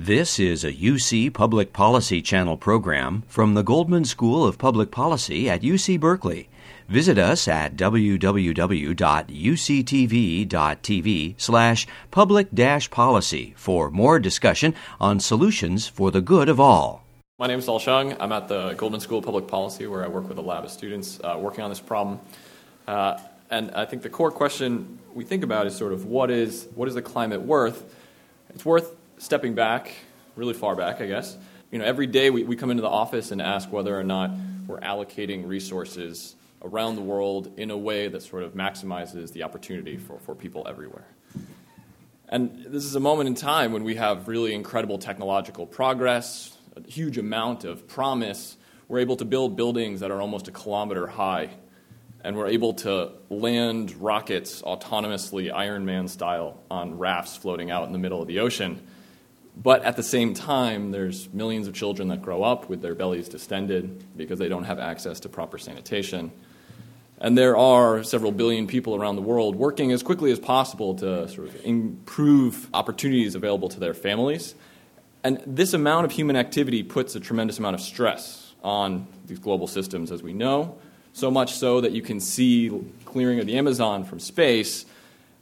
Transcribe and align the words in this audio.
This 0.00 0.38
is 0.38 0.62
a 0.62 0.72
UC 0.72 1.32
Public 1.32 1.72
Policy 1.72 2.22
Channel 2.22 2.56
program 2.56 3.24
from 3.26 3.54
the 3.54 3.64
Goldman 3.64 4.04
School 4.04 4.46
of 4.46 4.56
Public 4.56 4.92
Policy 4.92 5.50
at 5.50 5.62
UC 5.62 5.98
Berkeley. 5.98 6.48
Visit 6.88 7.18
us 7.18 7.48
at 7.48 7.74
www.uctv.tv 7.74 8.54
slash 11.36 11.86
public 12.12 12.46
policy 12.92 13.54
for 13.56 13.90
more 13.90 14.20
discussion 14.20 14.72
on 15.00 15.18
solutions 15.18 15.88
for 15.88 16.12
the 16.12 16.20
good 16.20 16.48
of 16.48 16.60
all. 16.60 17.04
My 17.40 17.48
name 17.48 17.58
is 17.58 17.64
Sol 17.64 17.80
Hsiang. 17.80 18.16
I'm 18.20 18.30
at 18.30 18.46
the 18.46 18.74
Goldman 18.74 19.00
School 19.00 19.18
of 19.18 19.24
Public 19.24 19.48
Policy 19.48 19.88
where 19.88 20.04
I 20.04 20.06
work 20.06 20.28
with 20.28 20.38
a 20.38 20.42
lab 20.42 20.62
of 20.62 20.70
students 20.70 21.18
uh, 21.24 21.36
working 21.40 21.64
on 21.64 21.70
this 21.70 21.80
problem. 21.80 22.20
Uh, 22.86 23.18
and 23.50 23.72
I 23.72 23.84
think 23.84 24.02
the 24.02 24.10
core 24.10 24.30
question 24.30 25.00
we 25.12 25.24
think 25.24 25.42
about 25.42 25.66
is 25.66 25.74
sort 25.74 25.92
of 25.92 26.04
what 26.04 26.30
is, 26.30 26.68
what 26.76 26.86
is 26.86 26.94
the 26.94 27.02
climate 27.02 27.42
worth? 27.42 27.82
It's 28.50 28.64
worth 28.64 28.94
stepping 29.18 29.54
back, 29.54 29.92
really 30.36 30.54
far 30.54 30.74
back, 30.74 31.00
I 31.00 31.06
guess, 31.06 31.36
you 31.70 31.78
know, 31.78 31.84
every 31.84 32.06
day 32.06 32.30
we, 32.30 32.44
we 32.44 32.56
come 32.56 32.70
into 32.70 32.80
the 32.80 32.88
office 32.88 33.30
and 33.30 33.42
ask 33.42 33.70
whether 33.70 33.98
or 33.98 34.04
not 34.04 34.30
we're 34.66 34.80
allocating 34.80 35.46
resources 35.46 36.34
around 36.62 36.96
the 36.96 37.02
world 37.02 37.52
in 37.58 37.70
a 37.70 37.76
way 37.76 38.08
that 38.08 38.22
sort 38.22 38.42
of 38.42 38.54
maximizes 38.54 39.32
the 39.32 39.42
opportunity 39.42 39.96
for, 39.96 40.18
for 40.20 40.34
people 40.34 40.66
everywhere. 40.66 41.06
And 42.28 42.64
this 42.66 42.84
is 42.84 42.94
a 42.94 43.00
moment 43.00 43.28
in 43.28 43.34
time 43.34 43.72
when 43.72 43.84
we 43.84 43.94
have 43.96 44.28
really 44.28 44.54
incredible 44.54 44.98
technological 44.98 45.66
progress, 45.66 46.56
a 46.76 46.90
huge 46.90 47.16
amount 47.18 47.64
of 47.64 47.86
promise. 47.86 48.56
We're 48.88 49.00
able 49.00 49.16
to 49.16 49.24
build 49.24 49.56
buildings 49.56 50.00
that 50.00 50.10
are 50.10 50.20
almost 50.20 50.48
a 50.48 50.52
kilometer 50.52 51.06
high, 51.06 51.50
and 52.24 52.36
we're 52.36 52.48
able 52.48 52.74
to 52.74 53.12
land 53.30 53.94
rockets 54.00 54.62
autonomously, 54.62 55.52
Iron 55.52 55.84
Man 55.84 56.08
style, 56.08 56.62
on 56.70 56.98
rafts 56.98 57.36
floating 57.36 57.70
out 57.70 57.86
in 57.86 57.92
the 57.92 57.98
middle 57.98 58.20
of 58.20 58.28
the 58.28 58.40
ocean. 58.40 58.86
But 59.60 59.82
at 59.82 59.96
the 59.96 60.02
same 60.04 60.34
time, 60.34 60.92
there's 60.92 61.32
millions 61.34 61.66
of 61.66 61.74
children 61.74 62.08
that 62.08 62.22
grow 62.22 62.44
up 62.44 62.68
with 62.68 62.80
their 62.80 62.94
bellies 62.94 63.28
distended 63.28 64.04
because 64.16 64.38
they 64.38 64.48
don't 64.48 64.64
have 64.64 64.78
access 64.78 65.18
to 65.20 65.28
proper 65.28 65.58
sanitation. 65.58 66.30
And 67.20 67.36
there 67.36 67.56
are 67.56 68.04
several 68.04 68.30
billion 68.30 68.68
people 68.68 68.94
around 68.94 69.16
the 69.16 69.22
world 69.22 69.56
working 69.56 69.90
as 69.90 70.04
quickly 70.04 70.30
as 70.30 70.38
possible 70.38 70.94
to 70.96 71.28
sort 71.28 71.48
of 71.48 71.64
improve 71.64 72.68
opportunities 72.72 73.34
available 73.34 73.68
to 73.70 73.80
their 73.80 73.94
families. 73.94 74.54
And 75.24 75.42
this 75.44 75.74
amount 75.74 76.04
of 76.04 76.12
human 76.12 76.36
activity 76.36 76.84
puts 76.84 77.16
a 77.16 77.20
tremendous 77.20 77.58
amount 77.58 77.74
of 77.74 77.80
stress 77.80 78.54
on 78.62 79.08
these 79.26 79.40
global 79.40 79.66
systems, 79.66 80.12
as 80.12 80.22
we 80.22 80.32
know, 80.32 80.78
so 81.12 81.32
much 81.32 81.54
so 81.54 81.80
that 81.80 81.90
you 81.90 82.02
can 82.02 82.20
see 82.20 82.70
clearing 83.04 83.40
of 83.40 83.46
the 83.46 83.58
Amazon 83.58 84.04
from 84.04 84.20
space. 84.20 84.86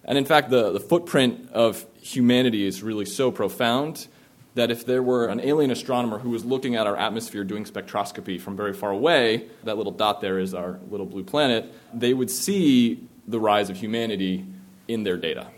And 0.07 0.17
in 0.17 0.25
fact, 0.25 0.51
the, 0.51 0.71
the 0.71 0.81
footprint 0.81 1.51
of 1.53 1.85
humanity 2.01 2.65
is 2.65 2.83
really 2.83 3.05
so 3.05 3.31
profound 3.31 4.07
that 4.55 4.71
if 4.71 4.87
there 4.87 5.03
were 5.03 5.27
an 5.27 5.41
alien 5.41 5.71
astronomer 5.71 6.19
who 6.19 6.31
was 6.31 6.45
looking 6.45 6.77
at 6.77 6.87
our 6.87 6.97
atmosphere 6.97 7.45
doing 7.45 7.65
spectroscopy 7.65 8.41
from 8.41 8.57
very 8.57 8.73
far 8.73 8.91
away, 8.91 9.49
that 9.65 9.77
little 9.77 9.93
dot 9.93 10.23
there 10.23 10.39
is 10.39 10.55
our 10.55 10.79
little 10.89 11.05
blue 11.05 11.25
planet, 11.25 11.71
they 11.93 12.15
would 12.15 12.31
see 12.31 13.07
the 13.29 13.39
rise 13.39 13.69
of 13.69 13.77
humanity 13.77 14.47
in 14.89 15.03
their 15.03 15.17
data. 15.17 15.49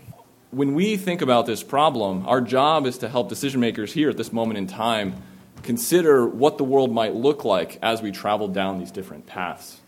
When 0.50 0.74
we 0.74 0.96
think 0.96 1.20
about 1.20 1.46
this 1.46 1.62
problem, 1.62 2.26
our 2.26 2.40
job 2.40 2.86
is 2.86 2.98
to 2.98 3.08
help 3.08 3.28
decision 3.28 3.60
makers 3.60 3.92
here 3.92 4.08
at 4.08 4.16
this 4.16 4.32
moment 4.32 4.58
in 4.58 4.66
time 4.66 5.22
consider 5.62 6.26
what 6.26 6.56
the 6.56 6.64
world 6.64 6.90
might 6.90 7.14
look 7.14 7.44
like 7.44 7.78
as 7.82 8.00
we 8.00 8.10
travel 8.10 8.48
down 8.48 8.78
these 8.78 8.90
different 8.90 9.26
paths. 9.26 9.78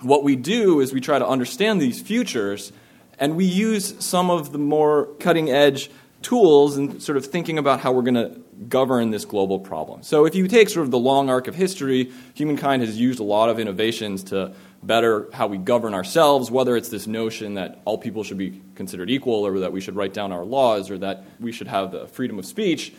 What 0.00 0.24
we 0.24 0.34
do 0.34 0.80
is 0.80 0.92
we 0.92 1.00
try 1.00 1.18
to 1.18 1.26
understand 1.26 1.80
these 1.80 2.02
futures 2.02 2.72
and 3.18 3.36
we 3.36 3.44
use 3.44 3.94
some 4.04 4.30
of 4.30 4.52
the 4.52 4.58
more 4.58 5.06
cutting 5.20 5.50
edge 5.50 5.90
tools 6.24 6.76
and 6.76 7.02
sort 7.02 7.16
of 7.16 7.26
thinking 7.26 7.58
about 7.58 7.80
how 7.80 7.92
we're 7.92 8.02
going 8.02 8.14
to 8.14 8.40
govern 8.68 9.10
this 9.10 9.24
global 9.24 9.58
problem. 9.58 10.02
So, 10.02 10.24
if 10.24 10.34
you 10.34 10.48
take 10.48 10.68
sort 10.68 10.84
of 10.84 10.90
the 10.90 10.98
long 10.98 11.28
arc 11.28 11.46
of 11.46 11.54
history, 11.54 12.10
humankind 12.34 12.82
has 12.82 12.98
used 12.98 13.20
a 13.20 13.24
lot 13.24 13.48
of 13.48 13.60
innovations 13.60 14.24
to 14.24 14.54
better 14.82 15.28
how 15.32 15.46
we 15.46 15.58
govern 15.58 15.94
ourselves, 15.94 16.50
whether 16.50 16.76
it's 16.76 16.88
this 16.88 17.06
notion 17.06 17.54
that 17.54 17.80
all 17.84 17.98
people 17.98 18.24
should 18.24 18.38
be 18.38 18.60
considered 18.74 19.10
equal, 19.10 19.46
or 19.46 19.60
that 19.60 19.72
we 19.72 19.80
should 19.80 19.96
write 19.96 20.14
down 20.14 20.32
our 20.32 20.44
laws, 20.44 20.90
or 20.90 20.98
that 20.98 21.24
we 21.40 21.52
should 21.52 21.68
have 21.68 21.92
the 21.92 22.06
freedom 22.08 22.38
of 22.38 22.46
speech. 22.46 22.92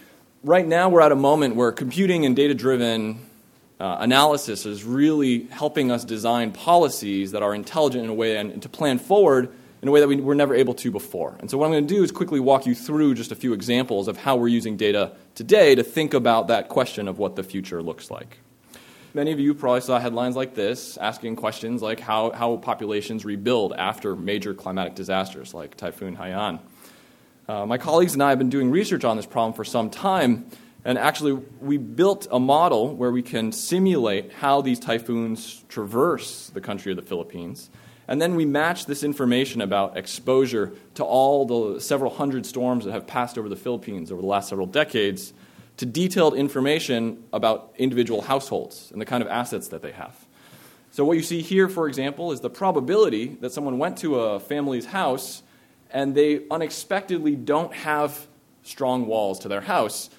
Right 0.44 0.68
now, 0.68 0.90
we're 0.90 1.02
at 1.02 1.12
a 1.12 1.16
moment 1.16 1.56
where 1.56 1.72
computing 1.72 2.26
and 2.26 2.36
data 2.36 2.54
driven 2.54 3.20
uh, 3.80 3.98
analysis 4.00 4.66
is 4.66 4.84
really 4.84 5.44
helping 5.46 5.92
us 5.92 6.06
design 6.06 6.52
policies 6.52 7.32
that 7.32 7.44
are 7.44 7.54
intelligent 7.54 8.04
in 8.04 8.10
a 8.10 8.14
way 8.14 8.38
and, 8.38 8.52
and 8.52 8.62
to 8.62 8.70
plan 8.70 9.00
forward 9.00 9.52
in 9.86 9.90
a 9.90 9.92
way 9.92 10.00
that 10.00 10.08
we 10.08 10.16
were 10.16 10.34
never 10.34 10.56
able 10.56 10.74
to 10.74 10.90
before. 10.90 11.38
And 11.40 11.48
so, 11.48 11.60
what 11.60 11.68
I'm 11.68 11.72
going 11.72 11.86
to 11.86 11.94
do 11.94 12.04
is 12.04 12.12
quickly 12.12 12.40
walk 12.40 12.66
you 12.66 12.74
through 12.74 13.14
just 13.14 13.32
a 13.32 13.36
few 13.36 13.54
examples 13.54 14.08
of 14.08 14.18
how 14.18 14.36
we're 14.36 14.48
using 14.48 14.78
data 14.78 15.12
today 15.36 15.76
to 15.76 15.84
think 15.84 16.16
about 16.16 16.48
that 16.48 16.70
question 16.70 17.08
of 17.08 17.20
what 17.20 17.36
the 17.36 17.44
future 17.44 17.84
looks 17.84 18.10
like. 18.10 18.40
Many 19.14 19.32
of 19.32 19.40
you 19.40 19.54
probably 19.54 19.82
saw 19.82 20.00
headlines 20.00 20.36
like 20.36 20.56
this 20.56 20.98
asking 20.98 21.36
questions 21.36 21.84
like 21.84 22.00
how, 22.00 22.32
how 22.32 22.58
populations 22.58 23.26
rebuild 23.26 23.74
after 23.74 24.16
major 24.16 24.56
climatic 24.56 24.96
disasters 24.96 25.54
like 25.54 25.78
Typhoon 25.78 26.18
Haiyan. 26.18 26.62
Uh, 27.48 27.68
my 27.68 27.78
colleagues 27.78 28.14
and 28.14 28.24
I 28.24 28.30
have 28.30 28.40
been 28.40 28.50
doing 28.50 28.72
research 28.72 29.04
on 29.04 29.18
this 29.18 29.28
problem 29.28 29.54
for 29.54 29.64
some 29.64 29.92
time, 29.92 30.50
and 30.84 30.98
actually, 30.98 31.34
we 31.62 31.78
built 31.78 32.26
a 32.32 32.40
model 32.40 32.96
where 32.96 33.12
we 33.12 33.22
can 33.22 33.52
simulate 33.52 34.34
how 34.34 34.62
these 34.62 34.80
typhoons 34.80 35.64
traverse 35.70 36.50
the 36.56 36.62
country 36.62 36.92
of 36.92 36.96
the 36.96 37.04
Philippines 37.04 37.70
and 38.08 38.22
then 38.22 38.36
we 38.36 38.46
match 38.46 38.86
this 38.86 39.04
information 39.04 39.62
about 39.62 39.98
exposure 39.98 40.74
to 40.96 41.04
all 41.04 41.46
the 41.46 41.80
several 41.80 42.14
hundred 42.14 42.46
storms 42.46 42.86
that 42.86 42.92
have 42.92 43.08
passed 43.08 43.38
over 43.38 43.50
the 43.50 43.56
Philippines 43.56 44.12
over 44.12 44.22
the 44.22 44.28
last 44.28 44.50
several 44.50 44.68
decades 44.68 45.34
to 45.78 45.86
detailed 45.86 46.36
information 46.36 47.24
about 47.34 47.74
individual 47.78 48.22
households 48.22 48.92
and 48.92 49.02
the 49.02 49.06
kind 49.06 49.22
of 49.22 49.30
assets 49.30 49.70
that 49.70 49.82
they 49.82 49.92
have. 49.92 50.16
So, 50.92 51.04
what 51.04 51.18
you 51.18 51.24
see 51.24 51.42
here, 51.42 51.68
for 51.68 51.88
example, 51.88 52.32
is 52.32 52.40
the 52.40 52.50
probability 52.50 53.38
that 53.42 53.52
someone 53.52 53.78
went 53.78 53.98
to 53.98 54.20
a 54.20 54.40
family's 54.40 54.86
house 54.86 55.44
and 55.92 56.16
they 56.16 56.44
unexpectedly 56.50 57.36
don't 57.36 57.74
have 57.74 58.28
strong 58.64 59.06
walls 59.06 59.40
to 59.40 59.48
their 59.48 59.62
house 59.62 60.10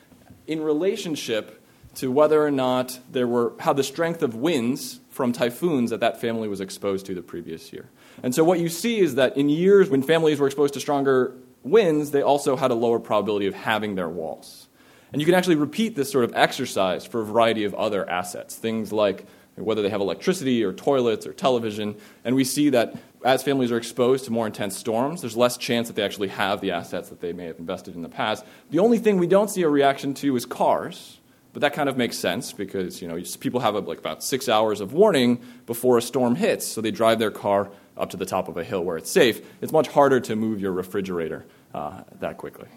in 0.47 0.61
relationship 0.61 1.63
to 1.97 2.11
whether 2.11 2.45
or 2.45 2.51
not 2.51 2.99
there 3.11 3.27
were, 3.27 3.55
how 3.59 3.73
the 3.73 3.83
strength 3.83 4.23
of 4.23 4.35
winds 4.35 5.01
from 5.17 5.33
typhoons 5.33 5.89
that 5.89 6.01
that 6.01 6.21
family 6.21 6.47
was 6.47 6.61
exposed 6.61 7.07
to 7.07 7.15
the 7.15 7.23
previous 7.23 7.73
year. 7.73 7.89
And 8.23 8.35
so 8.35 8.45
what 8.45 8.61
you 8.61 8.69
see 8.69 9.01
is 9.01 9.15
that 9.15 9.35
in 9.35 9.49
years 9.49 9.89
when 9.89 10.03
families 10.03 10.39
were 10.39 10.47
exposed 10.47 10.75
to 10.75 10.81
stronger 10.81 11.33
winds, 11.63 12.11
they 12.11 12.21
also 12.21 12.55
had 12.55 12.71
a 12.71 12.75
lower 12.75 13.01
probability 13.01 13.47
of 13.47 13.55
having 13.55 13.95
their 13.95 14.11
walls. 14.11 14.69
And 15.13 15.23
you 15.23 15.25
can 15.25 15.35
actually 15.35 15.57
repeat 15.57 15.97
this 15.97 16.13
sort 16.13 16.25
of 16.25 16.35
exercise 16.35 17.07
for 17.07 17.23
a 17.23 17.25
variety 17.25 17.65
of 17.65 17.75
other 17.75 18.09
assets, 18.09 18.57
things 18.57 18.93
like 18.93 19.27
whether 19.55 19.81
they 19.81 19.89
have 19.89 20.03
electricity 20.03 20.63
or 20.63 20.75
toilets 20.75 21.27
or 21.27 21.33
television. 21.33 21.97
And 22.23 22.37
we 22.37 22.45
see 22.45 22.69
that 22.71 22.95
as 23.25 23.43
families 23.43 23.73
are 23.73 23.79
exposed 23.79 24.27
to 24.27 24.31
more 24.31 24.47
intense 24.47 24.77
storms, 24.77 25.23
there's 25.23 25.35
less 25.35 25.57
chance 25.57 25.87
that 25.87 25.97
they 25.97 26.03
actually 26.03 26.29
have 26.29 26.61
the 26.61 26.73
assets 26.73 27.09
that 27.09 27.23
they 27.23 27.33
may 27.33 27.47
have 27.47 27.59
invested 27.59 27.95
in 27.95 28.03
the 28.03 28.11
past. 28.11 28.45
The 28.69 28.81
only 28.81 28.99
thing 28.99 29.17
we 29.17 29.27
don't 29.27 29.49
see 29.49 29.63
a 29.63 29.69
reaction 29.71 30.13
to 30.15 30.37
is 30.37 30.45
cars. 30.45 31.21
But 31.57 31.63
that 31.63 31.73
kind 31.73 31.89
of 31.89 31.97
makes 31.97 32.19
sense 32.19 32.53
because 32.53 33.01
you 33.01 33.09
know 33.09 33.19
people 33.41 33.61
have 33.61 33.77
like 33.87 33.97
about 33.97 34.23
six 34.23 34.47
hours 34.47 34.83
of 34.83 34.93
warning 34.93 35.41
before 35.65 35.97
a 35.97 36.03
storm 36.03 36.35
hits, 36.35 36.67
so 36.67 36.83
they 36.83 36.91
drive 36.91 37.19
their 37.19 37.31
car 37.31 37.71
up 37.97 38.11
to 38.11 38.19
the 38.19 38.27
top 38.27 38.49
of 38.49 38.59
a 38.59 38.63
hill 38.63 38.85
where 38.85 38.99
it's 38.99 39.11
safe. 39.11 39.41
It's 39.63 39.73
much 39.73 39.89
harder 39.89 40.21
to 40.21 40.37
move 40.37 40.61
your 40.61 40.73
refrigerator 40.73 41.47
uh, 41.73 42.03
that 42.21 42.37
quickly. 42.37 42.69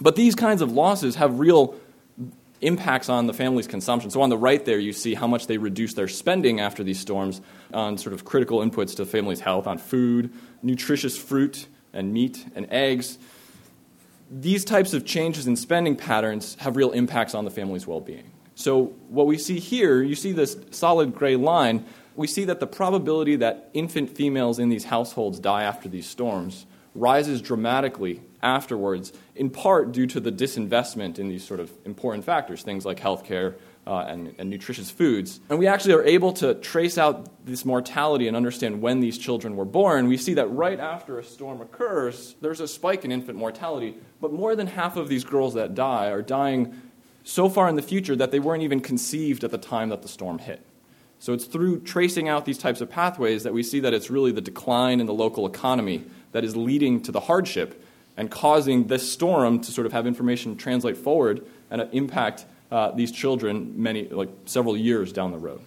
But 0.00 0.16
these 0.16 0.34
kinds 0.34 0.62
of 0.62 0.72
losses 0.72 1.16
have 1.16 1.38
real 1.38 1.74
impacts 2.62 3.10
on 3.10 3.26
the 3.26 3.34
family's 3.34 3.66
consumption. 3.66 4.08
So 4.10 4.22
on 4.22 4.30
the 4.30 4.38
right 4.38 4.64
there, 4.64 4.78
you 4.78 4.94
see 4.94 5.12
how 5.12 5.26
much 5.26 5.46
they 5.46 5.58
reduce 5.58 5.92
their 5.92 6.08
spending 6.08 6.60
after 6.60 6.82
these 6.82 6.98
storms 6.98 7.42
on 7.74 7.98
sort 7.98 8.14
of 8.14 8.24
critical 8.24 8.60
inputs 8.60 8.96
to 8.96 9.04
the 9.04 9.10
family's 9.10 9.40
health, 9.40 9.66
on 9.66 9.76
food, 9.76 10.32
nutritious 10.62 11.18
fruit 11.18 11.66
and 11.92 12.14
meat 12.14 12.46
and 12.54 12.68
eggs 12.70 13.18
these 14.32 14.64
types 14.64 14.94
of 14.94 15.04
changes 15.04 15.46
in 15.46 15.56
spending 15.56 15.94
patterns 15.94 16.56
have 16.60 16.76
real 16.76 16.92
impacts 16.92 17.34
on 17.34 17.44
the 17.44 17.50
family's 17.50 17.86
well 17.86 18.00
being. 18.00 18.30
So, 18.54 18.86
what 19.08 19.26
we 19.26 19.36
see 19.36 19.58
here, 19.58 20.02
you 20.02 20.14
see 20.14 20.32
this 20.32 20.56
solid 20.70 21.14
gray 21.14 21.36
line, 21.36 21.84
we 22.16 22.26
see 22.26 22.44
that 22.44 22.58
the 22.60 22.66
probability 22.66 23.36
that 23.36 23.70
infant 23.74 24.16
females 24.16 24.58
in 24.58 24.68
these 24.68 24.84
households 24.84 25.38
die 25.38 25.62
after 25.62 25.88
these 25.88 26.06
storms 26.06 26.66
rises 26.94 27.40
dramatically 27.40 28.22
afterwards, 28.42 29.12
in 29.34 29.50
part 29.50 29.92
due 29.92 30.06
to 30.06 30.20
the 30.20 30.32
disinvestment 30.32 31.18
in 31.18 31.28
these 31.28 31.44
sort 31.44 31.60
of 31.60 31.70
important 31.84 32.24
factors, 32.24 32.62
things 32.62 32.84
like 32.84 33.00
healthcare, 33.00 33.54
uh, 33.86 34.04
and, 34.08 34.34
and, 34.38 34.48
nutritious 34.48 34.90
foods. 34.90 35.40
And 35.48 35.58
we 35.58 35.66
actually 35.66 35.94
are 35.94 36.04
able 36.04 36.32
to 36.34 36.54
trace 36.54 36.98
out 36.98 37.44
this 37.44 37.64
mortality 37.64 38.28
and 38.28 38.36
understand 38.36 38.80
when 38.80 39.00
these 39.00 39.18
children 39.18 39.56
were 39.56 39.64
born. 39.64 40.06
We 40.06 40.16
see 40.16 40.34
that 40.34 40.46
right 40.46 40.78
after 40.78 41.18
a 41.18 41.24
storm 41.24 41.60
occurs, 41.60 42.36
there's 42.40 42.60
a 42.60 42.68
spike 42.68 43.04
in 43.04 43.10
infant 43.10 43.38
mortality, 43.38 43.96
but 44.20 44.32
more 44.32 44.54
than 44.54 44.68
half 44.68 44.96
of 44.96 45.08
these 45.08 45.24
girls 45.24 45.54
that 45.54 45.74
die 45.74 46.10
are 46.10 46.22
dying 46.22 46.80
so 47.24 47.48
far 47.48 47.68
in 47.68 47.74
the 47.74 47.82
future 47.82 48.14
that 48.14 48.30
they 48.30 48.38
weren't 48.38 48.62
even 48.62 48.80
conceived 48.80 49.42
at 49.42 49.50
the 49.50 49.58
time 49.58 49.88
that 49.88 50.02
the 50.02 50.08
storm 50.08 50.38
hit. 50.38 50.64
So 51.18 51.32
it's 51.32 51.44
through 51.44 51.80
tracing 51.80 52.28
out 52.28 52.44
these 52.44 52.58
types 52.58 52.80
of 52.80 52.90
pathways 52.90 53.44
that 53.44 53.52
we 53.52 53.62
see 53.62 53.80
that 53.80 53.94
it's 53.94 54.10
really 54.10 54.32
the 54.32 54.40
decline 54.40 55.00
in 55.00 55.06
the 55.06 55.14
local 55.14 55.46
economy 55.46 56.04
that 56.32 56.44
is 56.44 56.56
leading 56.56 57.00
to 57.02 57.12
the 57.12 57.20
hardship 57.20 57.84
and 58.16 58.30
causing 58.30 58.88
this 58.88 59.10
storm 59.10 59.60
to 59.60 59.70
sort 59.72 59.86
of 59.86 59.92
have 59.92 60.06
information 60.06 60.56
translate 60.56 60.96
forward 60.96 61.44
and 61.70 61.88
impact 61.92 62.44
uh, 62.72 62.90
these 62.92 63.12
children 63.12 63.74
many, 63.76 64.08
like 64.08 64.30
several 64.46 64.76
years 64.76 65.12
down 65.12 65.30
the 65.30 65.38
road. 65.38 65.60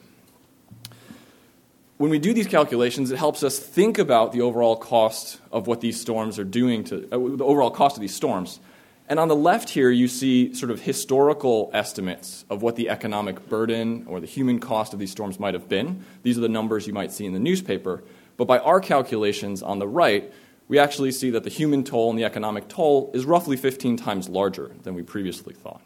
When 1.98 2.10
we 2.10 2.18
do 2.18 2.34
these 2.34 2.48
calculations, 2.48 3.12
it 3.12 3.18
helps 3.18 3.44
us 3.44 3.60
think 3.60 4.00
about 4.00 4.32
the 4.32 4.42
overall 4.42 4.76
cost 4.76 5.40
of 5.52 5.68
what 5.68 5.82
these 5.82 6.02
storms 6.02 6.40
are 6.40 6.44
doing 6.44 6.84
to 6.86 7.08
uh, 7.12 7.38
the 7.38 7.46
overall 7.46 7.70
cost 7.70 7.96
of 7.96 8.02
these 8.02 8.16
storms. 8.16 8.60
And 9.08 9.20
on 9.20 9.28
the 9.28 9.36
left 9.36 9.70
here, 9.70 9.92
you 9.92 10.08
see 10.08 10.56
sort 10.56 10.72
of 10.72 10.82
historical 10.82 11.70
estimates 11.74 12.44
of 12.50 12.64
what 12.64 12.76
the 12.76 12.90
economic 12.90 13.48
burden 13.48 14.06
or 14.08 14.20
the 14.20 14.26
human 14.26 14.60
cost 14.60 14.92
of 14.92 15.00
these 15.00 15.12
storms 15.12 15.40
might 15.40 15.54
have 15.54 15.70
been. 15.70 16.04
These 16.24 16.40
are 16.40 16.42
the 16.42 16.50
numbers 16.50 16.88
you 16.88 16.94
might 16.94 17.12
see 17.12 17.28
in 17.28 17.34
the 17.34 17.40
newspaper. 17.40 18.04
But 18.36 18.46
by 18.46 18.58
our 18.58 18.80
calculations 18.80 19.62
on 19.62 19.78
the 19.78 19.88
right, 19.88 20.34
we 20.68 20.80
actually 20.80 21.12
see 21.12 21.30
that 21.30 21.44
the 21.44 21.52
human 21.52 21.84
toll 21.84 22.10
and 22.10 22.18
the 22.18 22.26
economic 22.26 22.68
toll 22.68 23.12
is 23.14 23.26
roughly 23.26 23.58
15 23.58 23.96
times 23.96 24.28
larger 24.28 24.72
than 24.82 24.96
we 24.96 25.04
previously 25.04 25.54
thought. 25.54 25.82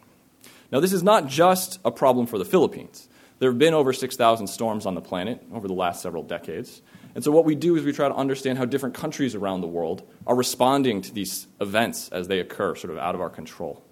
Now, 0.72 0.80
this 0.80 0.92
is 0.92 1.02
not 1.02 1.26
just 1.26 1.80
a 1.84 1.90
problem 1.90 2.26
for 2.26 2.38
the 2.38 2.44
Philippines. 2.44 3.08
There 3.38 3.50
have 3.50 3.58
been 3.58 3.74
over 3.74 3.92
6,000 3.92 4.46
storms 4.46 4.86
on 4.86 4.94
the 4.94 5.00
planet 5.00 5.42
over 5.52 5.66
the 5.66 5.74
last 5.74 6.02
several 6.02 6.22
decades. 6.22 6.82
And 7.14 7.24
so, 7.24 7.32
what 7.32 7.44
we 7.44 7.54
do 7.54 7.74
is 7.76 7.84
we 7.84 7.92
try 7.92 8.08
to 8.08 8.14
understand 8.14 8.58
how 8.58 8.66
different 8.66 8.94
countries 8.94 9.34
around 9.34 9.62
the 9.62 9.66
world 9.66 10.06
are 10.26 10.36
responding 10.36 11.02
to 11.02 11.12
these 11.12 11.48
events 11.60 12.08
as 12.10 12.28
they 12.28 12.38
occur, 12.38 12.74
sort 12.76 12.92
of 12.92 12.98
out 12.98 13.14
of 13.14 13.20
our 13.20 13.30
control. 13.30 13.82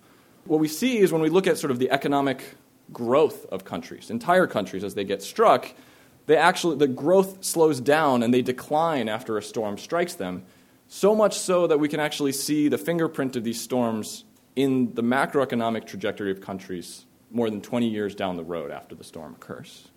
What 0.44 0.60
we 0.60 0.68
see 0.68 0.98
is 0.98 1.12
when 1.12 1.22
we 1.22 1.30
look 1.30 1.46
at 1.46 1.58
sort 1.58 1.70
of 1.70 1.78
the 1.78 1.90
economic 1.90 2.42
growth 2.92 3.44
of 3.46 3.64
countries, 3.64 4.10
entire 4.10 4.46
countries, 4.46 4.84
as 4.84 4.94
they 4.94 5.04
get 5.04 5.22
struck, 5.22 5.72
they 6.26 6.36
actually, 6.36 6.76
the 6.76 6.86
growth 6.86 7.42
slows 7.42 7.80
down 7.80 8.22
and 8.22 8.32
they 8.32 8.42
decline 8.42 9.08
after 9.08 9.36
a 9.36 9.42
storm 9.42 9.78
strikes 9.78 10.14
them, 10.14 10.44
so 10.86 11.14
much 11.14 11.38
so 11.38 11.66
that 11.66 11.80
we 11.80 11.88
can 11.88 12.00
actually 12.00 12.32
see 12.32 12.68
the 12.68 12.78
fingerprint 12.78 13.34
of 13.34 13.44
these 13.44 13.60
storms 13.60 14.24
in 14.58 14.94
the 14.94 15.02
macroeconomic 15.02 15.86
trajectory 15.86 16.30
of 16.30 16.40
countries 16.40 17.06
more 17.30 17.48
than 17.50 17.60
20 17.60 17.88
years 17.88 18.14
down 18.14 18.36
the 18.36 18.44
road 18.44 18.70
after 18.70 18.94
the 18.94 19.04
storm 19.04 19.34
occurs 19.34 19.88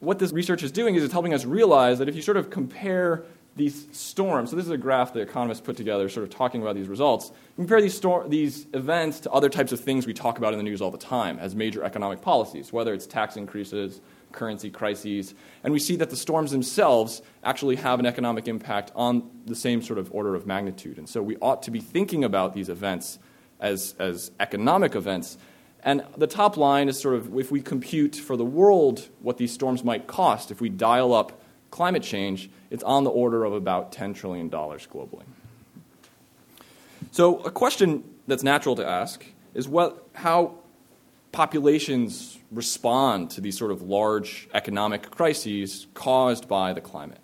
what 0.00 0.18
this 0.18 0.32
research 0.32 0.62
is 0.62 0.72
doing 0.72 0.94
is 0.94 1.04
it's 1.04 1.12
helping 1.12 1.34
us 1.34 1.44
realize 1.44 1.98
that 1.98 2.08
if 2.08 2.16
you 2.16 2.22
sort 2.22 2.36
of 2.36 2.50
compare 2.50 3.24
these 3.56 3.86
storms, 3.92 4.50
so 4.50 4.56
this 4.56 4.64
is 4.64 4.70
a 4.70 4.78
graph 4.78 5.12
the 5.12 5.20
economists 5.20 5.60
put 5.60 5.76
together, 5.76 6.08
sort 6.08 6.24
of 6.24 6.30
talking 6.30 6.62
about 6.62 6.74
these 6.74 6.88
results. 6.88 7.32
Compare 7.56 7.82
these, 7.82 8.00
these 8.28 8.66
events 8.72 9.20
to 9.20 9.30
other 9.30 9.48
types 9.48 9.72
of 9.72 9.80
things 9.80 10.06
we 10.06 10.14
talk 10.14 10.38
about 10.38 10.52
in 10.52 10.58
the 10.58 10.62
news 10.62 10.80
all 10.80 10.90
the 10.90 10.98
time 10.98 11.38
as 11.38 11.54
major 11.54 11.84
economic 11.84 12.22
policies, 12.22 12.72
whether 12.72 12.94
it's 12.94 13.06
tax 13.06 13.36
increases, 13.36 14.00
currency 14.32 14.70
crises, 14.70 15.34
and 15.64 15.72
we 15.72 15.78
see 15.78 15.96
that 15.96 16.10
the 16.10 16.16
storms 16.16 16.52
themselves 16.52 17.20
actually 17.42 17.76
have 17.76 17.98
an 17.98 18.06
economic 18.06 18.48
impact 18.48 18.92
on 18.94 19.28
the 19.46 19.56
same 19.56 19.82
sort 19.82 19.98
of 19.98 20.10
order 20.14 20.34
of 20.34 20.46
magnitude. 20.46 20.96
And 20.96 21.08
so 21.08 21.20
we 21.20 21.36
ought 21.38 21.62
to 21.64 21.70
be 21.70 21.80
thinking 21.80 22.24
about 22.24 22.54
these 22.54 22.68
events 22.68 23.18
as, 23.60 23.94
as 23.98 24.30
economic 24.40 24.94
events 24.94 25.36
and 25.82 26.04
the 26.16 26.26
top 26.26 26.56
line 26.56 26.88
is 26.88 26.98
sort 26.98 27.14
of 27.14 27.36
if 27.38 27.50
we 27.50 27.62
compute 27.62 28.14
for 28.16 28.36
the 28.36 28.44
world 28.44 29.08
what 29.20 29.38
these 29.38 29.52
storms 29.52 29.82
might 29.82 30.06
cost, 30.06 30.50
if 30.50 30.60
we 30.60 30.68
dial 30.68 31.14
up 31.14 31.40
climate 31.70 32.02
change, 32.02 32.50
it's 32.70 32.82
on 32.82 33.04
the 33.04 33.10
order 33.10 33.44
of 33.44 33.52
about 33.52 33.92
$10 33.92 34.14
trillion 34.14 34.50
globally. 34.50 35.22
So, 37.12 37.38
a 37.40 37.50
question 37.50 38.04
that's 38.26 38.42
natural 38.42 38.76
to 38.76 38.86
ask 38.86 39.24
is 39.54 39.66
what, 39.66 40.06
how 40.12 40.54
populations 41.32 42.38
respond 42.52 43.30
to 43.30 43.40
these 43.40 43.56
sort 43.56 43.70
of 43.70 43.82
large 43.82 44.48
economic 44.52 45.10
crises 45.10 45.86
caused 45.94 46.46
by 46.46 46.72
the 46.72 46.80
climate. 46.80 47.18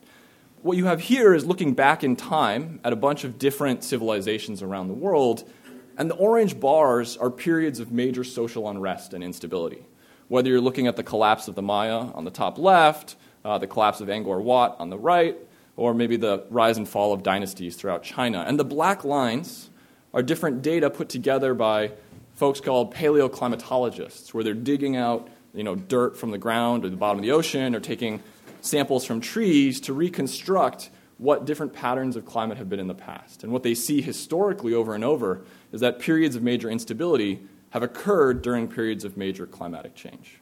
What 0.62 0.76
you 0.76 0.86
have 0.86 1.00
here 1.00 1.34
is 1.34 1.44
looking 1.44 1.74
back 1.74 2.02
in 2.02 2.16
time 2.16 2.80
at 2.82 2.92
a 2.92 2.96
bunch 2.96 3.22
of 3.24 3.38
different 3.38 3.84
civilizations 3.84 4.62
around 4.62 4.88
the 4.88 4.94
world 4.94 5.48
and 5.96 6.10
the 6.10 6.14
orange 6.14 6.58
bars 6.58 7.16
are 7.16 7.30
periods 7.30 7.80
of 7.80 7.92
major 7.92 8.24
social 8.24 8.68
unrest 8.68 9.14
and 9.14 9.24
instability. 9.24 9.86
Whether 10.28 10.50
you're 10.50 10.60
looking 10.60 10.86
at 10.86 10.96
the 10.96 11.02
collapse 11.02 11.48
of 11.48 11.54
the 11.54 11.62
Maya 11.62 12.10
on 12.14 12.24
the 12.24 12.30
top 12.30 12.58
left, 12.58 13.16
uh, 13.44 13.58
the 13.58 13.66
collapse 13.66 14.00
of 14.00 14.08
Angkor 14.08 14.42
Wat 14.42 14.76
on 14.78 14.90
the 14.90 14.98
right, 14.98 15.36
or 15.76 15.94
maybe 15.94 16.16
the 16.16 16.44
rise 16.50 16.78
and 16.78 16.88
fall 16.88 17.12
of 17.12 17.22
dynasties 17.22 17.76
throughout 17.76 18.02
China. 18.02 18.44
And 18.46 18.58
the 18.58 18.64
black 18.64 19.04
lines 19.04 19.70
are 20.12 20.22
different 20.22 20.62
data 20.62 20.90
put 20.90 21.08
together 21.08 21.54
by 21.54 21.92
folks 22.34 22.60
called 22.60 22.94
paleoclimatologists, 22.94 24.34
where 24.34 24.42
they're 24.42 24.54
digging 24.54 24.96
out 24.96 25.28
you 25.56 25.64
know, 25.64 25.74
dirt 25.74 26.16
from 26.16 26.30
the 26.30 26.38
ground 26.38 26.84
or 26.84 26.90
the 26.90 26.96
bottom 26.96 27.18
of 27.18 27.22
the 27.22 27.32
ocean 27.32 27.74
or 27.74 27.80
taking 27.80 28.22
samples 28.60 29.04
from 29.04 29.20
trees 29.20 29.80
to 29.80 29.92
reconstruct 29.92 30.90
what 31.18 31.46
different 31.46 31.72
patterns 31.72 32.16
of 32.16 32.26
climate 32.26 32.58
have 32.58 32.68
been 32.68 32.80
in 32.80 32.88
the 32.88 32.94
past. 32.94 33.42
And 33.42 33.52
what 33.52 33.62
they 33.62 33.74
see 33.74 34.02
historically 34.02 34.74
over 34.74 34.94
and 34.94 35.02
over 35.02 35.42
is 35.72 35.80
that 35.80 35.98
periods 35.98 36.36
of 36.36 36.42
major 36.42 36.70
instability 36.70 37.40
have 37.70 37.82
occurred 37.82 38.42
during 38.42 38.68
periods 38.68 39.04
of 39.04 39.16
major 39.16 39.46
climatic 39.46 39.94
change. 39.94 40.40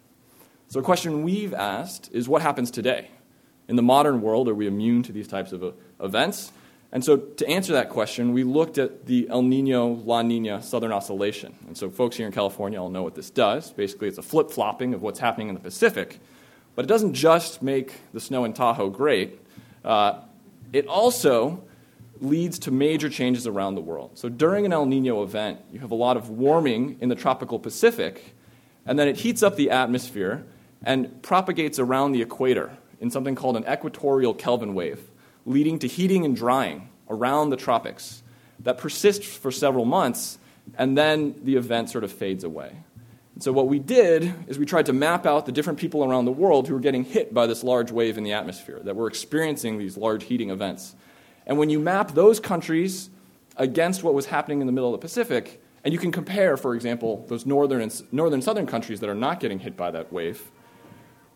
So, 0.69 0.81
a 0.81 0.83
question 0.83 1.23
we've 1.23 1.55
asked 1.55 2.11
is 2.13 2.29
what 2.29 2.43
happens 2.43 2.71
today? 2.71 3.11
In 3.69 3.77
the 3.77 3.83
modern 3.83 4.21
world, 4.21 4.49
are 4.49 4.55
we 4.55 4.67
immune 4.67 5.03
to 5.05 5.13
these 5.13 5.29
types 5.29 5.53
of 5.53 5.63
uh, 5.63 5.73
events? 6.01 6.53
And 6.91 7.05
so, 7.05 7.17
to 7.17 7.49
answer 7.49 7.73
that 7.75 7.91
question, 7.91 8.33
we 8.33 8.45
looked 8.45 8.79
at 8.79 9.07
the 9.07 9.29
El 9.29 9.43
Nino 9.43 9.89
La 9.89 10.23
Nina 10.23 10.63
Southern 10.63 10.93
Oscillation. 10.93 11.55
And 11.67 11.77
so, 11.77 11.91
folks 11.91 12.17
here 12.17 12.27
in 12.27 12.33
California 12.33 12.81
all 12.81 12.91
know 12.91 13.03
what 13.03 13.15
this 13.15 13.31
does. 13.31 13.73
Basically, 13.73 14.09
it's 14.09 14.19
a 14.19 14.23
flip 14.23 14.51
flopping 14.51 14.95
of 14.95 15.03
what's 15.03 15.19
happening 15.19 15.49
in 15.49 15.55
the 15.55 15.61
Pacific. 15.61 16.21
But 16.75 16.85
it 16.85 16.89
doesn't 16.89 17.15
just 17.15 17.63
make 17.63 17.93
the 18.13 18.21
snow 18.21 18.45
in 18.45 18.53
Tahoe 18.53 18.91
great, 18.91 19.41
uh, 19.85 20.21
it 20.75 20.89
also 20.89 21.63
leads 22.21 22.59
to 22.59 22.71
major 22.73 23.09
changes 23.09 23.47
around 23.47 23.77
the 23.77 23.81
world. 23.81 24.11
So 24.15 24.29
during 24.29 24.67
an 24.67 24.73
El 24.73 24.87
Nino 24.87 25.23
event, 25.23 25.61
you 25.73 25.79
have 25.79 25.93
a 25.93 25.95
lot 25.95 26.17
of 26.17 26.31
warming 26.31 26.99
in 27.01 27.09
the 27.09 27.15
tropical 27.15 27.61
Pacific, 27.61 28.35
and 28.85 28.99
then 28.99 29.07
it 29.07 29.19
heats 29.19 29.45
up 29.45 29.55
the 29.55 29.71
atmosphere 29.71 30.45
and 30.83 31.23
propagates 31.23 31.79
around 31.79 32.11
the 32.11 32.23
equator 32.23 32.77
in 33.01 33.11
something 33.11 33.37
called 33.37 33.57
an 33.57 33.65
equatorial 33.69 34.35
Kelvin 34.35 34.75
wave, 34.75 35.11
leading 35.47 35.79
to 35.79 35.87
heating 35.87 36.25
and 36.25 36.35
drying 36.35 36.89
around 37.09 37.51
the 37.51 37.57
tropics 37.57 38.25
that 38.59 38.77
persists 38.77 39.27
for 39.37 39.53
several 39.53 39.85
months, 39.85 40.39
and 40.77 40.99
then 40.99 41.37
the 41.45 41.55
event 41.55 41.89
sort 41.89 42.03
of 42.03 42.11
fades 42.11 42.43
away. 42.43 42.73
And 43.35 43.43
so, 43.43 43.53
what 43.53 43.67
we 43.67 43.79
did 43.79 44.33
is 44.47 44.59
we 44.59 44.67
tried 44.67 44.87
to 44.87 44.93
map 44.93 45.27
out 45.27 45.47
the 45.47 45.53
different 45.53 45.79
people 45.79 46.05
around 46.05 46.25
the 46.25 46.33
world 46.33 46.69
who 46.69 46.75
were 46.75 46.81
getting 46.81 47.05
hit 47.05 47.35
by 47.35 47.47
this 47.47 47.65
large 47.65 47.91
wave 47.91 48.17
in 48.17 48.25
the 48.25 48.33
atmosphere, 48.33 48.81
that 48.85 48.95
were 48.95 49.09
experiencing 49.09 49.79
these 49.79 49.97
large 49.97 50.25
heating 50.25 50.51
events. 50.51 50.95
And 51.47 51.59
when 51.59 51.69
you 51.69 51.81
map 51.81 52.13
those 52.13 52.39
countries 52.39 53.11
against 53.57 54.03
what 54.03 54.15
was 54.15 54.27
happening 54.27 54.61
in 54.61 54.67
the 54.67 54.73
middle 54.73 54.95
of 54.95 55.01
the 55.01 55.05
Pacific, 55.05 55.61
and 55.83 55.93
you 55.93 55.99
can 55.99 56.13
compare, 56.13 56.57
for 56.57 56.75
example, 56.75 57.25
those 57.29 57.45
northern 57.45 57.83
and 57.83 58.03
northern 58.13 58.41
southern 58.41 58.67
countries 58.67 59.01
that 59.01 59.11
are 59.11 59.15
not 59.15 59.41
getting 59.41 59.59
hit 59.59 59.77
by 59.77 59.91
that 59.91 60.13
wave, 60.13 60.51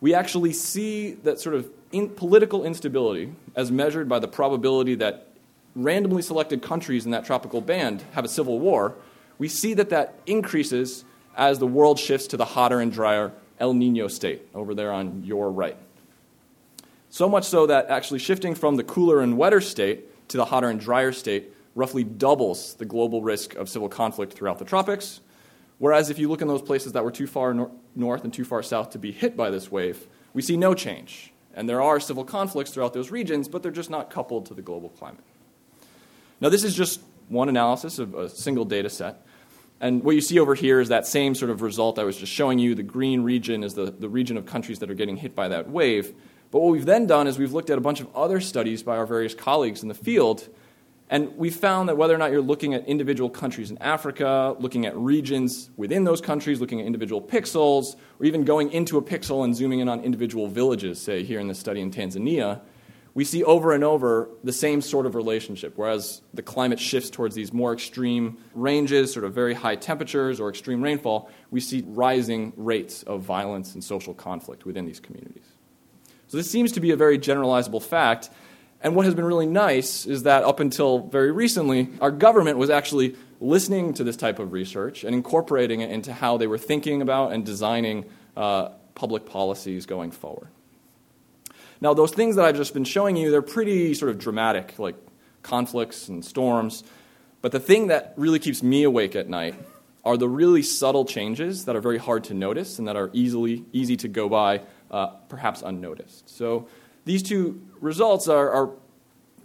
we 0.01 0.15
actually 0.15 0.53
see 0.53 1.13
that 1.25 1.41
sort 1.41 1.57
of 1.57 1.69
in 1.91 2.09
political 2.11 2.65
instability, 2.65 3.33
as 3.57 3.73
measured 3.73 4.09
by 4.09 4.19
the 4.19 4.29
probability 4.29 4.95
that 4.95 5.29
randomly 5.75 6.23
selected 6.23 6.63
countries 6.63 7.05
in 7.05 7.11
that 7.11 7.25
tropical 7.25 7.61
band 7.61 8.05
have 8.13 8.25
a 8.25 8.29
civil 8.29 8.59
war, 8.59 8.95
we 9.39 9.49
see 9.49 9.75
that 9.75 9.91
that 9.91 10.15
increases 10.27 11.05
as 11.39 11.61
the 11.61 11.67
world 11.67 11.99
shifts 11.99 12.27
to 12.27 12.37
the 12.37 12.45
hotter 12.45 12.81
and 12.81 12.93
drier 12.93 13.33
El 13.61 13.73
Nino 13.73 14.09
state 14.09 14.43
over 14.55 14.75
there 14.75 14.93
on 14.93 15.23
your 15.25 15.51
right. 15.51 15.77
So 17.11 17.29
much 17.29 17.45
so 17.45 17.67
that 17.67 17.89
actually 17.89 18.19
shifting 18.19 18.55
from 18.55 18.77
the 18.77 18.85
cooler 18.85 19.21
and 19.21 19.39
wetter 19.39 19.61
state 19.61 20.29
to 20.29 20.37
the 20.37 20.45
hotter 20.45 20.69
and 20.69 20.79
drier 20.79 21.13
state 21.13 21.55
roughly 21.75 22.03
doubles 22.03 22.75
the 22.75 22.85
global 22.85 23.23
risk 23.23 23.55
of 23.55 23.69
civil 23.69 23.89
conflict 23.89 24.33
throughout 24.33 24.59
the 24.59 24.65
tropics. 24.65 25.21
Whereas 25.79 26.11
if 26.11 26.19
you 26.19 26.29
look 26.29 26.43
in 26.43 26.49
those 26.49 26.61
places 26.61 26.93
that 26.93 27.05
were 27.05 27.13
too 27.13 27.29
far 27.29 27.55
nor- 27.55 27.71
north 27.95 28.25
and 28.25 28.35
too 28.35 28.45
far 28.45 28.63
south 28.63 28.91
to 28.91 28.99
be 28.99 29.13
hit 29.13 29.37
by 29.37 29.49
this 29.49 29.71
wave, 29.71 30.07
we 30.35 30.43
see 30.43 30.57
no 30.57 30.75
change. 30.75 31.33
And 31.55 31.69
there 31.69 31.81
are 31.81 32.01
civil 32.01 32.25
conflicts 32.25 32.73
throughout 32.73 32.95
those 32.95 33.13
regions, 33.13 33.49
but 33.49 33.63
they're 33.63 33.73
just 33.73 33.91
not 33.91 34.11
coupled 34.11 34.47
to 34.47 34.55
the 34.55 34.63
global 34.63 34.89
climate. 34.91 35.25
Now, 36.41 36.49
this 36.49 36.65
is 36.65 36.75
just 36.75 37.01
one 37.29 37.49
analysis 37.49 37.99
of 37.99 38.15
a 38.15 38.29
single 38.29 38.65
data 38.65 38.91
set. 38.91 39.25
And 39.81 40.03
what 40.03 40.15
you 40.15 40.21
see 40.21 40.39
over 40.39 40.55
here 40.55 40.81
is 40.81 40.89
that 40.89 41.07
same 41.07 41.35
sort 41.35 41.51
of 41.51 41.63
result 41.63 41.99
I 41.99 42.05
was 42.05 42.17
just 42.17 42.33
showing 42.33 42.59
you. 42.59 42.75
The 42.75 42.83
green 42.83 43.23
region 43.23 43.63
is 43.63 43.75
the, 43.75 43.91
the 43.91 44.09
region 44.09 44.37
of 44.37 44.45
countries 44.45 44.81
that 44.81 44.91
are 44.91 44.95
getting 44.95 45.17
hit 45.17 45.35
by 45.35 45.49
that 45.49 45.71
wave. 45.71 46.15
But 46.51 46.61
what 46.61 46.73
we've 46.73 46.87
then 46.87 47.07
done 47.07 47.27
is 47.27 47.39
we've 47.39 47.53
looked 47.53 47.71
at 47.71 47.79
a 47.79 47.81
bunch 47.81 48.01
of 48.01 48.15
other 48.17 48.41
studies 48.41 48.83
by 48.83 48.97
our 48.97 49.07
various 49.07 49.35
colleagues 49.35 49.83
in 49.83 49.89
the 49.89 49.95
field, 49.95 50.49
and 51.11 51.37
we 51.37 51.51
found 51.51 51.89
that 51.89 51.97
whether 51.97 52.15
or 52.15 52.19
not 52.19 52.33
you're 52.33 52.43
looking 52.43 52.75
at 52.75 52.87
individual 52.87 53.31
countries 53.31 53.71
in 53.71 53.79
Africa, 53.79 54.55
looking 54.59 54.85
at 54.85 54.97
regions 54.97 55.71
within 55.77 56.05
those 56.05 56.21
countries, 56.21 56.61
looking 56.61 56.81
at 56.81 56.87
individual 56.87 57.23
pixels, 57.23 57.97
or 58.19 58.27
even 58.27 58.45
going 58.45 58.71
into 58.73 58.99
a 58.99 59.03
pixel 59.03 59.45
and 59.45 59.57
zooming 59.57 59.81
in 59.81 59.89
on 59.89 60.01
individual 60.01 60.49
villages, 60.49 61.01
say 61.01 61.23
here 61.23 61.41
in 61.41 61.49
this 61.49 61.59
study 61.59 61.81
in 61.81 61.91
Tanzania, 61.91 62.61
we 63.19 63.25
see 63.25 63.43
over 63.43 63.73
and 63.73 63.83
over 63.83 64.31
the 64.45 64.53
same 64.53 64.81
sort 64.81 65.05
of 65.05 65.17
relationship. 65.17 65.73
Whereas 65.75 66.23
the 66.35 66.41
climate 66.41 66.79
shifts 66.79 67.11
towards 67.11 67.35
these 67.35 67.53
more 67.53 67.73
extreme 67.73 68.39
ranges, 68.55 69.13
sort 69.13 69.25
of 69.25 69.35
very 69.35 69.55
high 69.55 69.75
temperatures 69.75 70.39
or 70.39 70.49
extreme 70.49 70.81
rainfall, 70.81 71.29
we 71.51 71.59
see 71.59 71.83
rising 71.85 72.53
rates 72.57 73.03
of 73.03 73.23
violence 73.23 73.75
and 73.75 73.83
social 73.83 74.15
conflict 74.15 74.65
within 74.65 74.87
these 74.87 75.01
communities. 75.01 75.43
So 76.29 76.37
this 76.37 76.49
seems 76.49 76.71
to 76.71 76.81
be 76.81 76.93
a 76.93 76.97
very 76.97 77.19
generalizable 77.19 77.83
fact. 77.83 78.31
And 78.83 78.95
what 78.95 79.05
has 79.05 79.17
been 79.17 79.25
really 79.25 79.49
nice 79.49 80.07
is 80.07 80.23
that 80.23 80.45
up 80.45 80.61
until 80.61 81.01
very 81.09 81.33
recently, 81.33 81.89
our 82.01 82.13
government 82.13 82.57
was 82.57 82.71
actually 82.71 83.17
listening 83.41 83.95
to 83.95 84.05
this 84.05 84.17
type 84.17 84.39
of 84.39 84.53
research 84.53 85.03
and 85.03 85.13
incorporating 85.13 85.81
it 85.81 85.91
into 85.91 86.13
how 86.13 86.37
they 86.37 86.47
were 86.47 86.57
thinking 86.57 87.03
about 87.03 87.33
and 87.33 87.45
designing 87.45 88.05
uh, 88.37 88.69
public 88.95 89.27
policies 89.27 89.87
going 89.87 90.13
forward. 90.13 90.51
Now, 91.81 91.95
those 91.95 92.13
things 92.13 92.37
that 92.37 92.45
I've 92.45 92.57
just 92.57 92.75
been 92.75 92.85
showing 92.85 93.17
you, 93.17 93.31
they're 93.31 93.43
pretty 93.43 93.95
sort 93.95 94.11
of 94.11 94.19
dramatic, 94.19 94.79
like 94.79 94.97
conflicts 95.43 96.09
and 96.09 96.25
storms. 96.25 96.83
But 97.41 97.53
the 97.53 97.61
thing 97.61 97.89
that 97.89 98.15
really 98.17 98.39
keeps 98.39 98.63
me 98.63 98.83
awake 98.83 99.15
at 99.15 99.29
night 99.29 99.55
are 100.05 100.17
the 100.17 100.29
really 100.29 100.63
subtle 100.63 101.05
changes 101.05 101.67
that 101.67 101.77
are 101.77 101.81
very 101.81 101.99
hard 101.99 102.25
to 102.25 102.35
notice 102.35 102.79
and 102.79 102.89
that 102.89 102.97
are 102.97 103.11
easily 103.13 103.65
easy 103.73 103.97
to 103.97 104.09
go 104.09 104.29
by, 104.29 104.63
uh, 104.91 105.09
perhaps 105.29 105.63
unnoticed. 105.63 106.29
So 106.29 106.67
these 107.05 107.23
two 107.23 107.63
results 107.81 108.29
are, 108.29 108.51
are 108.51 108.71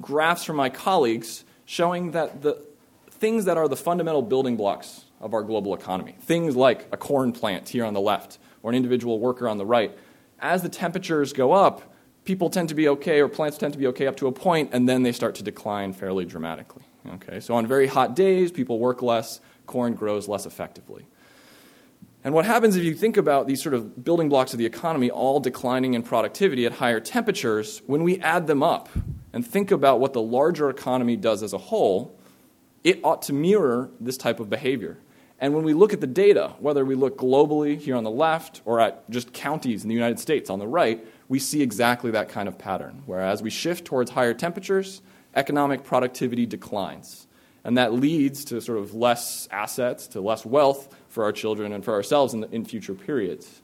graphs 0.02 0.44
from 0.44 0.56
my 0.56 0.70
colleagues 0.70 1.44
showing 1.66 2.12
that 2.12 2.42
the 2.42 2.66
things 3.10 3.46
that 3.46 3.58
are 3.58 3.68
the 3.68 3.75
fundamental 3.75 4.22
building 4.22 4.58
blocks 4.58 5.06
of 5.22 5.34
our 5.34 5.44
global 5.44 5.74
economy, 5.74 6.16
things 6.22 6.56
like 6.56 6.88
a 6.92 6.98
corn 6.98 7.32
plant 7.32 7.70
here 7.70 7.86
on 7.86 7.94
the 7.94 8.02
left 8.02 8.38
or 8.63 8.72
an 8.72 8.75
individual 8.75 9.20
worker 9.20 9.48
on 9.48 9.58
the 9.58 9.66
right, 9.66 9.98
as 10.40 10.62
the 10.62 10.70
temperatures 10.70 11.32
go 11.32 11.54
up, 11.54 11.93
people 12.25 12.50
tend 12.50 12.70
to 12.70 12.75
be 12.75 12.88
okay 12.88 13.20
or 13.20 13.27
plants 13.27 13.58
tend 13.58 13.74
to 13.74 13.80
be 13.80 13.88
okay 13.88 14.08
up 14.08 14.18
to 14.18 14.27
a 14.27 14.32
point 14.32 14.70
and 14.74 14.88
then 14.88 15.03
they 15.03 15.12
start 15.12 15.36
to 15.36 15.44
decline 15.44 15.94
fairly 15.94 16.25
dramatically. 16.25 16.84
Okay? 17.15 17.39
So 17.39 17.56
on 17.56 17.68
very 17.68 17.88
hot 17.88 18.15
days, 18.15 18.51
people 18.51 18.80
work 18.80 19.01
less, 19.01 19.42
corn 19.65 19.94
grows 19.94 20.27
less 20.27 20.46
effectively. 20.46 21.06
And 22.24 22.34
what 22.34 22.46
happens 22.46 22.77
if 22.77 22.84
you 22.84 22.94
think 22.94 23.18
about 23.18 23.48
these 23.48 23.62
sort 23.62 23.75
of 23.75 24.03
building 24.03 24.30
blocks 24.30 24.53
of 24.53 24.60
the 24.60 24.65
economy 24.65 25.12
all 25.12 25.42
declining 25.42 25.94
in 25.94 26.03
productivity 26.03 26.65
at 26.65 26.74
higher 26.74 27.01
temperatures, 27.01 27.82
when 27.86 28.03
we 28.03 28.18
add 28.20 28.48
them 28.48 28.63
up 28.63 28.88
and 29.34 29.46
think 29.46 29.72
about 29.72 30.00
what 30.00 30.13
the 30.13 30.22
larger 30.22 30.70
economy 30.70 31.18
does 31.18 31.44
as 31.44 31.51
a 31.51 31.58
whole, 31.58 32.18
it 32.86 33.01
ought 33.03 33.24
to 33.24 33.34
mirror 33.34 33.89
this 34.00 34.15
type 34.15 34.39
of 34.39 34.50
behavior. 34.50 34.98
And 35.39 35.53
when 35.53 35.65
we 35.65 35.74
look 35.74 35.92
at 35.92 36.00
the 36.00 36.08
data, 36.08 36.53
whether 36.60 36.86
we 36.86 36.96
look 36.96 37.18
globally 37.18 37.77
here 37.77 37.98
on 37.98 38.06
the 38.06 38.12
left 38.12 38.62
or 38.63 38.80
at 38.80 39.10
just 39.10 39.34
counties 39.34 39.84
in 39.84 39.89
the 39.89 39.96
United 39.96 40.20
States 40.20 40.50
on 40.50 40.60
the 40.60 40.68
right, 40.68 41.06
we 41.30 41.39
see 41.39 41.62
exactly 41.62 42.12
that 42.12 42.30
kind 42.30 42.48
of 42.48 42.58
pattern. 42.58 43.03
where 43.06 43.22
as 43.22 43.42
we 43.42 43.50
shift 43.50 43.86
towards 43.86 44.12
higher 44.12 44.34
temperatures, 44.34 45.01
economic 45.36 45.84
productivity 45.84 46.46
declines. 46.46 47.27
And 47.63 47.77
that 47.77 47.94
leads 47.94 48.46
to 48.46 48.60
sort 48.62 48.80
of 48.80 48.94
less 48.94 49.48
assets, 49.51 50.08
to 50.08 50.22
less 50.22 50.46
wealth 50.46 50.94
for 51.08 51.24
our 51.24 51.32
children 51.32 51.72
and 51.72 51.84
for 51.84 51.94
ourselves 51.94 52.34
in, 52.34 52.42
the, 52.42 52.50
in 52.51 52.65
future 52.65 52.94
periods. 52.94 53.62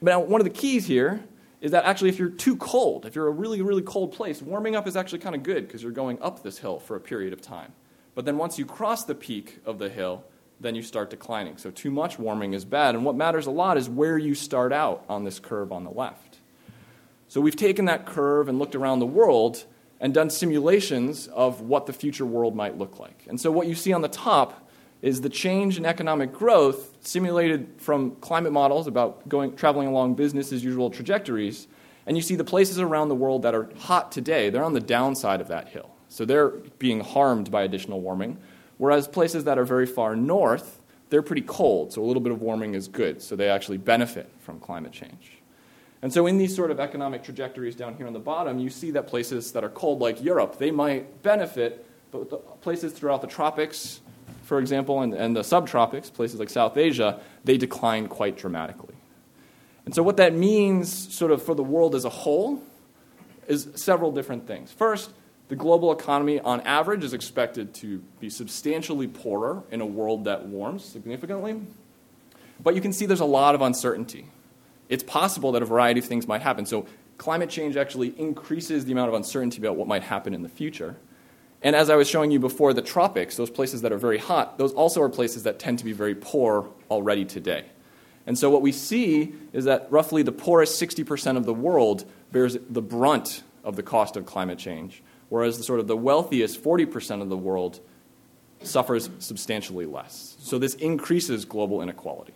But 0.00 0.10
now, 0.10 0.20
one 0.20 0.40
of 0.40 0.44
the 0.44 0.52
keys 0.52 0.86
here 0.86 1.24
is 1.60 1.72
that 1.72 1.84
actually, 1.84 2.10
if 2.10 2.18
you're 2.18 2.28
too 2.28 2.56
cold, 2.56 3.06
if 3.06 3.16
you're 3.16 3.26
a 3.26 3.32
really, 3.32 3.62
really 3.62 3.82
cold 3.82 4.12
place, 4.12 4.40
warming 4.40 4.76
up 4.76 4.86
is 4.86 4.96
actually 4.96 5.18
kind 5.18 5.34
of 5.34 5.42
good 5.42 5.66
because 5.66 5.82
you're 5.82 5.92
going 5.92 6.20
up 6.20 6.42
this 6.42 6.58
hill 6.58 6.78
for 6.78 6.94
a 6.94 7.00
period 7.00 7.32
of 7.32 7.40
time. 7.40 7.72
But 8.14 8.24
then 8.24 8.36
once 8.36 8.58
you 8.58 8.66
cross 8.66 9.04
the 9.04 9.14
peak 9.14 9.58
of 9.64 9.78
the 9.78 9.88
hill, 9.88 10.24
then 10.60 10.74
you 10.74 10.82
start 10.82 11.10
declining. 11.10 11.56
So, 11.56 11.70
too 11.70 11.90
much 11.90 12.18
warming 12.18 12.52
is 12.52 12.64
bad. 12.64 12.94
And 12.94 13.04
what 13.04 13.16
matters 13.16 13.46
a 13.46 13.50
lot 13.50 13.76
is 13.76 13.88
where 13.88 14.16
you 14.16 14.34
start 14.34 14.72
out 14.72 15.04
on 15.08 15.24
this 15.24 15.40
curve 15.40 15.72
on 15.72 15.82
the 15.82 15.90
left. 15.90 16.23
So, 17.34 17.40
we've 17.40 17.56
taken 17.56 17.86
that 17.86 18.06
curve 18.06 18.48
and 18.48 18.60
looked 18.60 18.76
around 18.76 19.00
the 19.00 19.06
world 19.06 19.64
and 19.98 20.14
done 20.14 20.30
simulations 20.30 21.26
of 21.26 21.62
what 21.62 21.86
the 21.86 21.92
future 21.92 22.24
world 22.24 22.54
might 22.54 22.78
look 22.78 23.00
like. 23.00 23.24
And 23.26 23.40
so, 23.40 23.50
what 23.50 23.66
you 23.66 23.74
see 23.74 23.92
on 23.92 24.02
the 24.02 24.08
top 24.08 24.70
is 25.02 25.20
the 25.20 25.28
change 25.28 25.76
in 25.76 25.84
economic 25.84 26.32
growth 26.32 26.96
simulated 27.00 27.66
from 27.78 28.14
climate 28.20 28.52
models 28.52 28.86
about 28.86 29.28
going, 29.28 29.56
traveling 29.56 29.88
along 29.88 30.14
business 30.14 30.52
as 30.52 30.62
usual 30.62 30.90
trajectories. 30.90 31.66
And 32.06 32.16
you 32.16 32.22
see 32.22 32.36
the 32.36 32.44
places 32.44 32.78
around 32.78 33.08
the 33.08 33.16
world 33.16 33.42
that 33.42 33.52
are 33.52 33.68
hot 33.78 34.12
today, 34.12 34.48
they're 34.48 34.62
on 34.62 34.74
the 34.74 34.78
downside 34.78 35.40
of 35.40 35.48
that 35.48 35.66
hill. 35.66 35.90
So 36.08 36.24
they're 36.24 36.50
being 36.78 37.00
harmed 37.00 37.50
by 37.50 37.64
additional 37.64 38.00
warming. 38.00 38.38
Whereas 38.78 39.08
places 39.08 39.42
that 39.42 39.58
are 39.58 39.64
very 39.64 39.86
far 39.86 40.14
north, 40.14 40.80
they're 41.10 41.20
pretty 41.20 41.42
cold, 41.42 41.94
so 41.94 42.00
a 42.00 42.06
little 42.06 42.22
bit 42.22 42.30
of 42.30 42.40
warming 42.40 42.74
is 42.74 42.86
good. 42.86 43.20
So 43.20 43.34
they 43.34 43.48
actually 43.48 43.78
benefit 43.78 44.30
from 44.38 44.60
climate 44.60 44.92
change. 44.92 45.38
And 46.04 46.12
so, 46.12 46.26
in 46.26 46.36
these 46.36 46.54
sort 46.54 46.70
of 46.70 46.80
economic 46.80 47.22
trajectories 47.22 47.74
down 47.74 47.96
here 47.96 48.06
on 48.06 48.12
the 48.12 48.18
bottom, 48.18 48.58
you 48.58 48.68
see 48.68 48.90
that 48.90 49.06
places 49.06 49.52
that 49.52 49.64
are 49.64 49.70
cold, 49.70 50.02
like 50.02 50.22
Europe, 50.22 50.58
they 50.58 50.70
might 50.70 51.22
benefit, 51.22 51.86
but 52.10 52.60
places 52.60 52.92
throughout 52.92 53.22
the 53.22 53.26
tropics, 53.26 54.02
for 54.42 54.58
example, 54.58 55.00
and, 55.00 55.14
and 55.14 55.34
the 55.34 55.40
subtropics, 55.40 56.12
places 56.12 56.38
like 56.38 56.50
South 56.50 56.76
Asia, 56.76 57.20
they 57.44 57.56
decline 57.56 58.06
quite 58.08 58.36
dramatically. 58.36 58.94
And 59.86 59.94
so, 59.94 60.02
what 60.02 60.18
that 60.18 60.34
means, 60.34 60.92
sort 60.92 61.30
of, 61.30 61.42
for 61.42 61.54
the 61.54 61.64
world 61.64 61.94
as 61.94 62.04
a 62.04 62.10
whole, 62.10 62.62
is 63.48 63.68
several 63.74 64.12
different 64.12 64.46
things. 64.46 64.70
First, 64.70 65.10
the 65.48 65.56
global 65.56 65.90
economy, 65.90 66.38
on 66.38 66.60
average, 66.66 67.02
is 67.02 67.14
expected 67.14 67.72
to 67.76 68.02
be 68.20 68.28
substantially 68.28 69.08
poorer 69.08 69.62
in 69.70 69.80
a 69.80 69.86
world 69.86 70.24
that 70.24 70.44
warms 70.44 70.84
significantly. 70.84 71.62
But 72.62 72.74
you 72.74 72.82
can 72.82 72.92
see 72.92 73.06
there's 73.06 73.20
a 73.20 73.24
lot 73.24 73.54
of 73.54 73.62
uncertainty 73.62 74.26
it's 74.88 75.02
possible 75.02 75.52
that 75.52 75.62
a 75.62 75.66
variety 75.66 76.00
of 76.00 76.06
things 76.06 76.26
might 76.26 76.42
happen. 76.42 76.66
So, 76.66 76.86
climate 77.18 77.50
change 77.50 77.76
actually 77.76 78.18
increases 78.18 78.84
the 78.84 78.92
amount 78.92 79.08
of 79.08 79.14
uncertainty 79.14 79.58
about 79.58 79.76
what 79.76 79.88
might 79.88 80.02
happen 80.02 80.34
in 80.34 80.42
the 80.42 80.48
future. 80.48 80.96
And 81.62 81.74
as 81.74 81.88
I 81.88 81.96
was 81.96 82.08
showing 82.08 82.30
you 82.30 82.38
before, 82.38 82.74
the 82.74 82.82
tropics, 82.82 83.36
those 83.36 83.50
places 83.50 83.82
that 83.82 83.92
are 83.92 83.98
very 83.98 84.18
hot, 84.18 84.58
those 84.58 84.72
also 84.74 85.00
are 85.00 85.08
places 85.08 85.44
that 85.44 85.58
tend 85.58 85.78
to 85.78 85.84
be 85.84 85.92
very 85.92 86.14
poor 86.14 86.68
already 86.90 87.24
today. 87.24 87.64
And 88.26 88.38
so, 88.38 88.50
what 88.50 88.62
we 88.62 88.72
see 88.72 89.34
is 89.52 89.64
that 89.64 89.86
roughly 89.90 90.22
the 90.22 90.32
poorest 90.32 90.80
60% 90.80 91.36
of 91.36 91.46
the 91.46 91.54
world 91.54 92.04
bears 92.32 92.56
the 92.68 92.82
brunt 92.82 93.42
of 93.62 93.76
the 93.76 93.82
cost 93.82 94.16
of 94.16 94.26
climate 94.26 94.58
change, 94.58 95.02
whereas 95.28 95.56
the 95.56 95.64
sort 95.64 95.80
of 95.80 95.86
the 95.86 95.96
wealthiest 95.96 96.62
40% 96.62 97.22
of 97.22 97.28
the 97.28 97.36
world 97.36 97.80
suffers 98.62 99.10
substantially 99.18 99.86
less. 99.86 100.36
So, 100.40 100.58
this 100.58 100.74
increases 100.74 101.44
global 101.44 101.82
inequality. 101.82 102.34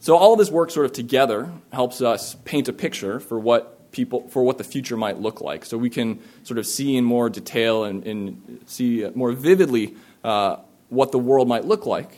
So 0.00 0.16
all 0.16 0.32
of 0.32 0.38
this 0.38 0.50
work 0.50 0.70
sort 0.70 0.86
of 0.86 0.92
together 0.92 1.50
helps 1.72 2.00
us 2.00 2.36
paint 2.44 2.68
a 2.68 2.72
picture 2.72 3.18
for 3.18 3.38
what 3.38 3.90
people 3.90 4.28
for 4.28 4.42
what 4.42 4.58
the 4.58 4.64
future 4.64 4.96
might 4.96 5.18
look 5.18 5.40
like. 5.40 5.64
So 5.64 5.76
we 5.76 5.90
can 5.90 6.20
sort 6.44 6.58
of 6.58 6.66
see 6.66 6.96
in 6.96 7.04
more 7.04 7.28
detail 7.28 7.84
and, 7.84 8.06
and 8.06 8.62
see 8.66 9.08
more 9.14 9.32
vividly 9.32 9.96
uh, 10.22 10.58
what 10.88 11.10
the 11.10 11.18
world 11.18 11.48
might 11.48 11.64
look 11.64 11.84
like. 11.84 12.10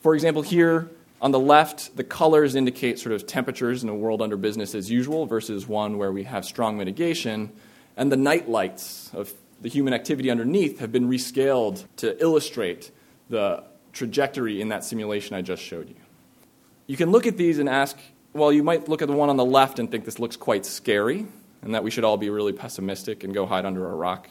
For 0.00 0.14
example, 0.14 0.42
here 0.42 0.90
on 1.20 1.30
the 1.30 1.38
left, 1.38 1.96
the 1.96 2.02
colors 2.02 2.56
indicate 2.56 2.98
sort 2.98 3.14
of 3.14 3.26
temperatures 3.28 3.84
in 3.84 3.88
a 3.88 3.94
world 3.94 4.20
under 4.20 4.36
business 4.36 4.74
as 4.74 4.90
usual 4.90 5.26
versus 5.26 5.68
one 5.68 5.98
where 5.98 6.10
we 6.10 6.24
have 6.24 6.44
strong 6.44 6.76
mitigation. 6.76 7.52
And 7.96 8.10
the 8.10 8.16
night 8.16 8.48
lights 8.48 9.10
of 9.14 9.32
the 9.60 9.68
human 9.68 9.94
activity 9.94 10.30
underneath 10.30 10.80
have 10.80 10.90
been 10.90 11.08
rescaled 11.08 11.84
to 11.98 12.20
illustrate 12.20 12.90
the 13.28 13.62
trajectory 13.92 14.60
in 14.60 14.70
that 14.70 14.82
simulation 14.84 15.36
I 15.36 15.42
just 15.42 15.62
showed 15.62 15.88
you 15.88 16.01
you 16.92 16.98
can 16.98 17.10
look 17.10 17.26
at 17.26 17.38
these 17.38 17.58
and 17.58 17.70
ask, 17.70 17.96
well, 18.34 18.52
you 18.52 18.62
might 18.62 18.86
look 18.86 19.00
at 19.00 19.08
the 19.08 19.14
one 19.14 19.30
on 19.30 19.38
the 19.38 19.44
left 19.46 19.78
and 19.78 19.90
think 19.90 20.04
this 20.04 20.18
looks 20.18 20.36
quite 20.36 20.66
scary 20.66 21.24
and 21.62 21.74
that 21.74 21.82
we 21.82 21.90
should 21.90 22.04
all 22.04 22.18
be 22.18 22.28
really 22.28 22.52
pessimistic 22.52 23.24
and 23.24 23.32
go 23.32 23.46
hide 23.46 23.64
under 23.64 23.90
a 23.90 23.94
rock. 23.94 24.28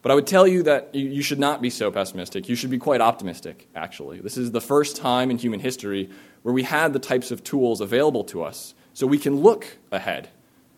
But 0.00 0.10
I 0.10 0.14
would 0.14 0.26
tell 0.26 0.46
you 0.46 0.62
that 0.62 0.94
you 0.94 1.20
should 1.20 1.38
not 1.38 1.60
be 1.60 1.68
so 1.68 1.90
pessimistic. 1.90 2.48
You 2.48 2.54
should 2.54 2.70
be 2.70 2.78
quite 2.78 3.02
optimistic, 3.02 3.68
actually. 3.74 4.20
This 4.20 4.38
is 4.38 4.50
the 4.50 4.62
first 4.62 4.96
time 4.96 5.30
in 5.30 5.36
human 5.36 5.60
history 5.60 6.08
where 6.40 6.54
we 6.54 6.62
had 6.62 6.94
the 6.94 6.98
types 6.98 7.30
of 7.30 7.44
tools 7.44 7.82
available 7.82 8.24
to 8.24 8.42
us 8.42 8.74
so 8.94 9.06
we 9.06 9.18
can 9.18 9.42
look 9.42 9.76
ahead 9.92 10.30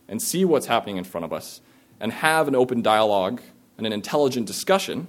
and 0.09 0.21
see 0.21 0.45
what's 0.45 0.67
happening 0.67 0.97
in 0.97 1.05
front 1.05 1.25
of 1.25 1.33
us 1.33 1.61
and 2.01 2.11
have 2.15 2.49
an 2.49 2.57
open 2.57 2.83
dialogue 2.83 3.41
and 3.79 3.87
an 3.87 3.93
intelligent 3.93 4.49
discussion. 4.49 5.07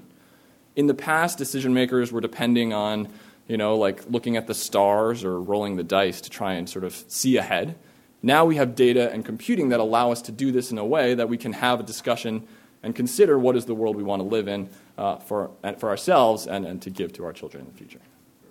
In 0.76 0.86
the 0.86 0.94
past, 0.94 1.40
decision 1.40 1.74
makers 1.74 2.12
were 2.12 2.22
depending 2.22 2.72
on 2.72 3.08
you 3.48 3.58
know, 3.58 3.78
like 3.78 4.10
looking 4.10 4.38
at 4.38 4.48
the 4.48 4.54
stars 4.54 5.24
or 5.24 5.40
rolling 5.40 5.76
the 5.76 5.84
dice 5.84 6.22
to 6.22 6.30
try 6.30 6.54
and 6.54 6.70
sort 6.70 6.84
of 6.84 6.94
see 7.08 7.38
ahead. 7.38 7.78
Now 8.22 8.46
we 8.46 8.56
have 8.56 8.76
data 8.76 9.12
and 9.12 9.24
computing 9.24 9.70
that 9.70 9.80
allow 9.80 10.12
us 10.12 10.22
to 10.24 10.32
do 10.32 10.52
this 10.52 10.72
in 10.72 10.78
a 10.78 10.86
way 10.86 11.14
that 11.14 11.30
we 11.30 11.38
can 11.38 11.54
have 11.54 11.80
a 11.80 11.84
discussion 11.84 12.48
and 12.84 12.96
consider 12.96 13.38
what 13.38 13.56
is 13.56 13.66
the 13.66 13.76
world 13.76 13.96
we 13.96 14.04
want 14.04 14.22
to 14.22 14.28
live 14.28 14.48
in 14.48 14.70
uh, 14.98 15.18
for, 15.18 15.52
for 15.78 15.90
ourselves 15.90 16.48
and, 16.48 16.66
and 16.66 16.82
to 16.82 16.90
give 16.90 17.14
to 17.14 17.26
our 17.26 17.34
children 17.34 17.66
in 17.66 17.72
the 17.72 17.78
future. 17.78 18.00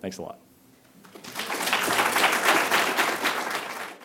Thanks 0.01 0.17
a 0.17 0.21
lot. 0.21 0.39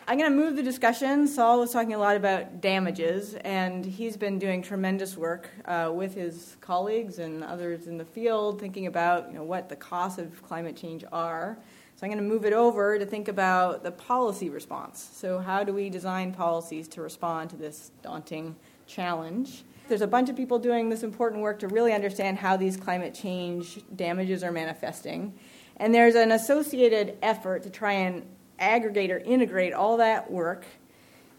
I'm 0.09 0.19
going 0.19 0.31
to 0.31 0.37
move 0.37 0.57
the 0.57 0.65
discussion. 0.65 1.29
Sol 1.29 1.61
was 1.61 1.73
talking 1.73 1.95
a 1.95 1.99
lot 1.99 2.17
about 2.17 2.61
damages, 2.61 3.35
and 3.35 3.85
he's 3.85 4.17
been 4.17 4.37
doing 4.37 4.61
tremendous 4.61 5.17
work 5.17 5.49
uh, 5.65 5.93
with 5.95 6.15
his 6.15 6.57
colleagues 6.61 7.21
and 7.21 7.45
others 7.45 7.87
in 7.87 7.99
the 7.99 8.05
field, 8.05 8.61
thinking 8.61 8.89
about 8.89 9.29
you 9.29 9.35
know, 9.35 9.45
what 9.45 9.69
the 9.69 9.77
costs 9.77 10.19
of 10.19 10.43
climate 10.43 10.77
change 10.77 11.05
are. 11.13 11.57
So 11.95 12.05
I'm 12.05 12.11
going 12.11 12.23
to 12.23 12.29
move 12.29 12.45
it 12.45 12.53
over 12.53 12.99
to 12.99 13.07
think 13.07 13.29
about 13.29 13.85
the 13.85 13.93
policy 13.93 14.51
response. 14.51 15.09
So, 15.15 15.39
how 15.39 15.63
do 15.63 15.73
we 15.73 15.89
design 15.89 16.33
policies 16.33 16.89
to 16.89 17.01
respond 17.01 17.51
to 17.51 17.57
this 17.57 17.93
daunting 18.03 18.57
challenge? 18.89 19.63
There's 19.87 20.03
a 20.03 20.09
bunch 20.09 20.29
of 20.29 20.37
people 20.37 20.59
doing 20.59 20.89
this 20.89 21.05
important 21.05 21.43
work 21.43 21.61
to 21.61 21.69
really 21.69 21.93
understand 21.93 22.39
how 22.39 22.57
these 22.57 22.77
climate 22.77 23.15
change 23.15 23.79
damages 23.95 24.43
are 24.43 24.51
manifesting. 24.51 25.33
And 25.77 25.95
there's 25.95 26.17
an 26.17 26.33
associated 26.33 27.19
effort 27.23 27.63
to 27.63 27.71
try 27.71 27.93
and 27.93 28.27
aggregate 28.62 29.11
or 29.11 29.19
integrate 29.19 29.73
all 29.73 29.99
that 29.99 30.31
work 30.31 30.64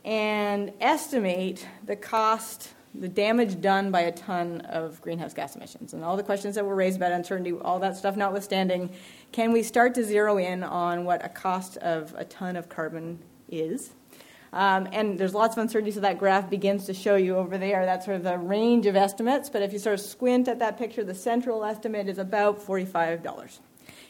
and 0.05 0.73
estimate 0.81 1.65
the 1.85 1.95
cost, 1.95 2.73
the 2.93 3.07
damage 3.07 3.61
done 3.61 3.89
by 3.89 4.01
a 4.01 4.11
ton 4.11 4.61
of 4.61 5.01
greenhouse 5.01 5.33
gas 5.33 5.55
emissions. 5.55 5.93
And 5.93 6.03
all 6.03 6.17
the 6.17 6.23
questions 6.23 6.55
that 6.55 6.65
were 6.65 6.75
raised 6.75 6.97
about 6.97 7.11
uncertainty, 7.13 7.53
all 7.53 7.79
that 7.79 7.95
stuff 7.95 8.17
notwithstanding, 8.17 8.91
can 9.31 9.51
we 9.51 9.63
start 9.63 9.95
to 9.95 10.03
zero 10.03 10.37
in 10.37 10.63
on 10.63 11.05
what 11.05 11.23
a 11.25 11.29
cost 11.29 11.77
of 11.77 12.13
a 12.17 12.25
ton 12.25 12.55
of 12.55 12.69
carbon 12.69 13.19
is? 13.49 13.91
Um, 14.51 14.87
and 14.91 15.17
there's 15.17 15.33
lots 15.33 15.57
of 15.57 15.63
uncertainty, 15.63 15.91
so 15.91 16.01
that 16.01 16.19
graph 16.19 16.47
begins 16.47 16.85
to 16.85 16.93
show 16.93 17.15
you 17.15 17.37
over 17.37 17.57
there. 17.57 17.85
That's 17.85 18.05
sort 18.05 18.17
of 18.17 18.23
the 18.23 18.37
range 18.37 18.85
of 18.85 18.95
estimates. 18.95 19.49
But 19.49 19.63
if 19.63 19.73
you 19.73 19.79
sort 19.79 19.95
of 19.95 20.05
squint 20.05 20.47
at 20.47 20.59
that 20.59 20.77
picture, 20.77 21.03
the 21.03 21.15
central 21.15 21.65
estimate 21.65 22.07
is 22.07 22.19
about 22.19 22.59
$45. 22.59 23.59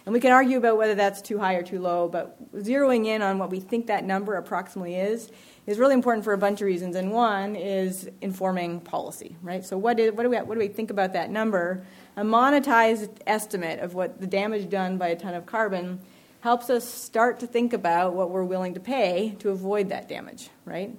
And 0.05 0.13
we 0.13 0.19
can 0.19 0.31
argue 0.31 0.57
about 0.57 0.77
whether 0.77 0.95
that's 0.95 1.21
too 1.21 1.39
high 1.39 1.55
or 1.55 1.63
too 1.63 1.79
low, 1.79 2.09
but 2.09 2.53
zeroing 2.55 3.05
in 3.05 3.21
on 3.21 3.37
what 3.39 3.49
we 3.49 3.59
think 3.59 3.87
that 3.87 4.03
number 4.03 4.35
approximately 4.35 4.95
is 4.95 5.31
is 5.65 5.79
really 5.79 5.93
important 5.93 6.25
for 6.25 6.33
a 6.33 6.37
bunch 6.37 6.59
of 6.61 6.65
reasons. 6.65 6.95
And 6.95 7.11
one 7.11 7.55
is 7.55 8.09
informing 8.21 8.81
policy, 8.81 9.37
right? 9.41 9.65
So 9.65 9.77
what, 9.77 9.99
is, 9.99 10.11
what, 10.11 10.23
do, 10.23 10.29
we, 10.29 10.37
what 10.37 10.55
do 10.55 10.59
we 10.59 10.67
think 10.67 10.91
about 10.91 11.13
that 11.13 11.29
number? 11.29 11.85
A 12.17 12.23
monetized 12.23 13.19
estimate 13.25 13.79
of 13.79 13.93
what 13.93 14.19
the 14.19 14.27
damage 14.27 14.69
done 14.69 14.97
by 14.97 15.07
a 15.07 15.15
ton 15.15 15.33
of 15.33 15.45
carbon 15.45 16.01
helps 16.41 16.69
us 16.69 16.85
start 16.85 17.39
to 17.39 17.47
think 17.47 17.71
about 17.71 18.13
what 18.13 18.29
we're 18.29 18.43
willing 18.43 18.73
to 18.73 18.81
pay 18.81 19.35
to 19.39 19.51
avoid 19.51 19.87
that 19.89 20.09
damage, 20.09 20.49
right? 20.65 20.93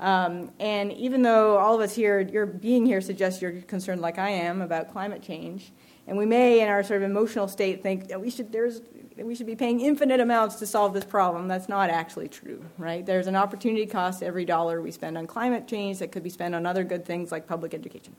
Um, 0.00 0.50
and 0.58 0.92
even 0.92 1.22
though 1.22 1.56
all 1.56 1.76
of 1.76 1.80
us 1.80 1.94
here, 1.94 2.20
your 2.20 2.46
being 2.46 2.86
here 2.86 3.00
suggests 3.00 3.40
you're 3.40 3.60
concerned, 3.62 4.00
like 4.00 4.18
I 4.18 4.30
am, 4.30 4.60
about 4.60 4.90
climate 4.92 5.22
change, 5.22 5.72
and 6.08 6.16
we 6.16 6.26
may, 6.26 6.60
in 6.60 6.68
our 6.68 6.82
sort 6.82 7.02
of 7.02 7.10
emotional 7.10 7.46
state, 7.46 7.82
think 7.82 8.08
that 8.08 8.20
we 8.20 8.30
should 8.30 8.50
there's 8.50 8.80
we 9.16 9.34
should 9.34 9.46
be 9.46 9.56
paying 9.56 9.80
infinite 9.80 10.20
amounts 10.20 10.56
to 10.56 10.66
solve 10.66 10.94
this 10.94 11.04
problem. 11.04 11.48
That's 11.48 11.68
not 11.68 11.90
actually 11.90 12.28
true, 12.28 12.64
right? 12.78 13.04
There's 13.04 13.26
an 13.26 13.36
opportunity 13.36 13.84
cost 13.84 14.22
every 14.22 14.44
dollar 14.44 14.80
we 14.80 14.90
spend 14.90 15.18
on 15.18 15.26
climate 15.26 15.66
change 15.66 15.98
that 15.98 16.12
could 16.12 16.22
be 16.22 16.30
spent 16.30 16.54
on 16.54 16.66
other 16.66 16.84
good 16.84 17.04
things 17.04 17.32
like 17.32 17.46
public 17.46 17.74
education. 17.74 18.14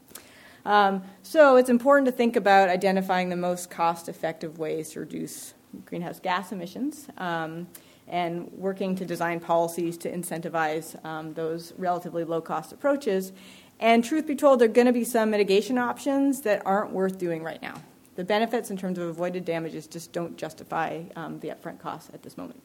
Um, 0.65 1.01
so 1.23 1.55
it's 1.55 1.69
important 1.69 2.05
to 2.07 2.11
think 2.11 2.35
about 2.35 2.69
identifying 2.69 3.29
the 3.29 3.37
most 3.37 3.69
cost-effective 3.69 4.59
ways 4.59 4.91
to 4.91 4.99
reduce 4.99 5.53
greenhouse 5.85 6.19
gas 6.19 6.51
emissions 6.51 7.07
um, 7.17 7.67
and 8.07 8.51
working 8.51 8.95
to 8.95 9.05
design 9.05 9.39
policies 9.39 9.97
to 9.99 10.11
incentivize 10.11 11.03
um, 11.05 11.33
those 11.33 11.73
relatively 11.77 12.25
low 12.25 12.41
cost 12.41 12.73
approaches. 12.73 13.31
And 13.79 14.03
truth 14.03 14.27
be 14.27 14.35
told, 14.35 14.59
there 14.59 14.69
are 14.69 14.71
going 14.71 14.87
to 14.87 14.93
be 14.93 15.05
some 15.05 15.31
mitigation 15.31 15.77
options 15.77 16.41
that 16.41 16.61
aren't 16.65 16.91
worth 16.91 17.17
doing 17.17 17.43
right 17.43 17.61
now. 17.61 17.75
The 18.15 18.25
benefits 18.25 18.69
in 18.69 18.77
terms 18.77 18.97
of 18.97 19.07
avoided 19.07 19.45
damages 19.45 19.87
just 19.87 20.11
don't 20.11 20.35
justify 20.35 21.03
um, 21.15 21.39
the 21.39 21.49
upfront 21.49 21.79
costs 21.79 22.09
at 22.13 22.21
this 22.21 22.37
moment. 22.37 22.61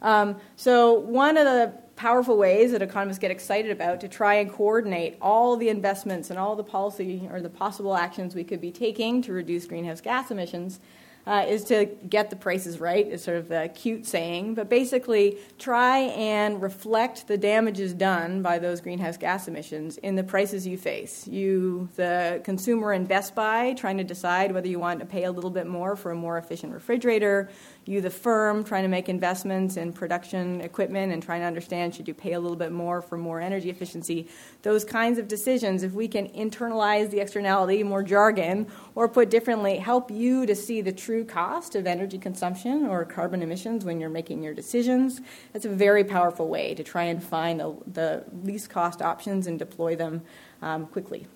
Um, 0.00 0.36
so, 0.54 0.92
one 0.92 1.36
of 1.36 1.44
the 1.44 1.72
powerful 1.96 2.36
ways 2.36 2.72
that 2.72 2.82
economists 2.82 3.18
get 3.18 3.30
excited 3.30 3.70
about 3.70 4.00
to 4.02 4.08
try 4.08 4.34
and 4.34 4.52
coordinate 4.52 5.16
all 5.20 5.56
the 5.56 5.68
investments 5.68 6.30
and 6.30 6.38
all 6.38 6.56
the 6.56 6.64
policy 6.64 7.28
or 7.32 7.40
the 7.40 7.48
possible 7.48 7.96
actions 7.96 8.34
we 8.34 8.44
could 8.44 8.60
be 8.60 8.70
taking 8.70 9.22
to 9.22 9.32
reduce 9.32 9.66
greenhouse 9.66 10.00
gas 10.00 10.30
emissions 10.30 10.80
uh, 11.26 11.46
is 11.48 11.64
to 11.64 11.86
get 12.08 12.30
the 12.30 12.36
prices 12.36 12.80
right, 12.80 13.06
is 13.06 13.22
sort 13.22 13.38
of 13.38 13.50
a 13.50 13.68
cute 13.68 14.06
saying, 14.06 14.54
but 14.54 14.68
basically 14.68 15.38
try 15.58 15.98
and 15.98 16.60
reflect 16.60 17.26
the 17.28 17.38
damages 17.38 17.94
done 17.94 18.42
by 18.42 18.58
those 18.58 18.80
greenhouse 18.80 19.16
gas 19.16 19.48
emissions 19.48 19.96
in 19.98 20.16
the 20.16 20.24
prices 20.24 20.66
you 20.66 20.76
face. 20.76 21.26
You, 21.26 21.88
the 21.96 22.42
consumer 22.44 22.92
in 22.92 23.06
Best 23.06 23.34
Buy, 23.34 23.72
trying 23.74 23.98
to 23.98 24.04
decide 24.04 24.52
whether 24.52 24.68
you 24.68 24.78
want 24.78 25.00
to 25.00 25.06
pay 25.06 25.24
a 25.24 25.32
little 25.32 25.50
bit 25.50 25.66
more 25.66 25.96
for 25.96 26.10
a 26.10 26.14
more 26.14 26.36
efficient 26.36 26.72
refrigerator, 26.72 27.48
you, 27.88 28.00
the 28.00 28.10
firm, 28.10 28.64
trying 28.64 28.82
to 28.82 28.88
make 28.88 29.08
investments 29.08 29.76
in 29.76 29.92
production 29.92 30.60
equipment 30.60 31.12
and 31.12 31.22
trying 31.22 31.40
to 31.40 31.46
understand 31.46 31.94
should 31.94 32.08
you 32.08 32.14
pay 32.14 32.32
a 32.32 32.40
little 32.40 32.56
bit 32.56 32.72
more 32.72 33.02
for 33.02 33.16
more 33.16 33.40
energy 33.40 33.70
efficiency. 33.70 34.28
Those 34.62 34.84
kinds 34.84 35.18
of 35.18 35.28
decisions, 35.28 35.82
if 35.82 35.92
we 35.92 36.08
can 36.08 36.28
internalize 36.28 37.10
the 37.10 37.20
externality, 37.20 37.82
more 37.82 38.02
jargon, 38.02 38.66
or 38.94 39.08
put 39.08 39.30
differently, 39.30 39.76
help 39.76 40.10
you 40.10 40.46
to 40.46 40.54
see 40.54 40.80
the 40.80 40.92
true 40.92 41.24
cost 41.24 41.74
of 41.74 41.86
energy 41.86 42.18
consumption 42.18 42.86
or 42.86 43.04
carbon 43.04 43.42
emissions 43.42 43.84
when 43.84 44.00
you're 44.00 44.10
making 44.10 44.42
your 44.42 44.54
decisions. 44.54 45.20
That's 45.52 45.64
a 45.64 45.70
very 45.70 46.04
powerful 46.04 46.48
way 46.48 46.74
to 46.74 46.82
try 46.82 47.04
and 47.04 47.22
find 47.22 47.60
the, 47.60 48.24
least 48.42 48.70
cost 48.70 49.02
options 49.02 49.46
and 49.46 49.58
deploy 49.58 49.96
them 49.96 50.22
um, 50.62 50.86
quickly. 50.86 51.26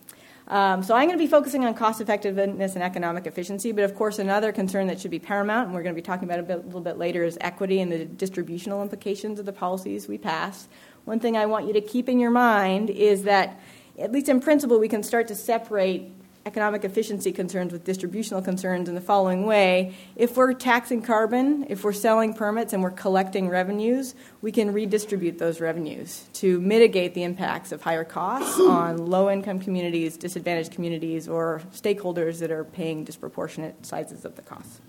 Um, 0.48 0.82
so 0.82 0.94
I'm 0.94 1.06
going 1.06 1.18
to 1.18 1.22
be 1.22 1.30
focusing 1.30 1.66
on 1.66 1.74
cost 1.74 2.00
effectiveness 2.00 2.74
and 2.74 2.82
economic 2.82 3.26
efficiency, 3.26 3.70
but 3.70 3.84
of 3.84 3.94
course, 3.94 4.18
another 4.18 4.50
concern 4.50 4.86
that 4.86 4.98
should 4.98 5.10
be 5.10 5.18
paramount, 5.18 5.66
and 5.66 5.74
we're 5.74 5.82
going 5.82 5.94
to 5.94 6.00
be 6.00 6.04
talking 6.04 6.26
about 6.26 6.40
a, 6.40 6.42
bit, 6.42 6.56
a 6.56 6.62
little 6.62 6.80
bit 6.80 6.96
later, 6.96 7.22
is 7.22 7.36
equity 7.42 7.82
and 7.82 7.92
the 7.92 8.06
distributional 8.06 8.80
implications 8.80 9.38
of 9.38 9.44
the 9.44 9.52
policies 9.52 10.08
we 10.08 10.16
pass. 10.16 10.66
One 11.04 11.20
thing 11.20 11.36
I 11.36 11.44
want 11.44 11.66
you 11.66 11.74
to 11.74 11.82
keep 11.82 12.08
in 12.08 12.18
your 12.18 12.30
mind 12.30 12.88
is 12.88 13.24
that, 13.24 13.60
at 13.98 14.10
least 14.10 14.30
in 14.30 14.40
principle, 14.40 14.78
we 14.80 14.88
can 14.88 15.02
start 15.02 15.28
to 15.28 15.34
separate 15.34 16.12
economic 16.48 16.82
efficiency 16.82 17.30
concerns 17.30 17.72
with 17.74 17.84
distributional 17.84 18.40
concerns 18.40 18.88
in 18.88 18.94
the 18.94 19.02
following 19.02 19.44
way. 19.44 19.94
If 20.16 20.34
we're 20.38 20.54
taxing 20.54 21.02
carbon, 21.02 21.66
if 21.68 21.84
we're 21.84 21.92
selling 21.92 22.32
permits 22.32 22.72
and 22.72 22.82
we're 22.82 22.90
collecting 22.90 23.50
revenues, 23.50 24.14
we 24.40 24.50
can 24.50 24.72
redistribute 24.72 25.38
those 25.38 25.60
revenues 25.60 26.26
to 26.34 26.58
mitigate 26.62 27.12
the 27.12 27.22
impacts 27.22 27.70
of 27.70 27.82
higher 27.82 28.02
costs 28.02 28.58
on 28.60 29.10
low 29.10 29.30
income 29.30 29.60
communities, 29.60 30.16
disadvantaged 30.16 30.72
communities, 30.72 31.28
or 31.28 31.60
stakeholders 31.70 32.38
that 32.38 32.50
are 32.50 32.64
paying 32.64 33.04
disproportionate 33.04 33.84
sizes 33.84 34.24
of 34.24 34.34
the 34.34 34.42
costs. 34.42 34.80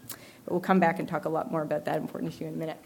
But 0.45 0.53
we'll 0.53 0.61
come 0.61 0.79
back 0.79 0.97
and 0.99 1.09
talk 1.09 1.25
a 1.25 1.29
lot 1.29 1.51
more 1.51 1.61
about 1.61 1.83
that 1.85 1.97
important 1.97 2.33
issue 2.33 2.45
in 2.45 2.53
a 2.53 2.57
minute. 2.57 2.77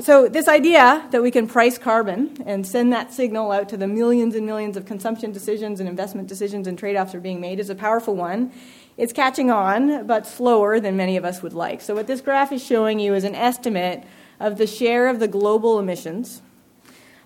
So, 0.00 0.28
this 0.28 0.46
idea 0.46 1.08
that 1.10 1.22
we 1.22 1.30
can 1.30 1.48
price 1.48 1.76
carbon 1.76 2.36
and 2.46 2.64
send 2.64 2.92
that 2.92 3.12
signal 3.12 3.50
out 3.50 3.68
to 3.70 3.76
the 3.76 3.88
millions 3.88 4.36
and 4.36 4.46
millions 4.46 4.76
of 4.76 4.86
consumption 4.86 5.32
decisions 5.32 5.80
and 5.80 5.88
investment 5.88 6.28
decisions 6.28 6.68
and 6.68 6.78
trade 6.78 6.96
offs 6.96 7.14
are 7.14 7.20
being 7.20 7.40
made 7.40 7.58
is 7.58 7.68
a 7.68 7.74
powerful 7.74 8.14
one. 8.14 8.52
It's 8.96 9.12
catching 9.12 9.50
on, 9.50 10.06
but 10.06 10.26
slower 10.26 10.78
than 10.78 10.96
many 10.96 11.16
of 11.16 11.24
us 11.24 11.42
would 11.42 11.52
like. 11.52 11.80
So, 11.80 11.94
what 11.94 12.06
this 12.06 12.20
graph 12.20 12.52
is 12.52 12.64
showing 12.64 13.00
you 13.00 13.14
is 13.14 13.24
an 13.24 13.34
estimate 13.34 14.04
of 14.38 14.56
the 14.56 14.68
share 14.68 15.08
of 15.08 15.18
the 15.18 15.28
global 15.28 15.80
emissions 15.80 16.42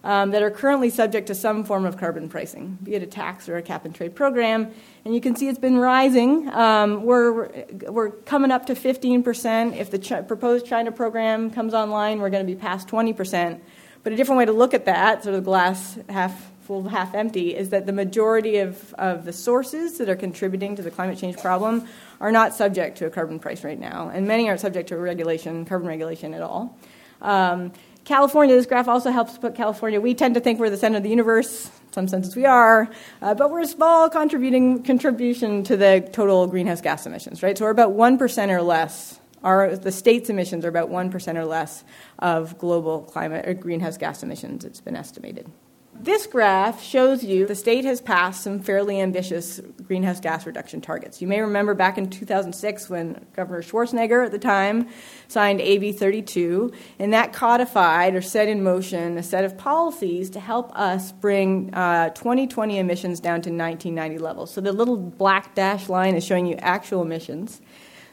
um, 0.05 0.31
that 0.33 0.43
are 0.43 0.51
currently 0.51 0.91
subject 0.91 1.29
to 1.29 1.35
some 1.35 1.65
form 1.65 1.85
of 1.85 1.97
carbon 1.97 2.29
pricing, 2.29 2.79
be 2.83 2.95
it 2.95 3.03
a 3.03 3.07
tax 3.07 3.49
or 3.49 3.57
a 3.57 3.62
cap 3.62 3.85
and 3.85 3.95
trade 3.95 4.15
program. 4.15 4.73
And 5.05 5.15
you 5.15 5.21
can 5.21 5.37
see 5.37 5.49
it's 5.49 5.59
been 5.59 5.79
rising. 5.79 6.49
Um, 6.49 7.05
we're, 7.05 7.65
we're 7.88 8.11
coming 8.11 8.51
up 8.51 8.67
to 8.67 8.75
15%. 8.75 9.77
If 9.77 9.91
the 9.91 9.99
Ch- 9.99 10.27
proposed 10.27 10.67
China 10.67 10.91
program 10.91 11.51
comes 11.51 11.75
online, 11.75 12.21
we're 12.21 12.31
going 12.31 12.45
to 12.45 12.53
be 12.53 12.59
past 12.59 12.88
20%. 12.88 13.61
But 14.03 14.12
a 14.12 14.17
different 14.17 14.38
way 14.38 14.45
to 14.47 14.53
look 14.53 14.75
at 14.75 14.87
that, 14.87 15.23
sort 15.23 15.37
of 15.37 15.45
glass 15.45 15.99
half 16.09 16.51
full, 16.62 16.88
half 16.88 17.15
empty, 17.15 17.55
is 17.55 17.71
that 17.71 17.87
the 17.87 17.93
majority 17.93 18.59
of, 18.59 18.93
of 18.95 19.25
the 19.25 19.33
sources 19.33 19.99
that 19.99 20.09
are 20.09 20.17
contributing 20.17 20.75
to 20.77 20.83
the 20.83 20.91
climate 20.91 21.19
change 21.19 21.37
problem 21.38 21.87
are 22.21 22.33
not 22.33 22.55
subject 22.55 22.99
to 22.99 23.07
a 23.07 23.11
carbon 23.11 23.38
price 23.38 23.62
right 23.62 23.79
now. 23.79 24.11
And 24.12 24.27
many 24.27 24.49
aren't 24.49 24.61
subject 24.61 24.88
to 24.88 24.97
regulation, 24.97 25.65
carbon 25.65 25.87
regulation 25.87 26.35
at 26.35 26.43
all. 26.43 26.77
Um, 27.21 27.73
California, 28.05 28.57
this 28.57 28.67
graph 28.67 28.88
also 28.88 29.11
helps 29.11 29.38
put 29.38 29.55
California. 29.55 30.01
We 30.01 30.15
tend 30.15 30.35
to 30.35 30.41
think 30.41 30.59
we're 30.59 30.71
the 30.71 30.77
center 30.77 30.97
of 30.97 31.03
the 31.03 31.09
universe. 31.09 31.67
In 31.67 31.93
some 31.93 32.09
senses, 32.09 32.35
we 32.35 32.47
are, 32.47 32.88
uh, 33.21 33.35
but 33.35 33.51
we're 33.51 33.61
a 33.61 33.67
small 33.67 34.09
contributing 34.09 34.83
contribution 34.83 35.62
to 35.65 35.77
the 35.77 36.09
total 36.12 36.47
greenhouse 36.47 36.81
gas 36.81 37.07
emissions, 37.07 37.43
right? 37.43 37.57
So 37.57 37.65
we're 37.65 37.71
about 37.71 37.93
one 37.93 38.19
percent 38.19 38.51
or 38.51 38.62
less. 38.62 39.21
Our 39.45 39.77
the 39.77 39.93
state's 39.93 40.31
emissions 40.31 40.65
are 40.65 40.69
about 40.69 40.88
one 40.88 41.11
percent 41.11 41.38
or 41.38 41.45
less 41.45 41.85
of 42.19 42.59
global 42.59 43.03
climate 43.03 43.47
or 43.47 43.55
greenhouse 43.55 43.99
gas 43.99 44.23
emissions. 44.23 44.65
It's 44.65 44.81
been 44.81 44.97
estimated. 44.97 45.51
This 45.94 46.26
graph 46.26 46.83
shows 46.83 47.22
you 47.22 47.46
the 47.46 47.55
state 47.55 47.85
has 47.85 48.00
passed 48.00 48.42
some 48.42 48.61
fairly 48.61 48.98
ambitious 48.98 49.61
greenhouse 49.87 50.20
gas 50.20 50.46
reduction 50.46 50.81
targets. 50.81 51.20
You 51.20 51.28
may 51.28 51.40
remember 51.40 51.74
back 51.74 51.98
in 51.98 52.09
2006 52.09 52.88
when 52.88 53.24
Governor 53.37 53.62
Schwarzenegger 53.62 54.24
at 54.24 54.33
the 54.33 54.38
time 54.38 54.88
signed 55.28 55.61
AB 55.61 55.92
32, 55.92 56.72
and 56.98 57.12
that 57.12 57.33
codified 57.35 58.14
or 58.14 58.22
set 58.22 58.48
in 58.48 58.64
motion 58.64 59.18
a 59.18 59.22
set 59.22 59.44
of 59.44 59.59
policies 59.59 60.31
to 60.31 60.40
help 60.40 60.76
us 60.76 61.12
bring 61.12 61.72
uh, 61.74 62.09
2020 62.11 62.78
emissions 62.78 63.20
down 63.20 63.42
to 63.42 63.50
1990 63.50 64.18
levels. 64.18 64.50
So 64.50 64.61
the 64.62 64.72
little 64.72 64.96
black 64.96 65.55
dash 65.55 65.88
line 65.90 66.16
is 66.16 66.24
showing 66.24 66.46
you 66.46 66.57
actual 66.57 67.02
emissions. 67.02 67.61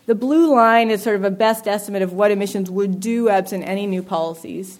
The 0.05 0.15
blue 0.15 0.53
line 0.53 0.89
is 0.89 1.01
sort 1.01 1.15
of 1.15 1.23
a 1.23 1.31
best 1.31 1.67
estimate 1.67 2.01
of 2.01 2.13
what 2.13 2.31
emissions 2.31 2.69
would 2.69 2.99
do 2.99 3.29
absent 3.29 3.63
any 3.67 3.87
new 3.87 4.03
policies. 4.03 4.79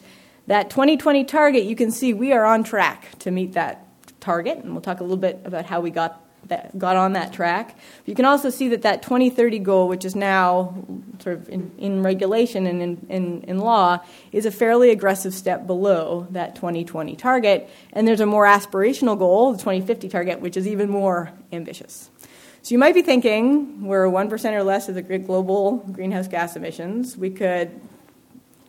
That 0.49 0.71
2020 0.71 1.25
target, 1.25 1.65
you 1.65 1.75
can 1.75 1.91
see 1.91 2.12
we 2.12 2.33
are 2.33 2.43
on 2.43 2.63
track 2.63 3.19
to 3.19 3.29
meet 3.29 3.53
that 3.53 3.85
target, 4.19 4.57
and 4.57 4.71
we'll 4.71 4.81
talk 4.81 4.99
a 4.99 5.03
little 5.03 5.15
bit 5.15 5.39
about 5.45 5.65
how 5.65 5.79
we 5.79 5.91
got 5.91 6.25
that 6.47 6.75
got 6.75 6.95
on 6.95 7.13
that 7.13 7.31
track. 7.31 7.77
You 8.07 8.15
can 8.15 8.25
also 8.25 8.49
see 8.49 8.69
that 8.69 8.81
that 8.81 9.03
2030 9.03 9.59
goal, 9.59 9.88
which 9.88 10.05
is 10.05 10.15
now 10.15 10.73
sort 11.19 11.38
of 11.38 11.49
in, 11.49 11.71
in 11.77 12.01
regulation 12.01 12.65
and 12.65 12.81
in, 12.81 13.05
in, 13.09 13.41
in, 13.43 13.59
law, 13.59 13.99
is 14.31 14.47
a 14.47 14.51
fairly 14.51 14.89
aggressive 14.89 15.35
step 15.35 15.67
below 15.67 16.25
that 16.31 16.55
2020 16.55 17.15
target. 17.15 17.69
And 17.93 18.07
there's 18.07 18.21
a 18.21 18.25
more 18.25 18.45
aspirational 18.45 19.19
goal, 19.19 19.51
the 19.51 19.59
2050 19.59 20.09
target, 20.09 20.41
which 20.41 20.57
is 20.57 20.67
even 20.67 20.89
more 20.89 21.31
ambitious. 21.51 22.09
So 22.63 22.73
you 22.73 22.79
might 22.79 22.95
be 22.95 23.03
thinking 23.03 23.85
we're 23.85 24.07
1% 24.07 24.51
or 24.53 24.63
less 24.63 24.89
of 24.89 24.95
the 24.95 25.03
global 25.03 25.77
greenhouse 25.91 26.27
gas 26.27 26.55
emissions. 26.55 27.15
We 27.15 27.29
could 27.29 27.79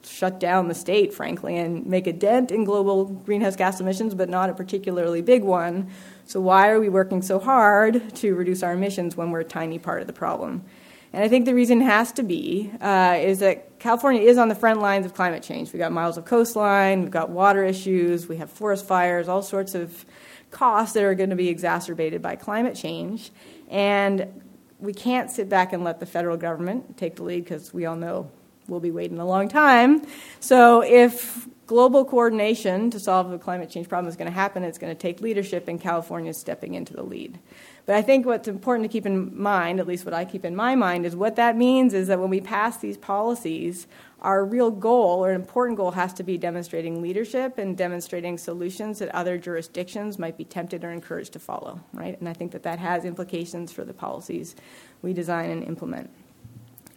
shut 0.04 0.40
down 0.40 0.68
the 0.68 0.74
state, 0.74 1.12
frankly, 1.12 1.56
and 1.56 1.86
make 1.86 2.06
a 2.06 2.12
dent 2.12 2.50
in 2.50 2.64
global 2.64 3.04
greenhouse 3.04 3.56
gas 3.56 3.80
emissions, 3.80 4.14
but 4.14 4.28
not 4.28 4.50
a 4.50 4.54
particularly 4.54 5.22
big 5.22 5.42
one. 5.42 5.90
So, 6.26 6.40
why 6.40 6.68
are 6.70 6.80
we 6.80 6.88
working 6.88 7.22
so 7.22 7.38
hard 7.38 8.14
to 8.16 8.34
reduce 8.34 8.62
our 8.62 8.72
emissions 8.72 9.16
when 9.16 9.30
we're 9.30 9.40
a 9.40 9.44
tiny 9.44 9.78
part 9.78 10.00
of 10.00 10.06
the 10.06 10.12
problem? 10.12 10.64
And 11.12 11.24
I 11.24 11.28
think 11.28 11.44
the 11.44 11.54
reason 11.54 11.80
has 11.80 12.12
to 12.12 12.22
be 12.22 12.70
uh, 12.80 13.18
is 13.18 13.40
that 13.40 13.78
California 13.80 14.22
is 14.22 14.38
on 14.38 14.48
the 14.48 14.54
front 14.54 14.80
lines 14.80 15.04
of 15.06 15.14
climate 15.14 15.42
change. 15.42 15.72
We've 15.72 15.80
got 15.80 15.90
miles 15.90 16.16
of 16.16 16.24
coastline, 16.24 17.00
we've 17.00 17.10
got 17.10 17.30
water 17.30 17.64
issues, 17.64 18.28
we 18.28 18.36
have 18.36 18.50
forest 18.50 18.86
fires, 18.86 19.28
all 19.28 19.42
sorts 19.42 19.74
of 19.74 20.04
costs 20.50 20.94
that 20.94 21.02
are 21.02 21.14
going 21.14 21.30
to 21.30 21.36
be 21.36 21.48
exacerbated 21.48 22.22
by 22.22 22.36
climate 22.36 22.76
change. 22.76 23.30
And 23.68 24.42
we 24.78 24.92
can't 24.92 25.30
sit 25.30 25.48
back 25.48 25.72
and 25.72 25.82
let 25.82 26.00
the 26.00 26.06
federal 26.06 26.36
government 26.36 26.96
take 26.96 27.16
the 27.16 27.24
lead 27.24 27.44
because 27.44 27.74
we 27.74 27.86
all 27.86 27.96
know 27.96 28.30
we'll 28.70 28.80
be 28.80 28.90
waiting 28.90 29.18
a 29.18 29.26
long 29.26 29.48
time. 29.48 30.02
So 30.40 30.83
if 30.83 31.48
global 31.66 32.04
coordination 32.04 32.90
to 32.90 32.98
solve 32.98 33.30
the 33.30 33.38
climate 33.38 33.70
change 33.70 33.88
problem 33.88 34.09
is 34.09 34.16
going 34.16 34.26
to 34.26 34.35
happen, 34.35 34.64
it's 34.64 34.78
going 34.78 34.92
to 34.92 35.00
take 35.00 35.20
leadership, 35.20 35.68
and 35.68 35.80
California 35.80 36.30
is 36.30 36.37
stepping 36.37 36.74
into 36.74 36.92
the 36.92 37.02
lead. 37.02 37.38
But 37.87 37.94
I 37.94 38.02
think 38.02 38.26
what's 38.26 38.48
important 38.48 38.90
to 38.90 38.92
keep 38.92 39.06
in 39.06 39.40
mind, 39.40 39.78
at 39.78 39.87
least 39.87 40.04
what 40.04 40.14
I 40.14 40.24
keep 40.24 40.44
in 40.44 40.56
my 40.56 40.74
mind, 40.74 41.06
is 41.06 41.14
what 41.14 41.37
that 41.37 41.56
means 41.56 41.94
is 41.94 42.09
that 42.09 42.18
when 42.18 42.30
we 42.30 42.40
pass 42.40 42.78
these 42.78 42.96
policies, 42.96 43.87
our 44.20 44.44
real 44.44 44.70
goal 44.70 45.24
or 45.24 45.30
an 45.30 45.40
important 45.40 45.76
goal 45.76 45.92
has 45.92 46.12
to 46.14 46.22
be 46.22 46.37
demonstrating 46.37 47.00
leadership 47.00 47.56
and 47.56 47.76
demonstrating 47.76 48.37
solutions 48.37 48.98
that 48.98 49.14
other 49.14 49.38
jurisdictions 49.38 50.18
might 50.18 50.37
be 50.37 50.44
tempted 50.44 50.85
or 50.85 50.90
encouraged 50.90 51.33
to 51.35 51.38
follow, 51.38 51.80
right? 51.92 52.18
And 52.18 52.28
I 52.28 52.33
think 52.33 52.52
that 52.52 52.64
that 52.64 52.78
has 52.78 53.04
implications 53.04 53.72
for 53.72 53.85
the 53.85 53.94
policies 53.94 54.56
we 55.02 55.12
design 55.12 55.50
and 55.50 55.62
implement. 55.62 56.11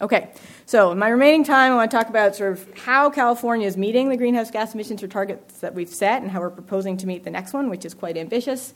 Okay, 0.04 0.32
so 0.66 0.92
in 0.92 1.00
my 1.00 1.08
remaining 1.08 1.46
time, 1.46 1.72
I 1.72 1.76
want 1.76 1.89
to 1.89 1.96
talk 1.96 2.10
about 2.10 2.36
sort 2.36 2.52
of 2.52 2.78
how 2.78 3.10
California 3.10 3.66
is 3.66 3.78
meeting 3.78 4.10
the 4.10 4.18
greenhouse 4.18 4.52
gas 4.52 4.74
emissions 4.74 5.02
or 5.02 5.08
targets 5.08 5.60
that 5.62 5.74
we've 5.74 5.88
set 5.88 6.22
and 6.22 6.30
how 6.30 6.42
we're 6.42 6.50
proposing 6.50 6.98
to 6.98 7.08
meet 7.08 7.24
the 7.24 7.32
next 7.32 7.54
one, 7.54 7.70
which 7.70 7.86
is 7.86 7.94
quite 7.94 8.18
ambitious. 8.18 8.74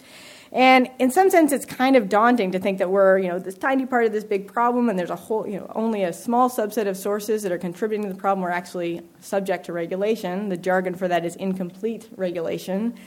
And 0.54 0.90
in 1.00 1.12
some 1.12 1.30
sense, 1.30 1.52
it's 1.52 1.66
kind 1.66 1.98
of 1.98 2.08
daunting 2.08 2.54
to 2.54 2.60
think 2.60 2.78
that 2.78 2.90
we're, 2.90 3.18
you 3.18 3.28
know, 3.28 3.40
this 3.40 3.58
tiny 3.58 3.86
part 3.86 4.06
of 4.06 4.13
this 4.13 4.24
big 4.24 4.48
problem, 4.48 4.88
and 4.88 4.98
there's 4.98 5.10
a 5.10 5.18
whole, 5.18 5.46
you 5.46 5.60
know, 5.60 5.70
only 5.76 6.04
a 6.04 6.13
small 6.13 6.50
subset 6.50 6.88
of 6.88 6.96
sources 6.96 7.44
that 7.44 7.52
are 7.52 7.58
contributing 7.58 8.08
to 8.08 8.13
the 8.13 8.18
problem 8.18 8.46
are 8.46 8.52
actually 8.52 9.02
subject 9.20 9.66
to 9.66 9.74
regulation. 9.74 10.48
The 10.48 10.56
jargon 10.56 10.96
for 10.96 11.10
that 11.10 11.26
is 11.26 11.36
incomplete 11.36 12.08
regulation. 12.16 12.98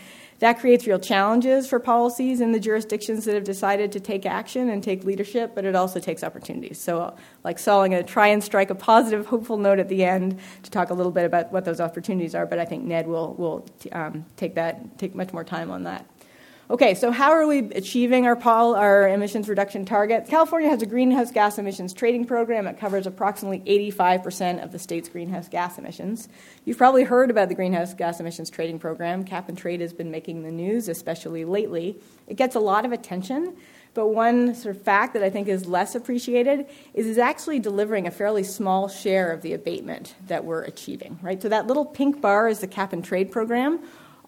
That 0.40 0.59
creates 0.59 0.87
real 0.87 0.98
challenges 0.98 1.68
for 1.68 1.79
policies 1.79 2.40
in 2.40 2.53
the 2.53 2.59
jurisdictions 2.59 3.26
that 3.26 3.35
have 3.35 3.44
decided 3.44 3.92
to 3.92 4.00
take 4.00 4.24
action 4.24 4.70
and 4.70 4.83
take 4.83 5.05
leadership, 5.05 5.53
but 5.55 5.66
it 5.66 5.76
also 5.76 6.00
takes 6.00 6.24
opportunities. 6.24 6.81
So, 6.81 7.14
like 7.44 7.59
Sol, 7.59 7.83
I'm 7.83 7.90
going 7.90 8.05
to 8.05 8.11
try 8.11 8.29
and 8.29 8.42
strike 8.42 8.70
a 8.70 8.74
positive, 8.74 9.26
hopeful 9.26 9.59
note 9.59 9.79
at 9.79 9.90
the 9.90 10.03
end 10.03 10.40
to 10.62 10.70
talk 10.70 10.88
a 10.88 10.94
little 10.94 11.12
bit 11.12 11.26
about 11.26 11.53
what 11.53 11.66
those 11.66 11.79
opportunities 11.79 12.35
are, 12.35 12.46
but 12.46 12.59
I 12.59 12.64
think 12.64 12.85
Ned 12.85 13.07
will, 13.07 13.35
will 13.35 13.66
um, 13.92 14.24
take, 14.37 14.55
that, 14.55 14.98
take 14.98 15.14
much 15.14 15.31
more 15.35 15.44
time 15.44 15.70
on 15.70 15.83
that. 15.83 16.07
Okay, 16.70 16.94
so 16.94 17.11
how 17.11 17.33
are 17.33 17.48
we 17.48 17.59
achieving 17.72 18.28
our, 18.28 18.37
pol- 18.37 18.76
our 18.76 19.09
emissions 19.09 19.48
reduction 19.48 19.85
targets? 19.85 20.30
California 20.30 20.68
has 20.68 20.80
a 20.83 20.87
greenhouse 20.87 21.33
gas 21.33 21.59
emissions 21.59 21.92
trading 21.92 22.24
program. 22.24 22.68
It 22.68 22.78
covers 22.78 23.09
approximately 23.09 23.59
85% 23.90 24.62
of 24.62 24.70
the 24.70 24.78
state's 24.78 25.09
greenhouse 25.09 25.48
gas 25.48 25.78
emissions. 25.78 26.28
You've 26.64 26.78
probably 26.78 27.02
heard 27.02 27.28
about 27.28 27.48
the 27.48 27.56
greenhouse 27.56 27.92
gas 27.92 28.20
emissions 28.20 28.50
trading 28.50 28.78
program. 28.78 29.24
Cap 29.24 29.48
and 29.48 29.59
trade 29.59 29.80
has 29.80 29.92
been 29.92 30.12
making 30.12 30.44
the 30.44 30.52
news, 30.52 30.88
especially 30.88 31.44
lately. 31.44 31.98
It 32.28 32.37
gets 32.37 32.54
a 32.54 32.61
lot 32.61 32.85
of 32.85 32.92
attention, 32.92 33.56
but 33.92 34.06
one 34.06 34.54
sort 34.54 34.76
of 34.76 34.83
fact 34.83 35.14
that 35.14 35.24
I 35.24 35.30
think 35.30 35.48
is 35.48 35.66
less 35.66 35.96
appreciated 35.96 36.66
is 36.94 37.09
it's 37.09 37.18
actually 37.18 37.59
delivering 37.59 38.06
a 38.06 38.12
fairly 38.12 38.44
small 38.44 38.87
share 38.87 39.33
of 39.33 39.42
the 39.42 39.54
abatement 39.54 40.14
that 40.28 40.44
we're 40.44 40.62
achieving, 40.62 41.18
right? 41.20 41.42
So 41.42 41.48
that 41.48 41.66
little 41.66 41.85
pink 41.85 42.20
bar 42.20 42.46
is 42.46 42.61
the 42.61 42.68
cap 42.68 42.92
and 42.92 43.04
trade 43.04 43.33
program. 43.33 43.80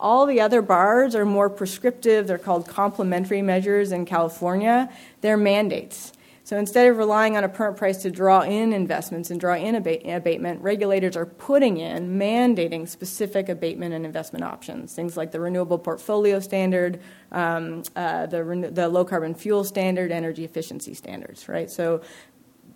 All 0.02 0.26
the 0.26 0.40
other 0.40 0.62
bars 0.62 1.14
are 1.14 1.24
more 1.24 1.48
prescriptive. 1.48 2.26
They're 2.26 2.36
called 2.36 2.66
complementary 2.66 3.40
measures 3.40 3.92
in 3.92 4.04
California. 4.04 4.90
They're 5.20 5.36
mandates. 5.36 6.12
So 6.42 6.58
instead 6.58 6.88
of 6.88 6.96
relying 6.98 7.36
on 7.36 7.44
a 7.44 7.48
permit 7.48 7.78
price 7.78 8.02
to 8.02 8.10
draw 8.10 8.40
in 8.40 8.72
investments 8.72 9.30
and 9.30 9.38
draw 9.38 9.54
in 9.54 9.76
abate- 9.76 10.04
abatement, 10.04 10.60
regulators 10.60 11.16
are 11.16 11.24
putting 11.24 11.76
in, 11.76 12.18
mandating 12.18 12.88
specific 12.88 13.48
abatement 13.48 13.94
and 13.94 14.04
investment 14.04 14.44
options. 14.44 14.92
Things 14.92 15.16
like 15.16 15.30
the 15.30 15.38
Renewable 15.38 15.78
Portfolio 15.78 16.40
Standard, 16.40 17.00
um, 17.30 17.84
uh, 17.94 18.26
the, 18.26 18.70
the 18.72 18.88
Low 18.88 19.04
Carbon 19.04 19.36
Fuel 19.36 19.62
Standard, 19.62 20.10
energy 20.10 20.44
efficiency 20.44 20.94
standards, 20.94 21.48
right? 21.48 21.70
So 21.70 22.02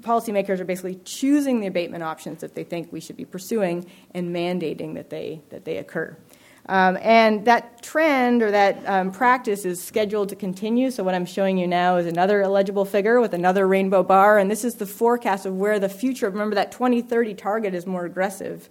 policymakers 0.01 0.61
are 0.61 0.65
basically 0.65 1.01
choosing 1.05 1.59
the 1.59 1.67
abatement 1.67 2.05
options 2.05 2.43
that 2.43 2.55
they 2.55 2.63
think 2.63 2.93
we 2.93 3.01
should 3.01 3.17
be 3.17 3.25
pursuing 3.25 3.85
and 4.15 4.35
mandating 4.35 4.95
that 4.95 5.11
they, 5.11 5.41
that 5.51 5.65
they 5.65 5.79
occur. 5.79 6.17
Um, 6.69 6.99
and 7.01 7.45
that 7.45 7.83
trend 7.83 8.43
or 8.43 8.51
that 8.51 8.83
um, 8.87 9.13
practice 9.13 9.65
is 9.65 9.83
scheduled 9.83 10.29
to 10.31 10.37
continue. 10.37 10.91
So, 10.91 11.05
what 11.05 11.15
I'm 11.15 11.27
showing 11.27 11.59
you 11.59 11.67
now 11.67 11.97
is 11.97 12.07
another 12.07 12.43
illegible 12.43 12.85
figure 12.85 13.21
with 13.21 13.35
another 13.35 13.69
rainbow 13.69 14.03
bar. 14.03 14.39
And 14.39 14.51
this 14.51 14.65
is 14.65 14.75
the 14.75 14.87
forecast 14.87 15.47
of 15.47 15.57
where 15.57 15.79
the 15.79 15.89
future, 15.89 16.29
remember 16.29 16.57
that 16.57 16.73
2030 16.73 17.35
target 17.35 17.75
is 17.75 17.87
more 17.87 18.05
aggressive. 18.05 18.69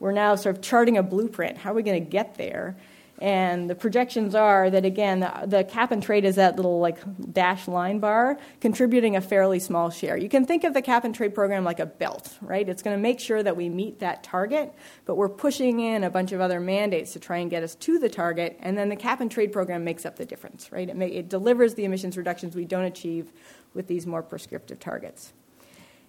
We're 0.00 0.12
now 0.12 0.34
sort 0.36 0.56
of 0.56 0.62
charting 0.62 0.96
a 0.96 1.02
blueprint. 1.02 1.58
How 1.58 1.72
are 1.72 1.74
we 1.74 1.82
going 1.82 2.02
to 2.02 2.10
get 2.10 2.36
there? 2.36 2.76
And 3.20 3.70
the 3.70 3.74
projections 3.74 4.34
are 4.34 4.70
that, 4.70 4.84
again, 4.84 5.20
the, 5.20 5.64
cap 5.64 5.92
and 5.92 6.02
trade 6.02 6.24
is 6.24 6.34
that 6.36 6.56
little 6.56 6.80
like 6.80 6.98
dash 7.32 7.68
line 7.68 7.98
bar, 7.98 8.38
contributing 8.60 9.16
a 9.16 9.20
fairly 9.20 9.60
small 9.60 9.90
share. 9.90 10.16
You 10.16 10.28
can 10.28 10.44
think 10.44 10.64
of 10.64 10.74
the 10.74 10.82
cap 10.82 11.04
and 11.04 11.14
trade 11.14 11.34
program 11.34 11.64
like 11.64 11.80
a 11.80 11.86
belt, 11.86 12.36
right? 12.40 12.68
It's 12.68 12.82
going 12.82 12.96
to 12.96 13.00
make 13.00 13.20
sure 13.20 13.42
that 13.42 13.56
we 13.56 13.68
meet 13.68 14.00
that 14.00 14.24
target, 14.24 14.72
but 15.04 15.16
we're 15.16 15.28
pushing 15.28 15.80
in 15.80 16.04
a 16.04 16.10
bunch 16.10 16.32
of 16.32 16.40
other 16.40 16.60
mandates 16.60 17.12
to 17.12 17.20
try 17.20 17.38
and 17.38 17.50
get 17.50 17.62
us 17.62 17.74
to 17.76 17.98
the 17.98 18.08
target, 18.08 18.58
and 18.60 18.76
then 18.76 18.88
the 18.88 18.96
cap 18.96 19.20
and 19.20 19.30
trade 19.30 19.52
program 19.52 19.84
makes 19.84 20.04
up 20.04 20.16
the 20.16 20.26
difference, 20.26 20.72
right? 20.72 20.88
It, 20.88 20.96
may, 20.96 21.08
it 21.08 21.28
delivers 21.28 21.74
the 21.74 21.84
emissions 21.84 22.16
reductions 22.16 22.56
we 22.56 22.64
don't 22.64 22.84
achieve 22.84 23.32
with 23.74 23.86
these 23.86 24.06
more 24.06 24.22
prescriptive 24.22 24.80
targets. 24.80 25.32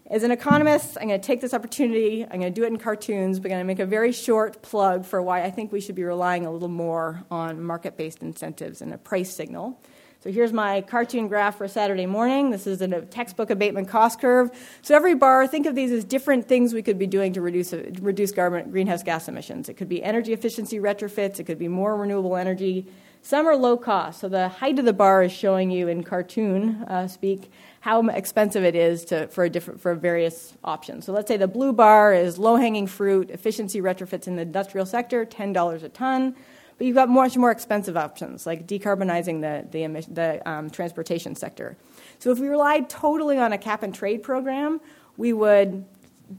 As 0.08 0.22
an 0.22 0.30
economist, 0.30 1.00
I'm 1.02 1.08
going 1.08 1.20
to 1.20 1.26
take 1.26 1.42
this 1.42 1.52
opportunity, 1.52 2.24
I'm 2.24 2.40
going 2.40 2.42
to 2.42 2.50
do 2.52 2.64
it 2.64 2.68
in 2.68 2.78
cartoons, 2.78 3.40
but 3.40 3.48
I'm 3.48 3.56
going 3.56 3.62
to 3.62 3.66
make 3.66 3.80
a 3.80 3.88
very 3.88 4.12
short 4.12 4.62
plug 4.62 5.04
for 5.04 5.20
why 5.20 5.42
I 5.42 5.50
think 5.50 5.72
we 5.72 5.82
should 5.82 5.96
be 5.96 6.04
relying 6.04 6.46
a 6.46 6.52
little 6.52 6.68
more 6.68 7.24
on 7.32 7.64
market 7.64 7.98
based 7.98 8.22
incentives 8.22 8.84
and 8.84 8.94
a 8.94 9.00
price 9.00 9.34
signal. 9.34 9.82
So 10.20 10.32
here's 10.32 10.54
my 10.54 10.82
cartoon 10.82 11.28
graph 11.28 11.58
for 11.58 11.68
Saturday 11.68 12.06
morning. 12.06 12.52
This 12.52 12.68
is 12.68 12.82
a 12.82 13.02
textbook 13.02 13.50
abatement 13.50 13.88
cost 13.88 14.22
curve. 14.22 14.52
So 14.84 14.96
every 14.96 15.16
bar, 15.16 15.48
think 15.48 15.66
of 15.66 15.74
these 15.74 15.92
as 15.92 16.04
different 16.04 16.48
things 16.48 16.72
we 16.72 16.84
could 16.84 17.00
be 17.00 17.08
doing 17.08 17.34
to 17.34 17.42
reduce, 17.42 17.74
reduce 17.74 18.32
greenhouse 18.32 19.02
gas 19.02 19.28
emissions. 19.28 19.70
It 19.70 19.74
could 19.74 19.90
be 19.90 20.04
energy 20.04 20.34
efficiency 20.34 20.78
retrofits, 20.78 21.40
it 21.40 21.46
could 21.46 21.60
be 21.60 21.68
more 21.68 21.98
renewable 21.98 22.36
energy. 22.36 22.86
Some 23.24 23.48
are 23.48 23.56
low 23.56 23.76
cost. 23.76 24.20
So 24.20 24.30
the 24.30 24.50
height 24.50 24.78
of 24.78 24.86
the 24.86 24.94
bar 24.94 25.24
is 25.24 25.32
showing 25.32 25.72
you 25.72 25.88
in 25.88 26.04
cartoon 26.04 26.84
uh, 26.84 27.08
speak 27.08 27.52
how 27.86 28.02
expensive 28.08 28.64
it 28.64 28.74
is 28.74 29.06
to, 29.06 29.28
for, 29.28 29.48
different, 29.48 29.80
for 29.80 29.94
various 29.94 30.56
options. 30.64 31.06
So 31.06 31.14
let's 31.14 31.28
say 31.28 31.38
the 31.38 31.48
blue 31.48 31.72
bar 31.72 32.16
is 32.16 32.40
low 32.40 32.56
hanging 32.56 32.88
fruit, 32.88 33.30
efficiency 33.30 33.80
retrofits 33.80 34.26
in 34.26 34.38
the 34.38 34.42
industrial 34.42 34.88
sector, 34.88 35.24
$10 35.24 35.84
a 35.84 35.90
ton. 35.90 36.36
But 36.80 36.88
you've 36.88 36.96
got 36.96 37.10
much 37.10 37.38
more 37.38 37.52
expensive 37.52 37.96
options 37.96 38.48
like 38.48 38.66
decarbonizing 38.66 39.42
the, 39.42 39.68
the, 39.70 40.12
the 40.12 40.50
um, 40.50 40.72
transportation 40.72 41.36
sector. 41.36 41.78
So 42.18 42.32
if 42.32 42.40
we 42.40 42.48
relied 42.48 42.90
totally 42.90 43.38
on 43.38 43.54
a 43.54 43.58
cap 43.60 43.84
and 43.84 43.94
trade 43.94 44.24
program, 44.24 44.82
we 45.16 45.32
would 45.32 45.86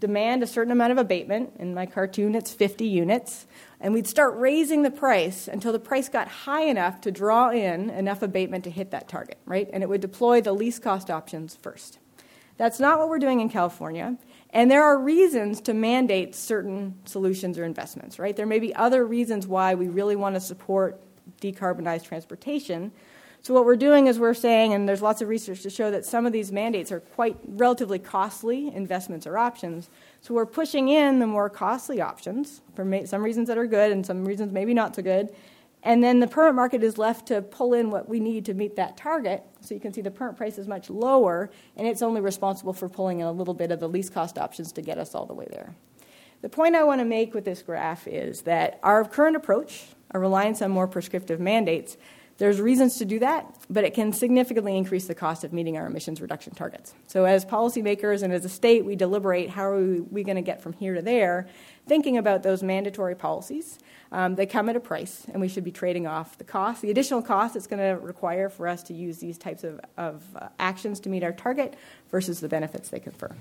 demand 0.00 0.42
a 0.42 0.48
certain 0.48 0.72
amount 0.72 0.90
of 0.90 0.98
abatement. 0.98 1.52
In 1.60 1.74
my 1.74 1.86
cartoon, 1.86 2.34
it's 2.34 2.50
50 2.50 2.86
units 2.86 3.46
and 3.86 3.94
we'd 3.94 4.08
start 4.08 4.34
raising 4.36 4.82
the 4.82 4.90
price 4.90 5.46
until 5.46 5.70
the 5.70 5.78
price 5.78 6.08
got 6.08 6.26
high 6.26 6.64
enough 6.64 7.00
to 7.02 7.12
draw 7.12 7.50
in 7.50 7.88
enough 7.90 8.20
abatement 8.20 8.64
to 8.64 8.70
hit 8.70 8.90
that 8.90 9.08
target, 9.08 9.38
right? 9.46 9.70
And 9.72 9.80
it 9.80 9.88
would 9.88 10.00
deploy 10.00 10.40
the 10.40 10.52
least 10.52 10.82
cost 10.82 11.08
options 11.08 11.54
first. 11.54 12.00
That's 12.56 12.80
not 12.80 12.98
what 12.98 13.08
we're 13.08 13.20
doing 13.20 13.38
in 13.38 13.48
California. 13.48 14.16
And 14.50 14.68
there 14.68 14.82
are 14.82 14.98
reasons 14.98 15.60
to 15.60 15.72
mandate 15.72 16.34
certain 16.34 16.98
solutions 17.04 17.60
or 17.60 17.64
investments, 17.64 18.18
right? 18.18 18.34
There 18.34 18.44
may 18.44 18.58
be 18.58 18.74
other 18.74 19.06
reasons 19.06 19.46
why 19.46 19.76
we 19.76 19.86
really 19.86 20.16
want 20.16 20.34
to 20.34 20.40
support 20.40 21.00
decarbonized 21.40 22.06
transportation. 22.06 22.90
So, 23.46 23.54
what 23.54 23.64
we're 23.64 23.76
doing 23.76 24.08
is 24.08 24.18
we're 24.18 24.34
saying, 24.34 24.72
and 24.72 24.88
there's 24.88 25.02
lots 25.02 25.22
of 25.22 25.28
research 25.28 25.62
to 25.62 25.70
show 25.70 25.88
that 25.92 26.04
some 26.04 26.26
of 26.26 26.32
these 26.32 26.50
mandates 26.50 26.90
are 26.90 26.98
quite 26.98 27.36
relatively 27.46 28.00
costly 28.00 28.74
investments 28.74 29.24
or 29.24 29.38
options. 29.38 29.88
So 30.20 30.34
we're 30.34 30.46
pushing 30.46 30.88
in 30.88 31.20
the 31.20 31.28
more 31.28 31.48
costly 31.48 32.00
options 32.00 32.60
for 32.74 32.82
some 33.06 33.22
reasons 33.22 33.46
that 33.46 33.56
are 33.56 33.68
good 33.68 33.92
and 33.92 34.04
some 34.04 34.24
reasons 34.24 34.50
maybe 34.50 34.74
not 34.74 34.96
so 34.96 35.02
good. 35.02 35.28
And 35.84 36.02
then 36.02 36.18
the 36.18 36.26
permit 36.26 36.56
market 36.56 36.82
is 36.82 36.98
left 36.98 37.28
to 37.28 37.40
pull 37.40 37.72
in 37.72 37.92
what 37.92 38.08
we 38.08 38.18
need 38.18 38.44
to 38.46 38.54
meet 38.54 38.74
that 38.74 38.96
target. 38.96 39.44
So 39.60 39.74
you 39.74 39.80
can 39.80 39.92
see 39.92 40.00
the 40.00 40.10
permit 40.10 40.36
price 40.36 40.58
is 40.58 40.66
much 40.66 40.90
lower, 40.90 41.48
and 41.76 41.86
it's 41.86 42.02
only 42.02 42.20
responsible 42.20 42.72
for 42.72 42.88
pulling 42.88 43.20
in 43.20 43.28
a 43.28 43.32
little 43.32 43.54
bit 43.54 43.70
of 43.70 43.78
the 43.78 43.88
least 43.88 44.12
cost 44.12 44.38
options 44.38 44.72
to 44.72 44.82
get 44.82 44.98
us 44.98 45.14
all 45.14 45.24
the 45.24 45.34
way 45.34 45.46
there. 45.52 45.72
The 46.42 46.48
point 46.48 46.74
I 46.74 46.82
want 46.82 47.00
to 47.00 47.04
make 47.04 47.32
with 47.32 47.44
this 47.44 47.62
graph 47.62 48.08
is 48.08 48.42
that 48.42 48.80
our 48.82 49.04
current 49.04 49.36
approach, 49.36 49.84
our 50.10 50.18
reliance 50.18 50.62
on 50.62 50.72
more 50.72 50.88
prescriptive 50.88 51.38
mandates, 51.38 51.96
There's 52.38 52.60
reasons 52.60 52.98
to 52.98 53.06
do 53.06 53.18
that, 53.20 53.46
but 53.70 53.84
it 53.84 53.94
can 53.94 54.12
significantly 54.12 54.76
increase 54.76 55.06
the 55.06 55.14
cost 55.14 55.42
of 55.42 55.54
meeting 55.54 55.78
our 55.78 55.86
emissions 55.86 56.20
reduction 56.20 56.54
targets. 56.54 56.92
So, 57.06 57.24
as 57.24 57.46
policymakers 57.46 58.22
and 58.22 58.32
as 58.32 58.44
a 58.44 58.48
state, 58.50 58.84
we 58.84 58.94
deliberate 58.94 59.48
how 59.48 59.64
are 59.64 59.82
we, 60.10 60.22
going 60.22 60.36
to 60.36 60.42
get 60.42 60.60
from 60.60 60.74
here 60.74 60.94
to 60.94 61.02
there, 61.02 61.46
thinking 61.86 62.18
about 62.18 62.42
those 62.42 62.62
mandatory 62.62 63.14
policies. 63.14 63.78
Um, 64.12 64.34
they 64.34 64.46
come 64.46 64.68
at 64.68 64.76
a 64.76 64.80
price, 64.80 65.24
and 65.32 65.40
we 65.40 65.48
should 65.48 65.64
be 65.64 65.72
trading 65.72 66.06
off 66.06 66.38
the 66.38 66.44
cost, 66.44 66.82
the 66.82 66.90
additional 66.90 67.22
cost 67.22 67.56
it's 67.56 67.66
going 67.66 67.80
to 67.80 68.00
require 68.00 68.48
for 68.48 68.68
us 68.68 68.82
to 68.84 68.94
use 68.94 69.18
these 69.18 69.36
types 69.36 69.64
of, 69.64 69.80
of 69.96 70.22
uh, 70.36 70.48
actions 70.60 71.00
to 71.00 71.08
meet 71.08 71.24
our 71.24 71.32
target 71.32 71.74
versus 72.10 72.40
the 72.40 72.48
benefits 72.48 72.90
they 72.90 73.00
confer. 73.00 73.34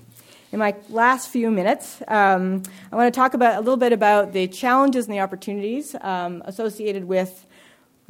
In 0.52 0.58
my 0.58 0.74
last 0.88 1.28
few 1.28 1.50
minutes, 1.50 2.02
um, 2.08 2.62
I 2.90 2.96
want 2.96 3.12
to 3.12 3.16
talk 3.16 3.34
about 3.34 3.56
a 3.56 3.60
little 3.60 3.76
bit 3.76 3.92
about 3.92 4.32
the 4.32 4.48
challenges 4.48 5.06
and 5.06 5.14
the 5.14 5.20
opportunities 5.20 5.94
um, 6.00 6.42
associated 6.46 7.04
with 7.04 7.45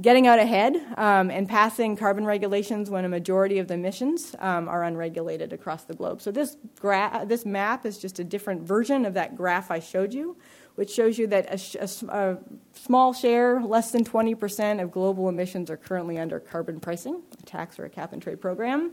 getting 0.01 0.27
out 0.27 0.39
ahead 0.39 0.77
um, 0.99 1.31
and 1.31 1.49
passing 1.49 1.97
carbon 1.97 2.27
regulations 2.27 2.91
when 2.91 3.05
a 3.05 3.09
majority 3.09 3.59
of 3.59 3.69
the 3.69 3.75
emissions 3.75 4.35
um, 4.41 4.69
are 4.69 4.85
unregulated 4.85 5.53
across 5.53 5.85
the 5.85 5.95
globe. 5.95 6.21
So 6.21 6.31
this 6.31 6.57
gra- 6.79 7.25
this 7.27 7.47
map 7.47 7.87
is 7.87 7.99
just 7.99 8.19
a 8.19 8.25
different 8.25 8.63
version 8.63 9.07
of 9.07 9.15
that 9.15 9.37
graph 9.37 9.71
I 9.71 9.81
showed 9.81 10.13
you, 10.13 10.37
which 10.75 10.91
shows 10.91 11.19
you 11.19 11.27
that 11.29 11.53
a, 11.53 11.57
sh- 11.57 11.77
a, 11.77 11.89
a 12.09 12.39
small 12.75 13.15
share, 13.15 13.61
less 13.63 13.91
than 13.91 14.05
20% 14.05 14.83
of 14.83 14.91
global 14.91 15.29
emissions, 15.29 15.71
are 15.71 15.79
currently 15.79 16.19
under 16.19 16.41
carbon 16.41 16.79
pricing, 16.79 17.23
a 17.41 17.43
tax 17.47 17.79
or 17.79 17.87
a 17.87 17.91
cap 17.91 18.13
and 18.13 18.21
trade 18.21 18.41
program. 18.41 18.93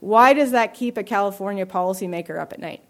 Why 0.00 0.34
does 0.34 0.52
that 0.52 0.74
keep 0.74 0.96
a 0.96 1.02
California 1.02 1.64
policymaker 1.66 2.38
up 2.38 2.52
at 2.52 2.60
night? 2.60 2.82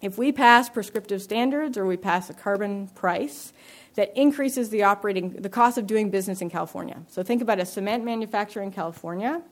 If 0.00 0.18
we 0.18 0.32
pass 0.32 0.68
prescriptive 0.68 1.22
standards 1.22 1.78
or 1.78 1.86
we 1.86 1.96
pass 1.96 2.28
a 2.28 2.34
carbon 2.34 2.88
price, 2.88 3.52
that 3.94 4.16
increases 4.16 4.70
the 4.70 4.82
operating 4.82 5.30
the 5.30 5.48
cost 5.48 5.78
of 5.78 5.86
doing 5.86 6.10
business 6.10 6.40
in 6.40 6.50
California. 6.50 7.02
So 7.08 7.22
think 7.22 7.42
about 7.42 7.58
a 7.58 7.66
cement 7.66 8.04
manufacturer 8.04 8.62
in 8.62 8.70
California. 8.70 9.42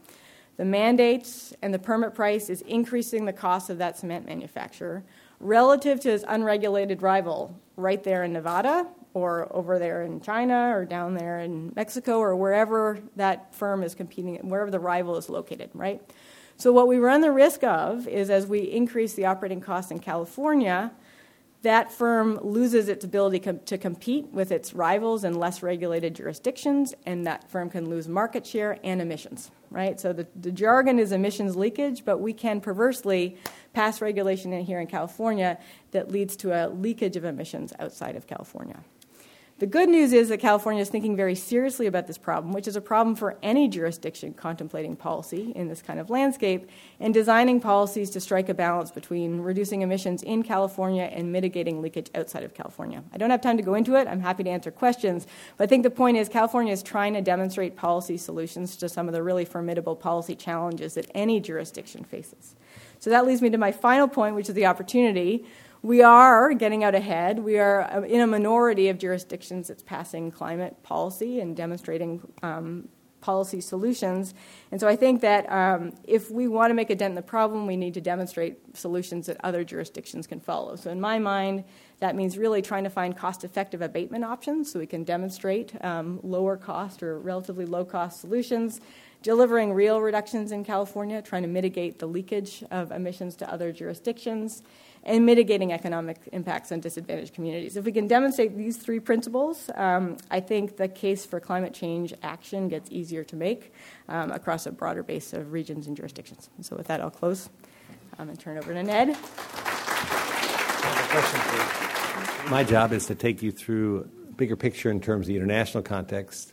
The 0.57 0.65
mandates 0.65 1.55
and 1.63 1.73
the 1.73 1.79
permit 1.79 2.15
price 2.15 2.51
is 2.51 2.61
increasing 2.63 3.25
the 3.25 3.33
cost 3.33 3.71
of 3.71 3.79
that 3.79 3.99
cement 3.99 4.27
manufacturer 4.27 5.03
relative 5.41 6.01
to 6.01 6.11
his 6.11 6.25
unregulated 6.29 7.03
rival 7.03 7.59
right 7.77 8.03
there 8.05 8.25
in 8.25 8.33
Nevada 8.33 8.87
or 9.15 9.49
over 9.57 9.79
there 9.79 10.03
in 10.03 10.21
China 10.21 10.71
or 10.77 10.85
down 10.85 11.15
there 11.15 11.41
in 11.41 11.73
Mexico 11.75 12.19
or 12.19 12.37
wherever 12.37 12.99
that 13.17 13.55
firm 13.55 13.83
is 13.83 13.95
competing, 13.95 14.37
wherever 14.49 14.71
the 14.71 14.79
rival 14.79 15.17
is 15.17 15.29
located, 15.29 15.71
right? 15.75 16.01
So, 16.57 16.73
what 16.73 16.89
we 16.89 16.99
run 16.99 17.23
the 17.23 17.33
risk 17.33 17.65
of 17.65 18.07
is 18.07 18.29
as 18.29 18.47
we 18.47 18.61
increase 18.61 19.15
the 19.15 19.25
operating 19.25 19.63
costs 19.63 19.91
in 19.91 19.99
California, 19.99 20.93
that 21.63 21.93
firm 21.93 22.39
loses 22.43 22.89
its 22.89 23.05
ability 23.05 23.39
com- 23.41 23.61
to 23.67 23.77
compete 23.77 24.27
with 24.29 24.51
its 24.51 24.73
rivals 24.73 25.25
in 25.25 25.35
less 25.35 25.63
regulated 25.63 26.15
jurisdictions, 26.15 26.95
and 27.05 27.27
that 27.27 27.51
firm 27.51 27.69
can 27.69 27.89
lose 27.89 28.09
market 28.09 28.47
share 28.47 28.79
and 28.83 29.01
emissions, 29.01 29.51
right? 29.71 30.01
So 30.01 30.13
the, 30.13 30.27
the 30.41 30.51
jargon 30.51 30.99
is 30.99 31.13
emissions 31.13 31.57
leakage, 31.57 32.05
but 32.05 32.19
we 32.19 32.33
can 32.33 32.61
perversely 32.61 33.37
pass 33.75 34.01
regulation 34.01 34.53
in 34.53 34.65
here 34.65 34.81
in 34.81 34.87
California 34.87 35.59
that 35.91 36.11
leads 36.11 36.35
to 36.37 36.53
a 36.53 36.69
leakage 36.71 37.17
of 37.17 37.25
emissions 37.25 37.73
outside 37.79 38.17
of 38.17 38.27
California. 38.27 38.81
The 39.61 39.67
good 39.67 39.91
news 39.91 40.15
is 40.15 40.31
that 40.31 40.41
California 40.41 40.81
is 40.81 40.89
thinking 40.89 41.15
very 41.15 41.35
seriously 41.35 41.87
about 41.87 42.07
this 42.07 42.17
problem, 42.17 42.55
which 42.55 42.67
is 42.67 42.77
a 42.77 42.81
problem 42.81 43.15
for 43.15 43.37
any 43.43 43.69
jurisdiction 43.69 44.33
contemplating 44.33 44.97
policy 44.97 45.53
in 45.55 45.69
this 45.69 45.83
kind 45.83 46.01
of 46.01 46.09
landscape, 46.09 46.71
and 46.99 47.13
designing 47.13 47.61
policies 47.61 48.09
to 48.13 48.21
strike 48.21 48.49
a 48.49 48.55
balance 48.55 48.91
between 48.91 49.43
reducing 49.43 49.83
emissions 49.83 50.23
in 50.23 50.43
California 50.43 51.11
and 51.13 51.31
mitigating 51.31 51.83
leakage 51.83 52.09
outside 52.15 52.43
of 52.43 52.55
California. 52.55 53.05
I 53.13 53.19
don't 53.19 53.29
have 53.29 53.43
time 53.43 53.59
to 53.59 53.63
go 53.63 53.75
into 53.75 53.97
it. 53.97 54.09
I'm 54.09 54.21
happy 54.21 54.45
to 54.45 54.51
answer 54.51 54.71
questions. 54.71 55.27
But 55.59 55.65
I 55.65 55.67
think 55.67 55.83
the 55.83 55.91
point 55.91 56.17
is 56.17 56.31
California 56.31 56.73
is 56.73 56.83
trying 56.83 57.13
to 57.13 57.21
demonstrate 57.21 57.77
policy 57.77 58.17
solutions 58.17 58.77
to 58.77 58.89
some 58.89 59.09
of 59.09 59.13
the 59.13 59.23
really 59.23 59.45
formidable 59.45 59.95
policy 59.95 60.35
challenges 60.35 60.95
that 60.95 61.11
any 61.15 61.39
jurisdiction 61.39 62.05
faces. 62.05 62.55
So 62.99 63.11
that 63.11 63.27
leads 63.27 63.43
me 63.43 63.51
to 63.51 63.59
my 63.59 63.73
final 63.73 64.09
point, 64.09 64.37
which 64.37 64.49
is 64.49 64.55
the 64.55 64.65
opportunity 64.65 65.45
we 65.83 66.03
are 66.03 66.53
getting 66.53 66.85
out 66.85 66.95
ahead. 66.95 67.39
We 67.39 67.59
are 67.59 67.83
uh, 67.83 68.03
in 68.03 68.21
a 68.21 68.27
minority 68.27 68.89
of 68.89 68.99
jurisdictions 68.99 69.69
that's 69.69 69.83
passing 69.83 70.31
climate 70.31 70.83
policy 70.83 71.41
and 71.41 71.57
demonstrating 71.57 72.21
um, 72.43 72.89
policy 73.21 73.61
solutions. 73.61 74.35
And 74.71 74.81
so 74.81 74.89
I 74.89 74.97
think 74.97 75.21
that 75.21 75.51
um, 75.51 75.93
if 76.05 76.31
we 76.31 76.49
want 76.49 76.71
to 76.71 76.75
make 76.75 76.91
a 76.91 76.95
dent 76.95 77.13
in 77.13 77.15
the 77.15 77.23
problem, 77.23 77.67
we 77.67 77.77
need 77.77 77.95
to 77.95 78.01
demonstrate 78.01 78.77
solutions 78.77 79.27
that 79.27 79.37
other 79.45 79.65
jurisdictions 79.65 80.27
can 80.27 80.41
follow. 80.41 80.77
So, 80.77 80.91
in 80.91 81.01
my 81.01 81.19
mind, 81.19 81.65
that 82.01 82.17
means 82.17 82.39
really 82.39 82.63
trying 82.63 82.85
to 82.85 82.91
find 82.91 83.17
cost 83.17 83.45
effective 83.45 83.83
abatement 83.83 84.25
options 84.25 84.73
so 84.73 84.79
we 84.79 84.87
can 84.87 85.05
demonstrate 85.05 85.73
um, 85.85 86.21
lower 86.23 86.57
cost 86.57 87.03
or 87.03 87.19
relatively 87.19 87.67
low 87.67 87.85
cost 87.85 88.21
solutions. 88.21 88.81
Delivering 89.23 89.75
real 89.75 90.01
reductions 90.01 90.51
in 90.51 90.65
California, 90.65 91.21
trying 91.21 91.43
to 91.43 91.49
mitigate 91.49 91.99
the 91.99 92.07
leakage 92.07 92.65
of 92.71 92.91
emissions 92.91 93.37
to 93.37 93.53
other 93.53 93.71
jurisdictions, 93.71 94.63
and 95.03 95.25
mitigating 95.25 95.73
economic 95.73 96.19
impacts 96.33 96.71
on 96.73 96.81
disadvantaged 96.81 97.35
communities. 97.35 97.77
If 97.77 97.85
we 97.85 97.93
can 97.93 98.07
demonstrate 98.07 98.57
these 98.57 98.77
three 98.77 99.01
principles, 99.01 99.71
um, 99.75 100.19
I 100.31 100.41
think 100.41 100.77
the 100.77 100.89
case 100.89 101.25
for 101.25 101.41
climate 101.41 101.73
change 101.73 102.13
action 102.23 102.69
gets 102.69 102.91
easier 102.91 103.25
to 103.25 103.37
make 103.37 103.73
um, 104.09 104.31
across 104.31 104.67
a 104.67 104.73
broader 104.73 105.03
base 105.03 105.33
of 105.33 105.53
regions 105.53 105.87
and 105.87 105.97
jurisdictions. 105.97 106.51
And 106.57 106.67
so, 106.67 106.77
with 106.77 106.89
that, 106.89 107.01
I'll 107.01 107.11
close 107.11 107.49
um, 108.19 108.29
and 108.29 108.39
turn 108.39 108.59
over 108.59 108.75
to 108.75 108.83
Ned. 108.83 109.17
My 112.51 112.65
job 112.65 112.93
is 112.93 113.07
to 113.07 113.15
take 113.15 113.43
you 113.43 113.53
through 113.53 114.09
a 114.29 114.33
bigger 114.33 114.57
picture 114.57 114.91
in 114.91 115.01
terms 115.01 115.25
of 115.25 115.29
the 115.29 115.37
international 115.37 115.83
context, 115.83 116.53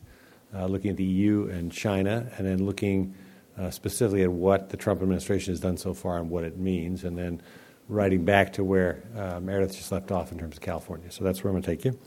uh, 0.53 0.65
looking 0.65 0.91
at 0.91 0.97
the 0.97 1.03
EU 1.03 1.49
and 1.49 1.71
China, 1.71 2.31
and 2.37 2.47
then 2.47 2.65
looking 2.65 3.13
uh, 3.57 3.71
specifically 3.71 4.23
at 4.23 4.31
what 4.31 4.69
the 4.69 4.77
Trump 4.77 5.01
administration 5.01 5.51
has 5.51 5.59
done 5.59 5.77
so 5.77 5.93
far 5.93 6.17
and 6.17 6.29
what 6.29 6.43
it 6.43 6.57
means, 6.57 7.03
and 7.03 7.17
then 7.17 7.41
writing 7.89 8.25
back 8.25 8.53
to 8.53 8.63
where 8.63 9.03
uh, 9.15 9.39
Meredith 9.39 9.75
just 9.75 9.91
left 9.91 10.11
off 10.11 10.31
in 10.31 10.37
terms 10.37 10.55
of 10.55 10.61
California. 10.61 11.11
So 11.11 11.23
that's 11.23 11.43
where 11.43 11.49
I'm 11.49 11.61
going 11.61 11.63
to 11.63 11.69
take 11.69 11.85
you. 11.85 11.97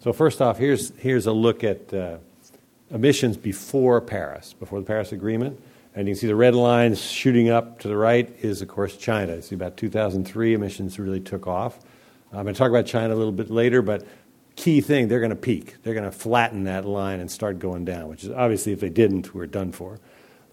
So 0.00 0.12
first 0.12 0.40
off, 0.40 0.58
here's 0.58 0.92
here's 0.98 1.26
a 1.26 1.32
look 1.32 1.64
at 1.64 1.92
uh, 1.92 2.18
emissions 2.90 3.36
before 3.36 4.00
Paris, 4.00 4.54
before 4.54 4.78
the 4.78 4.86
Paris 4.86 5.12
Agreement, 5.12 5.60
and 5.94 6.06
you 6.06 6.14
can 6.14 6.20
see 6.20 6.26
the 6.26 6.36
red 6.36 6.54
lines 6.54 7.00
shooting 7.00 7.48
up 7.48 7.80
to 7.80 7.88
the 7.88 7.96
right 7.96 8.34
is 8.40 8.62
of 8.62 8.68
course 8.68 8.96
China. 8.96 9.34
You 9.34 9.42
see 9.42 9.54
about 9.54 9.76
2003 9.76 10.54
emissions 10.54 10.98
really 10.98 11.20
took 11.20 11.46
off. 11.46 11.80
I'm 12.32 12.42
going 12.42 12.54
to 12.54 12.58
talk 12.58 12.70
about 12.70 12.86
China 12.86 13.14
a 13.14 13.16
little 13.16 13.32
bit 13.32 13.50
later, 13.50 13.82
but 13.82 14.06
key 14.56 14.80
thing 14.80 15.08
they're 15.08 15.20
going 15.20 15.30
to 15.30 15.36
peak. 15.36 15.82
They're 15.82 15.94
going 15.94 16.04
to 16.04 16.12
flatten 16.12 16.64
that 16.64 16.84
line 16.84 17.20
and 17.20 17.30
start 17.30 17.58
going 17.58 17.84
down, 17.84 18.08
which 18.08 18.24
is 18.24 18.30
obviously 18.30 18.72
if 18.72 18.80
they 18.80 18.90
didn't, 18.90 19.34
we're 19.34 19.46
done 19.46 19.72
for 19.72 19.98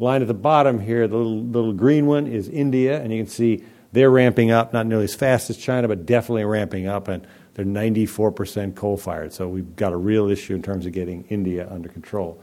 line 0.04 0.22
at 0.22 0.28
the 0.28 0.34
bottom 0.34 0.80
here, 0.80 1.08
the 1.08 1.18
little, 1.18 1.42
little 1.42 1.74
green 1.74 2.06
one, 2.06 2.28
is 2.28 2.48
India, 2.50 3.02
and 3.02 3.12
you 3.12 3.24
can 3.24 3.32
see 3.32 3.64
they're 3.92 4.12
ramping 4.12 4.52
up, 4.52 4.74
not 4.74 4.86
nearly 4.86 5.06
as 5.06 5.16
fast 5.16 5.50
as 5.50 5.58
China, 5.58 5.88
but 5.88 6.06
definitely 6.06 6.46
ramping 6.46 6.88
up, 6.88 7.08
and 7.08 7.26
they're 7.54 7.66
94% 7.66 8.76
coal 8.76 8.98
fired. 8.98 9.34
So 9.34 9.48
we've 9.48 9.76
got 9.76 9.94
a 9.94 9.98
real 9.98 10.30
issue 10.30 10.56
in 10.56 10.62
terms 10.62 10.86
of 10.86 10.92
getting 10.92 11.24
India 11.30 11.68
under 11.72 11.90
control. 11.90 12.42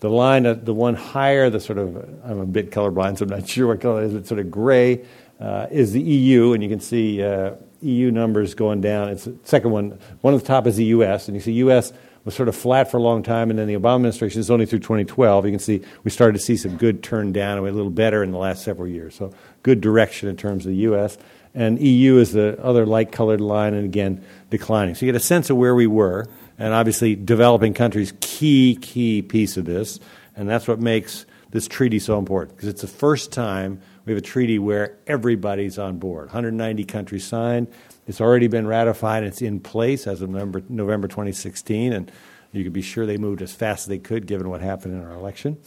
The 0.00 0.10
line, 0.10 0.42
the 0.64 0.74
one 0.74 0.94
higher, 0.94 1.50
the 1.50 1.60
sort 1.60 1.78
of, 1.78 1.96
I'm 2.24 2.40
a 2.40 2.46
bit 2.46 2.70
colorblind, 2.70 3.18
so 3.18 3.24
I'm 3.24 3.30
not 3.30 3.48
sure 3.48 3.68
what 3.68 3.80
color 3.80 4.02
it 4.02 4.06
is, 4.06 4.14
but 4.14 4.26
sort 4.26 4.40
of 4.40 4.50
gray, 4.50 5.04
uh, 5.40 5.66
is 5.70 5.92
the 5.92 6.00
EU, 6.00 6.52
and 6.52 6.62
you 6.62 6.68
can 6.68 6.80
see 6.80 7.22
uh, 7.22 7.54
EU 7.82 8.10
numbers 8.10 8.54
going 8.54 8.80
down. 8.80 9.08
It's 9.08 9.24
the 9.24 9.36
second 9.44 9.72
one. 9.72 9.98
One 10.20 10.34
at 10.34 10.40
the 10.40 10.46
top 10.46 10.66
is 10.66 10.76
the 10.76 10.84
US, 10.86 11.28
and 11.28 11.36
you 11.36 11.40
see 11.40 11.52
US 11.54 11.92
was 12.24 12.34
sort 12.34 12.48
of 12.48 12.56
flat 12.56 12.90
for 12.90 12.98
a 12.98 13.02
long 13.02 13.22
time, 13.22 13.50
and 13.50 13.58
then 13.58 13.66
the 13.66 13.74
Obama 13.74 13.96
administration 13.96 14.40
is 14.40 14.50
only 14.50 14.66
through 14.66 14.78
2012. 14.78 15.46
You 15.46 15.50
can 15.50 15.58
see 15.58 15.82
we 16.04 16.10
started 16.10 16.38
to 16.38 16.44
see 16.44 16.56
some 16.56 16.76
good 16.76 17.02
turn 17.02 17.32
down, 17.32 17.54
and 17.54 17.62
we 17.62 17.70
a 17.70 17.72
little 17.72 17.90
better 17.90 18.22
in 18.22 18.30
the 18.30 18.38
last 18.38 18.62
several 18.62 18.88
years. 18.88 19.14
So 19.14 19.32
good 19.62 19.80
direction 19.80 20.28
in 20.28 20.36
terms 20.36 20.64
of 20.64 20.70
the 20.70 20.78
U.S. 20.78 21.18
And 21.54 21.80
EU 21.80 22.18
is 22.18 22.32
the 22.32 22.58
other 22.62 22.86
light 22.86 23.12
colored 23.12 23.40
line, 23.40 23.74
and 23.74 23.84
again 23.84 24.24
declining. 24.50 24.94
So 24.94 25.04
you 25.04 25.12
get 25.12 25.20
a 25.20 25.24
sense 25.24 25.50
of 25.50 25.56
where 25.56 25.74
we 25.74 25.86
were, 25.86 26.26
and 26.58 26.72
obviously 26.72 27.16
developing 27.16 27.74
countries 27.74 28.12
key 28.20 28.76
key 28.80 29.22
piece 29.22 29.56
of 29.56 29.64
this, 29.64 29.98
and 30.36 30.48
that's 30.48 30.68
what 30.68 30.80
makes 30.80 31.26
this 31.50 31.68
treaty 31.68 31.98
so 31.98 32.18
important 32.18 32.56
because 32.56 32.68
it's 32.68 32.80
the 32.80 32.88
first 32.88 33.30
time 33.30 33.80
we 34.04 34.12
have 34.12 34.18
a 34.18 34.26
treaty 34.26 34.58
where 34.58 34.96
everybody's 35.06 35.78
on 35.78 35.98
board. 35.98 36.26
190 36.26 36.84
countries 36.84 37.24
signed. 37.24 37.68
It's 38.06 38.20
already 38.20 38.48
been 38.48 38.66
ratified. 38.66 39.22
It's 39.22 39.42
in 39.42 39.60
place 39.60 40.06
as 40.06 40.22
of 40.22 40.30
November, 40.30 40.62
November 40.68 41.08
2016, 41.08 41.92
and 41.92 42.10
you 42.52 42.64
can 42.64 42.72
be 42.72 42.82
sure 42.82 43.06
they 43.06 43.16
moved 43.16 43.42
as 43.42 43.52
fast 43.52 43.84
as 43.84 43.86
they 43.86 43.98
could 43.98 44.26
given 44.26 44.48
what 44.48 44.60
happened 44.60 44.94
in 44.94 45.02
our 45.02 45.14
election. 45.14 45.58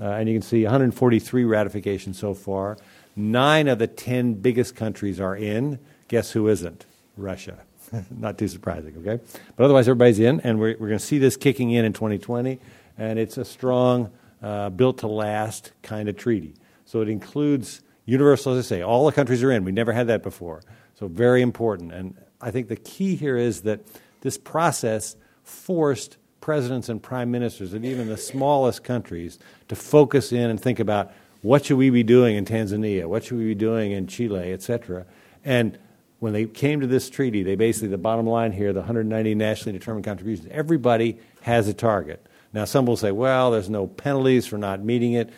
Uh, 0.00 0.04
and 0.04 0.28
you 0.28 0.34
can 0.34 0.42
see 0.42 0.62
143 0.62 1.44
ratifications 1.44 2.18
so 2.18 2.32
far. 2.32 2.78
Nine 3.16 3.68
of 3.68 3.78
the 3.78 3.86
10 3.86 4.34
biggest 4.34 4.74
countries 4.74 5.20
are 5.20 5.36
in. 5.36 5.78
Guess 6.08 6.30
who 6.32 6.48
isn't? 6.48 6.86
Russia. 7.16 7.58
Not 8.10 8.38
too 8.38 8.48
surprising, 8.48 8.94
okay? 8.98 9.22
But 9.56 9.64
otherwise, 9.64 9.88
everybody's 9.88 10.20
in, 10.20 10.40
and 10.40 10.58
we're, 10.58 10.76
we're 10.78 10.88
going 10.88 10.98
to 10.98 11.04
see 11.04 11.18
this 11.18 11.36
kicking 11.36 11.70
in 11.70 11.84
in 11.84 11.92
2020, 11.92 12.58
and 12.96 13.18
it's 13.18 13.36
a 13.36 13.44
strong, 13.44 14.10
uh, 14.42 14.70
built 14.70 14.98
to 14.98 15.06
last 15.06 15.72
kind 15.82 16.08
of 16.08 16.16
treaty. 16.16 16.54
So 16.86 17.02
it 17.02 17.08
includes 17.08 17.82
universal, 18.04 18.54
as 18.54 18.66
I 18.66 18.68
say, 18.68 18.82
all 18.82 19.06
the 19.06 19.12
countries 19.12 19.42
are 19.42 19.50
in. 19.50 19.64
We 19.64 19.72
never 19.72 19.92
had 19.92 20.06
that 20.08 20.22
before. 20.22 20.62
So, 20.98 21.08
very 21.08 21.42
important. 21.42 21.92
And 21.92 22.16
I 22.40 22.50
think 22.50 22.68
the 22.68 22.76
key 22.76 23.16
here 23.16 23.36
is 23.36 23.62
that 23.62 23.80
this 24.20 24.36
process 24.38 25.16
forced 25.42 26.16
presidents 26.40 26.88
and 26.88 27.02
prime 27.02 27.30
ministers 27.30 27.74
of 27.74 27.84
even 27.84 28.08
the 28.08 28.16
smallest 28.16 28.82
countries 28.82 29.38
to 29.68 29.76
focus 29.76 30.32
in 30.32 30.50
and 30.50 30.60
think 30.60 30.80
about 30.80 31.12
what 31.42 31.64
should 31.64 31.76
we 31.76 31.90
be 31.90 32.02
doing 32.02 32.36
in 32.36 32.44
Tanzania, 32.44 33.06
what 33.06 33.24
should 33.24 33.38
we 33.38 33.44
be 33.44 33.54
doing 33.54 33.92
in 33.92 34.06
Chile, 34.06 34.52
et 34.52 34.62
cetera. 34.62 35.06
And 35.44 35.78
when 36.18 36.32
they 36.32 36.44
came 36.44 36.80
to 36.80 36.86
this 36.86 37.08
treaty, 37.08 37.42
they 37.42 37.56
basically, 37.56 37.88
the 37.88 37.98
bottom 37.98 38.26
line 38.26 38.52
here, 38.52 38.72
the 38.72 38.80
190 38.80 39.34
nationally 39.34 39.78
determined 39.78 40.04
contributions, 40.04 40.48
everybody 40.50 41.18
has 41.42 41.66
a 41.66 41.74
target. 41.74 42.24
Now, 42.52 42.64
some 42.64 42.84
will 42.84 42.96
say, 42.96 43.12
well, 43.12 43.50
there's 43.50 43.70
no 43.70 43.86
penalties 43.86 44.46
for 44.46 44.58
not 44.58 44.82
meeting 44.82 45.14
it 45.14 45.30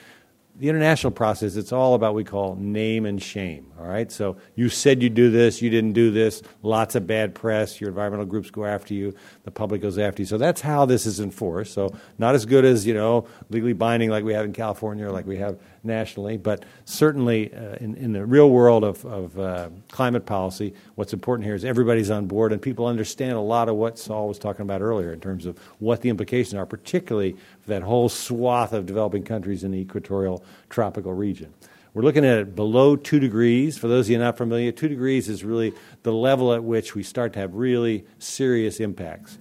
the 0.57 0.69
international 0.69 1.11
process, 1.13 1.57
it's 1.57 1.73
all 1.73 1.95
about 1.95 2.13
what 2.13 2.17
we 2.17 2.25
call 2.25 2.57
name 2.57 3.07
and 3.07 3.23
shame. 3.23 3.73
All 3.79 3.87
right, 3.87 4.13
so 4.13 4.37
you 4.55 4.69
said 4.69 5.03
you 5.03 5.09
do 5.11 5.31
this, 5.31 5.63
you 5.63 5.71
didn't 5.71 5.93
do 5.93 6.11
this. 6.11 6.43
Lots 6.63 6.95
of 6.95 7.07
bad 7.07 7.35
press. 7.35 7.81
Your 7.81 7.89
environmental 7.89 8.27
groups 8.27 8.51
go 8.51 8.65
after 8.65 8.95
you. 8.95 9.15
The 9.45 9.51
public 9.51 9.81
goes 9.81 9.99
after 9.99 10.23
you. 10.23 10.27
So 10.27 10.39
that's 10.39 10.61
how 10.61 10.85
this 10.85 11.07
is 11.07 11.21
enforced. 11.21 11.73
So 11.73 11.95
not 12.19 12.35
as 12.35 12.45
good 12.45 12.65
as 12.65 12.87
you 12.87 12.95
know 12.95 13.27
legally 13.51 13.73
binding 13.73 14.11
like 14.11 14.25
we 14.25 14.35
have 14.35 14.45
in 14.45 14.53
California 14.53 15.07
or 15.07 15.11
like 15.11 15.27
we 15.27 15.39
have 15.39 15.59
nationally, 15.85 16.37
but 16.37 16.65
certainly 16.85 17.53
uh, 17.55 17.75
in, 17.77 17.95
in 17.97 18.13
the 18.13 18.25
real 18.25 18.51
world 18.51 18.85
of, 18.85 19.05
of 19.05 19.39
uh, 19.39 19.69
climate 19.91 20.27
policy, 20.27 20.75
what's 20.95 21.13
important 21.13 21.45
here 21.45 21.55
is 21.55 21.65
everybody's 21.65 22.11
on 22.11 22.27
board 22.27 22.53
and 22.53 22.63
people 22.63 22.87
understand 22.87 23.33
a 23.33 23.41
lot 23.41 23.69
of 23.69 23.77
what 23.77 23.99
Sol 23.99 24.29
was 24.29 24.39
talking 24.39 24.63
about 24.63 24.81
earlier 24.81 25.13
in 25.13 25.21
terms 25.21 25.47
of 25.47 25.59
what 25.79 26.01
the 26.03 26.09
implications 26.09 26.55
are, 26.55 26.67
particularly 26.67 27.33
for 27.61 27.69
that 27.69 27.83
whole 27.83 28.09
swath 28.09 28.73
of 28.73 28.87
developing 28.87 29.23
countries 29.23 29.65
in 29.65 29.73
the 29.73 29.79
equatorial 29.79 30.45
tropical 30.69 31.13
region. 31.13 31.53
We're 31.95 32.03
looking 32.03 32.25
at 32.25 32.39
it 32.39 32.57
below 32.57 32.97
two 32.97 33.21
degrees. 33.21 33.77
For 33.77 33.87
those 33.87 34.07
of 34.07 34.13
you 34.13 34.19
not 34.19 34.39
familiar, 34.39 34.73
two 34.73 34.89
degrees 34.89 35.29
is 35.29 35.45
really 35.45 35.75
the 36.05 36.13
level 36.13 36.55
at 36.55 36.65
which 36.65 36.95
we 36.95 37.03
start 37.03 37.35
to 37.35 37.39
have 37.41 37.55
really 37.55 38.07
serious 38.19 38.81
impacts. 38.81 39.37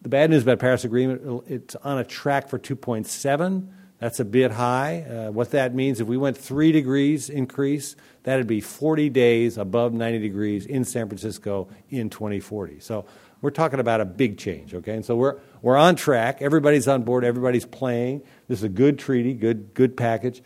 The 0.00 0.08
bad 0.08 0.30
news 0.30 0.42
about 0.42 0.58
Paris 0.58 0.84
Agreement, 0.84 1.44
it's 1.46 1.76
on 1.76 1.98
a 1.98 2.04
track 2.04 2.48
for 2.48 2.58
2.7. 2.58 3.68
That's 4.00 4.18
a 4.18 4.24
bit 4.24 4.52
high. 4.52 5.02
Uh, 5.02 5.30
what 5.30 5.50
that 5.50 5.74
means, 5.74 6.00
if 6.00 6.08
we 6.08 6.16
went 6.16 6.36
three 6.36 6.72
degrees 6.72 7.28
increase, 7.28 7.96
that'd 8.22 8.46
be 8.46 8.62
40 8.62 9.10
days 9.10 9.58
above 9.58 9.92
90 9.92 10.18
degrees 10.18 10.64
in 10.64 10.86
San 10.86 11.06
Francisco 11.06 11.68
in 11.90 12.08
2040. 12.08 12.80
So 12.80 13.04
we're 13.42 13.50
talking 13.50 13.78
about 13.78 14.00
a 14.00 14.06
big 14.06 14.38
change, 14.38 14.74
okay? 14.74 14.94
And 14.94 15.04
so 15.04 15.16
we're, 15.16 15.38
we're 15.60 15.76
on 15.76 15.96
track. 15.96 16.40
Everybody's 16.40 16.88
on 16.88 17.02
board. 17.02 17.24
Everybody's 17.24 17.66
playing. 17.66 18.22
This 18.48 18.60
is 18.60 18.64
a 18.64 18.70
good 18.70 18.98
treaty, 18.98 19.34
good, 19.34 19.74
good 19.74 19.98
package. 19.98 20.42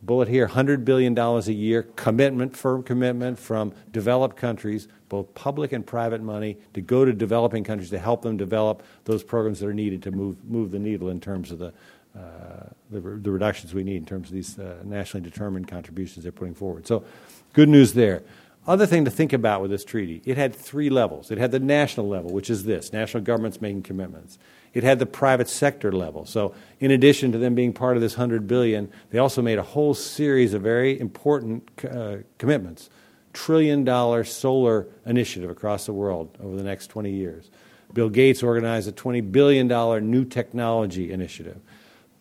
Bullet 0.00 0.28
here 0.28 0.46
$100 0.46 0.84
billion 0.84 1.18
a 1.18 1.40
year, 1.50 1.82
commitment, 1.82 2.56
firm 2.56 2.84
commitment 2.84 3.38
from 3.38 3.72
developed 3.90 4.36
countries, 4.36 4.86
both 5.08 5.34
public 5.34 5.72
and 5.72 5.84
private 5.84 6.22
money, 6.22 6.56
to 6.74 6.80
go 6.80 7.04
to 7.04 7.12
developing 7.12 7.64
countries 7.64 7.90
to 7.90 7.98
help 7.98 8.22
them 8.22 8.36
develop 8.36 8.84
those 9.04 9.24
programs 9.24 9.58
that 9.58 9.66
are 9.66 9.74
needed 9.74 10.02
to 10.04 10.12
move, 10.12 10.44
move 10.44 10.70
the 10.70 10.78
needle 10.78 11.08
in 11.08 11.18
terms 11.18 11.50
of 11.50 11.58
the, 11.58 11.72
the, 12.90 13.00
the, 13.00 13.30
reductions 13.30 13.74
we 13.74 13.84
need 13.84 13.96
in 13.96 14.06
terms 14.06 14.28
of 14.28 14.34
these 14.34 14.58
uh, 14.58 14.76
nationally 14.84 15.28
determined 15.28 15.68
contributions 15.68 16.22
they're 16.22 16.32
putting 16.32 16.54
forward. 16.54 16.86
So, 16.86 17.04
good 17.52 17.68
news 17.68 17.92
there. 17.92 18.22
Other 18.66 18.86
thing 18.86 19.06
to 19.06 19.10
think 19.10 19.32
about 19.32 19.62
with 19.62 19.70
this 19.70 19.84
treaty, 19.84 20.20
it 20.26 20.36
had 20.36 20.54
three 20.54 20.90
levels. 20.90 21.30
It 21.30 21.38
had 21.38 21.52
the 21.52 21.60
national 21.60 22.06
level, 22.06 22.30
which 22.30 22.50
is 22.50 22.64
this 22.64 22.92
national 22.92 23.22
governments 23.22 23.62
making 23.62 23.82
commitments. 23.82 24.38
It 24.74 24.84
had 24.84 24.98
the 24.98 25.06
private 25.06 25.48
sector 25.48 25.90
level. 25.90 26.26
So, 26.26 26.54
in 26.80 26.90
addition 26.90 27.32
to 27.32 27.38
them 27.38 27.54
being 27.54 27.72
part 27.72 27.96
of 27.96 28.02
this 28.02 28.16
100 28.16 28.46
billion, 28.46 28.90
they 29.10 29.18
also 29.18 29.40
made 29.40 29.58
a 29.58 29.62
whole 29.62 29.94
series 29.94 30.52
of 30.54 30.62
very 30.62 30.98
important 31.00 31.70
uh, 31.84 32.18
commitments. 32.36 32.90
Trillion 33.32 33.84
dollar 33.84 34.24
solar 34.24 34.86
initiative 35.06 35.48
across 35.48 35.86
the 35.86 35.92
world 35.92 36.36
over 36.42 36.56
the 36.56 36.62
next 36.62 36.88
20 36.88 37.10
years. 37.10 37.50
Bill 37.94 38.10
Gates 38.10 38.42
organized 38.42 38.88
a 38.88 38.92
$20 38.92 39.32
billion 39.32 39.66
new 40.10 40.24
technology 40.24 41.10
initiative 41.10 41.60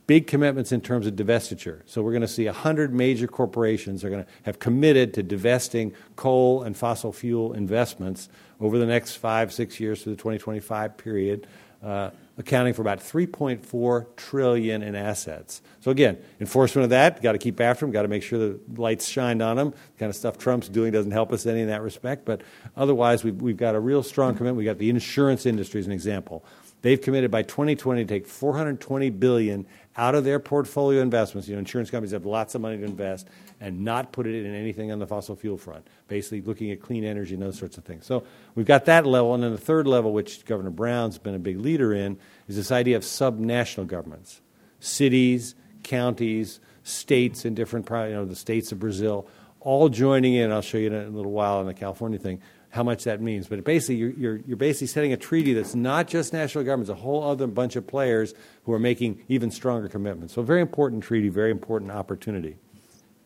big 0.07 0.25
commitments 0.25 0.71
in 0.71 0.79
terms 0.79 1.05
of 1.05 1.13
divestiture. 1.15 1.81
So 1.85 2.01
we're 2.01 2.13
going 2.13 2.21
to 2.21 2.27
see 2.27 2.45
100 2.45 2.93
major 2.93 3.27
corporations 3.27 4.03
are 4.03 4.09
going 4.09 4.23
to 4.23 4.29
have 4.43 4.57
committed 4.57 5.13
to 5.15 5.23
divesting 5.23 5.93
coal 6.15 6.63
and 6.63 6.75
fossil 6.75 7.11
fuel 7.11 7.53
investments 7.53 8.29
over 8.59 8.79
the 8.79 8.85
next 8.85 9.17
five, 9.17 9.53
six 9.53 9.79
years 9.79 10.03
to 10.03 10.09
the 10.09 10.15
2025 10.15 10.97
period, 10.97 11.45
uh, 11.83 12.09
accounting 12.37 12.73
for 12.73 12.81
about 12.81 12.99
3.4 12.99 14.05
trillion 14.15 14.81
in 14.81 14.95
assets. 14.95 15.61
So 15.81 15.91
again, 15.91 16.17
enforcement 16.39 16.85
of 16.85 16.89
that, 16.91 17.21
got 17.21 17.33
to 17.33 17.37
keep 17.37 17.59
after 17.59 17.85
them, 17.85 17.91
got 17.91 18.03
to 18.03 18.07
make 18.07 18.23
sure 18.23 18.39
the 18.39 18.59
lights 18.77 19.07
shined 19.07 19.41
on 19.41 19.57
them. 19.57 19.71
The 19.71 19.99
kind 19.99 20.09
of 20.09 20.15
stuff 20.15 20.37
Trump's 20.37 20.69
doing 20.69 20.91
doesn't 20.93 21.11
help 21.11 21.33
us 21.33 21.45
any 21.45 21.61
in 21.61 21.67
that 21.67 21.81
respect, 21.81 22.25
but 22.25 22.41
otherwise 22.75 23.23
we've, 23.23 23.39
we've 23.41 23.57
got 23.57 23.75
a 23.75 23.79
real 23.79 24.03
strong 24.03 24.35
commitment. 24.35 24.57
We've 24.57 24.65
got 24.65 24.79
the 24.79 24.89
insurance 24.89 25.45
industry 25.45 25.81
as 25.81 25.85
an 25.85 25.91
example. 25.91 26.45
They've 26.81 27.01
committed 27.01 27.31
by 27.31 27.41
2020 27.43 28.05
to 28.05 28.07
take 28.07 28.27
420 28.27 29.09
billion 29.11 29.65
out 29.97 30.13
of 30.13 30.23
their 30.23 30.39
portfolio 30.39 31.01
investments. 31.01 31.47
You 31.47 31.55
know, 31.55 31.59
insurance 31.59 31.89
companies 31.89 32.11
have 32.11 32.25
lots 32.25 32.53
of 32.55 32.61
money 32.61 32.77
to 32.77 32.83
invest 32.83 33.27
and 33.59 33.83
not 33.83 34.11
put 34.11 34.27
it 34.27 34.45
in 34.45 34.53
anything 34.53 34.91
on 34.91 34.99
the 34.99 35.07
fossil 35.07 35.35
fuel 35.35 35.57
front. 35.57 35.87
Basically, 36.07 36.41
looking 36.41 36.71
at 36.71 36.81
clean 36.81 37.03
energy 37.03 37.33
and 37.33 37.41
those 37.41 37.57
sorts 37.57 37.77
of 37.77 37.83
things. 37.83 38.05
So 38.05 38.23
we've 38.55 38.65
got 38.65 38.85
that 38.85 39.05
level, 39.05 39.33
and 39.33 39.43
then 39.43 39.51
the 39.51 39.57
third 39.57 39.87
level, 39.87 40.13
which 40.13 40.45
Governor 40.45 40.69
Brown's 40.69 41.17
been 41.17 41.35
a 41.35 41.39
big 41.39 41.59
leader 41.59 41.93
in, 41.93 42.17
is 42.47 42.55
this 42.55 42.71
idea 42.71 42.95
of 42.95 43.03
subnational 43.03 43.87
governments, 43.87 44.41
cities, 44.79 45.55
counties, 45.83 46.59
states 46.83 47.43
in 47.43 47.55
different, 47.55 47.89
you 47.89 47.95
know, 47.95 48.25
the 48.25 48.35
states 48.35 48.71
of 48.71 48.79
Brazil, 48.79 49.27
all 49.59 49.89
joining 49.89 50.35
in. 50.35 50.51
I'll 50.51 50.61
show 50.61 50.77
you 50.77 50.87
in 50.87 50.93
a 50.93 51.09
little 51.09 51.31
while 51.31 51.57
on 51.57 51.65
the 51.65 51.73
California 51.73 52.19
thing 52.19 52.39
how 52.77 52.83
much 52.83 53.03
that 53.03 53.19
means. 53.19 53.47
But 53.47 53.63
basically, 53.65 53.95
you're, 53.95 54.11
you're, 54.11 54.35
you're, 54.47 54.57
basically 54.57 54.87
setting 54.87 55.11
a 55.11 55.17
treaty 55.17 55.53
that's 55.53 55.75
not 55.75 56.07
just 56.07 56.31
national 56.31 56.63
governments, 56.63 56.89
a 56.89 56.95
whole 56.95 57.23
other 57.23 57.47
bunch 57.47 57.75
of 57.75 57.85
players 57.85 58.33
who 58.63 58.71
are 58.71 58.79
making 58.79 59.23
even 59.27 59.51
stronger 59.51 59.89
commitments. 59.89 60.33
So, 60.33 60.41
very 60.43 60.61
important 60.61 61.03
treaty, 61.03 61.27
very 61.27 61.51
important 61.51 61.91
opportunity. 61.91 62.55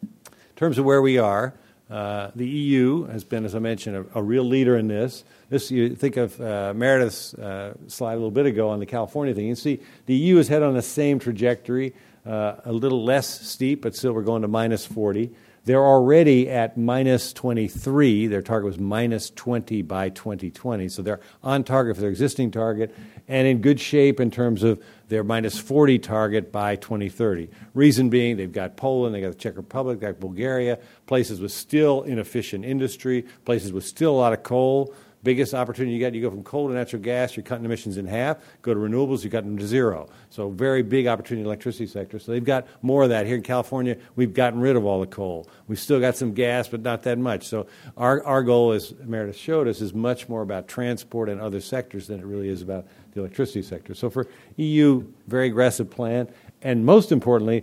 In 0.01 0.09
terms 0.55 0.77
of 0.77 0.85
where 0.85 1.01
we 1.01 1.17
are, 1.19 1.53
uh, 1.91 2.31
the 2.35 2.47
EU 2.47 3.03
has 3.07 3.25
been, 3.25 3.43
as 3.43 3.53
I 3.53 3.59
mentioned, 3.59 4.07
a, 4.15 4.19
a, 4.19 4.23
real 4.23 4.45
leader 4.45 4.77
in 4.77 4.87
this. 4.87 5.25
This 5.49 5.69
you 5.69 5.93
think 5.93 6.15
of 6.15 6.39
uh, 6.39 6.73
Meredith's 6.73 7.33
uh, 7.33 7.73
slide 7.87 8.13
a 8.13 8.15
little 8.15 8.31
bit 8.31 8.45
ago 8.45 8.69
on 8.69 8.79
the 8.79 8.85
California 8.85 9.33
thing. 9.33 9.47
You 9.47 9.55
see, 9.55 9.81
the 10.05 10.15
EU 10.15 10.37
is 10.37 10.47
head 10.47 10.63
on 10.63 10.73
the 10.73 10.81
same 10.81 11.19
trajectory, 11.19 11.93
uh, 12.25 12.55
a 12.63 12.71
little 12.71 13.03
less 13.03 13.27
steep, 13.45 13.81
but 13.81 13.93
still 13.93 14.13
we're 14.13 14.21
going 14.21 14.43
to 14.43 14.47
minus 14.47 14.85
40. 14.85 15.31
They're 15.63 15.85
already 15.85 16.49
at 16.49 16.75
minus 16.75 17.33
23. 17.33 18.27
Their 18.27 18.41
target 18.41 18.65
was 18.65 18.79
minus 18.79 19.29
20 19.29 19.83
by 19.83 20.09
2020. 20.09 20.89
So 20.89 21.03
they're 21.03 21.19
on 21.43 21.63
target 21.63 21.95
for 21.95 22.01
their 22.01 22.09
existing 22.09 22.49
target 22.49 22.95
and 23.27 23.47
in 23.47 23.61
good 23.61 23.79
shape 23.79 24.19
in 24.19 24.31
terms 24.31 24.63
of 24.63 24.81
their 25.09 25.23
minus 25.23 25.59
40 25.59 25.99
target 25.99 26.51
by 26.51 26.77
2030. 26.77 27.49
Reason 27.75 28.09
being, 28.09 28.37
they've 28.37 28.51
got 28.51 28.75
Poland, 28.75 29.13
they've 29.13 29.21
got 29.21 29.33
the 29.33 29.37
Czech 29.37 29.55
Republic, 29.55 29.99
they've 29.99 30.09
got 30.09 30.19
Bulgaria, 30.19 30.79
places 31.05 31.39
with 31.39 31.51
still 31.51 32.01
inefficient 32.03 32.65
industry, 32.65 33.25
places 33.45 33.71
with 33.71 33.85
still 33.85 34.11
a 34.11 34.17
lot 34.17 34.33
of 34.33 34.41
coal 34.41 34.93
biggest 35.23 35.53
opportunity 35.53 35.93
you 35.93 35.99
get, 35.99 36.13
you 36.13 36.21
go 36.21 36.29
from 36.29 36.43
coal 36.43 36.67
to 36.67 36.73
natural 36.73 37.01
gas, 37.01 37.35
you're 37.35 37.43
cutting 37.43 37.65
emissions 37.65 37.97
in 37.97 38.05
half. 38.05 38.37
Go 38.61 38.73
to 38.73 38.79
renewables, 38.79 39.23
you 39.23 39.29
cut 39.29 39.43
them 39.43 39.57
to 39.57 39.67
zero. 39.67 40.09
So 40.29 40.49
very 40.49 40.81
big 40.81 41.07
opportunity 41.07 41.41
in 41.41 41.43
the 41.43 41.49
electricity 41.49 41.87
sector. 41.87 42.19
So 42.19 42.31
they've 42.31 42.43
got 42.43 42.67
more 42.81 43.03
of 43.03 43.09
that. 43.09 43.25
Here 43.25 43.35
in 43.35 43.43
California, 43.43 43.97
we've 44.15 44.33
gotten 44.33 44.59
rid 44.59 44.75
of 44.75 44.85
all 44.85 44.99
the 44.99 45.07
coal. 45.07 45.47
We've 45.67 45.79
still 45.79 45.99
got 45.99 46.15
some 46.15 46.33
gas, 46.33 46.67
but 46.67 46.81
not 46.81 47.03
that 47.03 47.17
much. 47.17 47.47
So 47.47 47.67
our, 47.97 48.23
our 48.23 48.43
goal, 48.43 48.71
as 48.71 48.93
Meredith 49.03 49.37
showed 49.37 49.67
us, 49.67 49.81
is 49.81 49.93
much 49.93 50.27
more 50.27 50.41
about 50.41 50.67
transport 50.67 51.29
and 51.29 51.39
other 51.39 51.61
sectors 51.61 52.07
than 52.07 52.19
it 52.19 52.25
really 52.25 52.49
is 52.49 52.61
about 52.61 52.85
the 53.13 53.19
electricity 53.19 53.61
sector. 53.61 53.93
So 53.93 54.09
for 54.09 54.27
EU, 54.57 55.05
very 55.27 55.47
aggressive 55.47 55.89
plan. 55.89 56.27
And 56.61 56.85
most 56.85 57.11
importantly, 57.11 57.61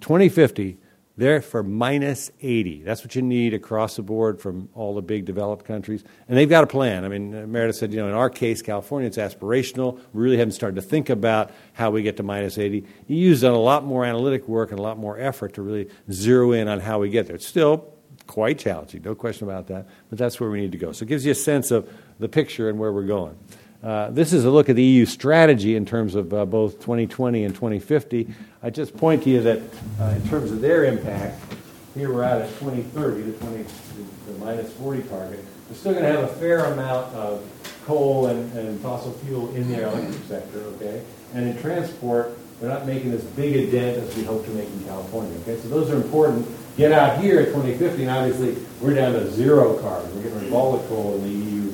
2050, 0.00 0.78
they're 1.18 1.42
for 1.42 1.64
minus 1.64 2.30
80. 2.40 2.82
That's 2.84 3.02
what 3.02 3.16
you 3.16 3.22
need 3.22 3.52
across 3.52 3.96
the 3.96 4.02
board 4.02 4.40
from 4.40 4.68
all 4.72 4.94
the 4.94 5.02
big 5.02 5.24
developed 5.24 5.64
countries. 5.64 6.04
And 6.28 6.38
they've 6.38 6.48
got 6.48 6.62
a 6.62 6.66
plan. 6.68 7.04
I 7.04 7.08
mean, 7.08 7.50
Meredith 7.50 7.74
said, 7.74 7.92
you 7.92 7.98
know, 7.98 8.06
in 8.06 8.14
our 8.14 8.30
case, 8.30 8.62
California, 8.62 9.08
it's 9.08 9.16
aspirational. 9.16 9.98
We 10.12 10.22
really 10.22 10.38
haven't 10.38 10.52
started 10.52 10.76
to 10.76 10.82
think 10.82 11.10
about 11.10 11.50
how 11.72 11.90
we 11.90 12.02
get 12.02 12.16
to 12.18 12.22
minus 12.22 12.56
80. 12.56 12.84
EU's 13.08 13.40
done 13.40 13.52
a 13.52 13.58
lot 13.58 13.84
more 13.84 14.04
analytic 14.04 14.46
work 14.46 14.70
and 14.70 14.78
a 14.78 14.82
lot 14.82 14.96
more 14.96 15.18
effort 15.18 15.54
to 15.54 15.62
really 15.62 15.88
zero 16.12 16.52
in 16.52 16.68
on 16.68 16.78
how 16.78 17.00
we 17.00 17.10
get 17.10 17.26
there. 17.26 17.34
It's 17.34 17.46
still 17.46 17.92
quite 18.28 18.60
challenging, 18.60 19.02
no 19.02 19.16
question 19.16 19.48
about 19.48 19.66
that, 19.66 19.88
but 20.10 20.18
that's 20.18 20.38
where 20.38 20.50
we 20.50 20.60
need 20.60 20.70
to 20.70 20.78
go. 20.78 20.92
So 20.92 21.02
it 21.02 21.08
gives 21.08 21.26
you 21.26 21.32
a 21.32 21.34
sense 21.34 21.72
of 21.72 21.90
the 22.20 22.28
picture 22.28 22.68
and 22.68 22.78
where 22.78 22.92
we're 22.92 23.02
going. 23.02 23.36
Uh, 23.82 24.10
this 24.10 24.32
is 24.32 24.44
a 24.44 24.50
look 24.50 24.68
at 24.68 24.74
the 24.74 24.82
EU 24.82 25.06
strategy 25.06 25.76
in 25.76 25.86
terms 25.86 26.16
of 26.16 26.34
uh, 26.34 26.44
both 26.44 26.80
2020 26.80 27.44
and 27.44 27.54
2050. 27.54 28.28
I 28.60 28.70
just 28.70 28.96
point 28.96 29.22
to 29.22 29.30
you 29.30 29.40
that 29.42 29.60
uh, 30.00 30.14
in 30.16 30.28
terms 30.28 30.50
of 30.50 30.60
their 30.60 30.84
impact, 30.84 31.40
here 31.94 32.12
we're 32.12 32.24
at 32.24 32.48
2030, 32.58 33.22
the, 33.22 33.32
20, 33.38 33.62
the, 34.26 34.44
minus 34.44 34.72
40 34.74 35.02
target. 35.02 35.44
We're 35.68 35.76
still 35.76 35.92
going 35.92 36.04
to 36.04 36.10
have 36.10 36.24
a 36.24 36.34
fair 36.34 36.64
amount 36.64 37.14
of 37.14 37.44
coal 37.86 38.26
and, 38.26 38.52
and 38.58 38.80
fossil 38.80 39.12
fuel 39.12 39.54
in 39.54 39.68
the 39.68 39.88
electric 39.88 40.24
sector, 40.24 40.58
okay? 40.58 41.04
And 41.34 41.48
in 41.48 41.60
transport, 41.60 42.36
we're 42.60 42.68
not 42.68 42.84
making 42.84 43.12
as 43.12 43.22
big 43.22 43.54
a 43.54 43.70
dent 43.70 43.98
as 43.98 44.16
we 44.16 44.24
hope 44.24 44.44
to 44.44 44.50
make 44.50 44.68
in 44.68 44.84
California, 44.84 45.38
okay? 45.40 45.56
So 45.60 45.68
those 45.68 45.88
are 45.90 45.96
important. 45.96 46.48
Get 46.76 46.90
out 46.90 47.20
here 47.20 47.40
at 47.40 47.46
2050, 47.46 48.02
and 48.02 48.10
obviously 48.10 48.56
we're 48.80 48.94
down 48.94 49.12
to 49.12 49.30
zero 49.30 49.78
carbon. 49.78 50.14
We're 50.16 50.22
getting 50.22 50.38
rid 50.38 50.46
of 50.48 50.54
all 50.54 50.76
the 50.76 50.88
coal 50.88 51.14
in 51.14 51.22
the 51.22 51.28
EU 51.28 51.72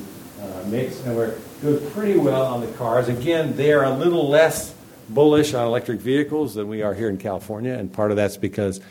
mix, 0.67 0.99
and 1.05 1.15
we're 1.15 1.35
doing 1.61 1.91
pretty 1.91 2.17
well 2.17 2.45
on 2.45 2.61
the 2.61 2.71
cars. 2.73 3.07
Again, 3.07 3.55
they 3.55 3.73
are 3.73 3.83
a 3.83 3.95
little 3.95 4.27
less 4.29 4.73
bullish 5.09 5.53
on 5.53 5.65
electric 5.67 5.99
vehicles 5.99 6.55
than 6.55 6.67
we 6.67 6.81
are 6.81 6.93
here 6.93 7.09
in 7.09 7.17
California, 7.17 7.73
and 7.73 7.91
part 7.91 8.11
of 8.11 8.17
that's 8.17 8.37
because 8.37 8.81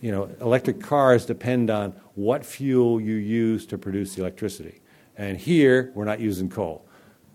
you 0.00 0.10
know 0.10 0.28
electric 0.40 0.80
cars 0.80 1.26
depend 1.26 1.70
on 1.70 1.92
what 2.14 2.44
fuel 2.44 3.00
you 3.00 3.14
use 3.14 3.66
to 3.66 3.78
produce 3.78 4.14
the 4.14 4.22
electricity. 4.22 4.80
And 5.16 5.38
here, 5.38 5.92
we're 5.94 6.04
not 6.04 6.20
using 6.20 6.48
coal. 6.48 6.86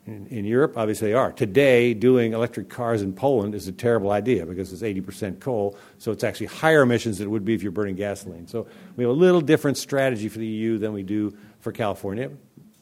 In, 0.05 0.27
in, 0.27 0.43
Europe, 0.43 0.75
obviously, 0.75 1.09
they 1.09 1.13
are. 1.13 1.31
Today, 1.31 1.93
doing 1.93 2.33
electric 2.33 2.67
cars 2.67 3.01
in 3.01 3.13
Poland 3.13 3.53
is 3.53 3.67
a 3.67 3.71
terrible 3.71 4.11
idea 4.11 4.45
because 4.45 4.73
it's 4.73 4.81
80% 4.81 5.39
coal, 5.39 5.77
so 5.97 6.11
it's 6.11 6.23
actually 6.23 6.47
higher 6.47 6.81
emissions 6.81 7.19
than 7.19 7.27
it 7.27 7.29
would 7.29 7.45
be 7.45 7.53
if 7.53 7.61
you're 7.61 7.71
burning 7.71 7.95
gasoline. 7.95 8.47
So 8.47 8.67
we 8.95 9.03
have 9.03 9.11
a 9.11 9.15
little 9.15 9.39
different 9.39 9.77
strategy 9.77 10.27
for 10.27 10.39
the 10.39 10.47
EU 10.47 10.77
than 10.77 10.93
we 10.93 11.03
do 11.03 11.37
for 11.59 11.71
California, 11.71 12.31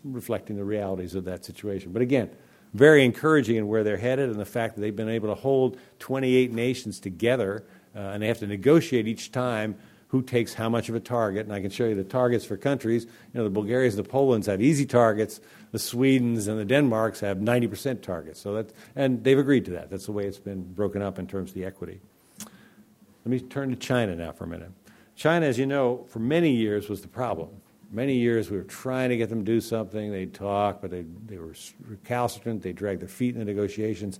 reflecting 0.03 0.55
the 0.55 0.63
realities 0.63 1.15
of 1.15 1.25
that 1.25 1.45
situation. 1.45 1.91
But 1.91 2.01
again, 2.01 2.29
very 2.73 3.03
encouraging 3.03 3.55
in 3.55 3.67
where 3.67 3.83
they're 3.83 3.97
headed 3.97 4.29
and 4.29 4.39
the 4.39 4.45
fact 4.45 4.75
that 4.75 4.81
they've 4.81 4.95
been 4.95 5.09
able 5.09 5.29
to 5.29 5.35
hold 5.35 5.77
28 5.99 6.51
nations 6.51 6.99
together 6.99 7.63
uh, 7.95 7.99
and 7.99 8.21
they 8.21 8.27
have 8.27 8.39
to 8.39 8.47
negotiate 8.47 9.07
each 9.07 9.31
time 9.31 9.75
who 10.09 10.21
takes 10.21 10.53
how 10.53 10.69
much 10.69 10.87
of 10.87 10.95
a 10.95 10.99
target. 10.99 11.45
And 11.45 11.53
I 11.53 11.59
can 11.59 11.69
show 11.69 11.85
you 11.85 11.95
the 11.95 12.03
targets 12.03 12.45
for 12.45 12.55
countries. 12.55 13.05
You 13.05 13.11
know, 13.39 13.43
the 13.43 13.49
Bulgarians, 13.49 13.95
the 13.95 14.03
Polands 14.03 14.45
have 14.45 14.61
easy 14.61 14.85
targets. 14.85 15.41
The 15.71 15.77
Swedens 15.77 16.47
and 16.47 16.57
the 16.57 16.65
Denmarks 16.65 17.19
have 17.19 17.39
90% 17.39 18.01
targets. 18.01 18.39
So 18.39 18.53
that, 18.53 18.71
and 18.95 19.23
they've 19.23 19.37
agreed 19.37 19.65
to 19.65 19.71
that. 19.71 19.89
That's 19.89 20.05
the 20.05 20.13
way 20.13 20.25
it's 20.25 20.37
been 20.37 20.63
broken 20.73 21.01
up 21.01 21.19
in 21.19 21.27
terms 21.27 21.49
of 21.49 21.55
the 21.55 21.65
equity. 21.65 21.99
Let 22.39 23.25
me 23.25 23.39
turn 23.41 23.69
to 23.71 23.75
China 23.75 24.15
now 24.15 24.31
for 24.31 24.45
a 24.45 24.47
minute. 24.47 24.71
China, 25.15 25.45
as 25.45 25.57
you 25.57 25.65
know, 25.65 26.05
for 26.07 26.19
many 26.19 26.51
years 26.51 26.87
was 26.87 27.01
the 27.01 27.07
problem. 27.07 27.49
Many 27.89 28.15
years 28.15 28.49
we 28.49 28.57
were 28.57 28.63
trying 28.63 29.09
to 29.09 29.17
get 29.17 29.29
them 29.29 29.45
to 29.45 29.51
do 29.51 29.61
something. 29.61 30.11
They'd 30.11 30.33
talk, 30.33 30.81
but 30.81 30.91
they, 30.91 31.05
they 31.25 31.37
were 31.37 31.53
recalcitrant. 31.87 32.61
They 32.61 32.73
dragged 32.73 33.01
their 33.01 33.07
feet 33.07 33.35
in 33.35 33.39
the 33.39 33.45
negotiations. 33.45 34.19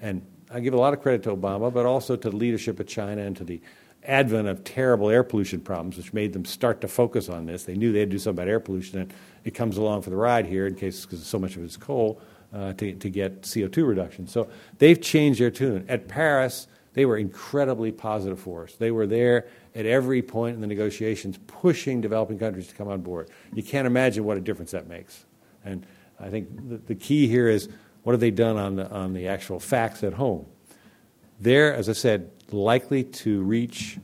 And 0.00 0.22
I 0.50 0.60
give 0.60 0.74
a 0.74 0.78
lot 0.78 0.92
of 0.92 1.00
credit 1.00 1.22
to 1.24 1.34
Obama, 1.34 1.72
but 1.72 1.86
also 1.86 2.16
to 2.16 2.30
the 2.30 2.36
leadership 2.36 2.78
of 2.78 2.86
China 2.86 3.22
and 3.22 3.36
to 3.36 3.44
the 3.44 3.60
advent 4.04 4.48
of 4.48 4.62
terrible 4.64 5.08
air 5.08 5.24
pollution 5.24 5.60
problems, 5.60 5.96
which 5.96 6.12
made 6.12 6.32
them 6.32 6.44
start 6.44 6.80
to 6.82 6.88
focus 6.88 7.28
on 7.28 7.46
this. 7.46 7.64
They 7.64 7.74
knew 7.74 7.92
they 7.92 8.00
had 8.00 8.10
to 8.10 8.14
do 8.14 8.18
something 8.18 8.42
about 8.42 8.50
air 8.50 8.60
pollution, 8.60 9.00
and 9.00 9.14
it 9.44 9.52
comes 9.52 9.76
along 9.76 10.02
for 10.02 10.10
the 10.10 10.16
ride 10.16 10.46
here 10.46 10.66
in 10.66 10.74
case 10.74 11.04
because 11.04 11.24
so 11.24 11.38
much 11.38 11.56
of 11.56 11.62
it 11.62 11.66
is 11.66 11.76
coal 11.76 12.20
uh, 12.52 12.72
to, 12.74 12.94
to 12.94 13.10
get 13.10 13.42
CO2 13.42 13.86
reduction. 13.86 14.26
So 14.26 14.48
they've 14.78 15.00
changed 15.00 15.40
their 15.40 15.50
tune. 15.50 15.84
At 15.88 16.06
Paris, 16.06 16.68
they 16.94 17.04
were 17.04 17.16
incredibly 17.16 17.92
positive 17.92 18.38
for 18.38 18.64
us. 18.64 18.74
They 18.74 18.90
were 18.90 19.06
there 19.06 19.46
at 19.76 19.86
every 19.86 20.22
point 20.22 20.54
in 20.54 20.60
the 20.60 20.66
negotiations, 20.66 21.38
pushing 21.46 22.00
developing 22.00 22.38
countries 22.38 22.66
to 22.68 22.74
come 22.74 22.88
on 22.88 23.02
board. 23.02 23.28
You 23.52 23.62
can't 23.62 23.86
imagine 23.86 24.24
what 24.24 24.36
a 24.36 24.40
difference 24.40 24.70
that 24.70 24.88
makes. 24.88 25.24
And 25.64 25.86
I 26.18 26.30
think 26.30 26.68
the, 26.68 26.76
the 26.78 26.94
key 26.94 27.28
here 27.28 27.48
is 27.48 27.68
what 28.02 28.12
have 28.12 28.20
they 28.20 28.30
done 28.30 28.56
on 28.56 28.76
the, 28.76 28.90
on 28.90 29.12
the 29.12 29.28
actual 29.28 29.60
facts 29.60 30.02
at 30.02 30.14
home? 30.14 30.46
They're, 31.40 31.74
as 31.74 31.88
I 31.88 31.92
said, 31.92 32.30
likely 32.50 33.04
to 33.04 33.42
reach 33.42 33.98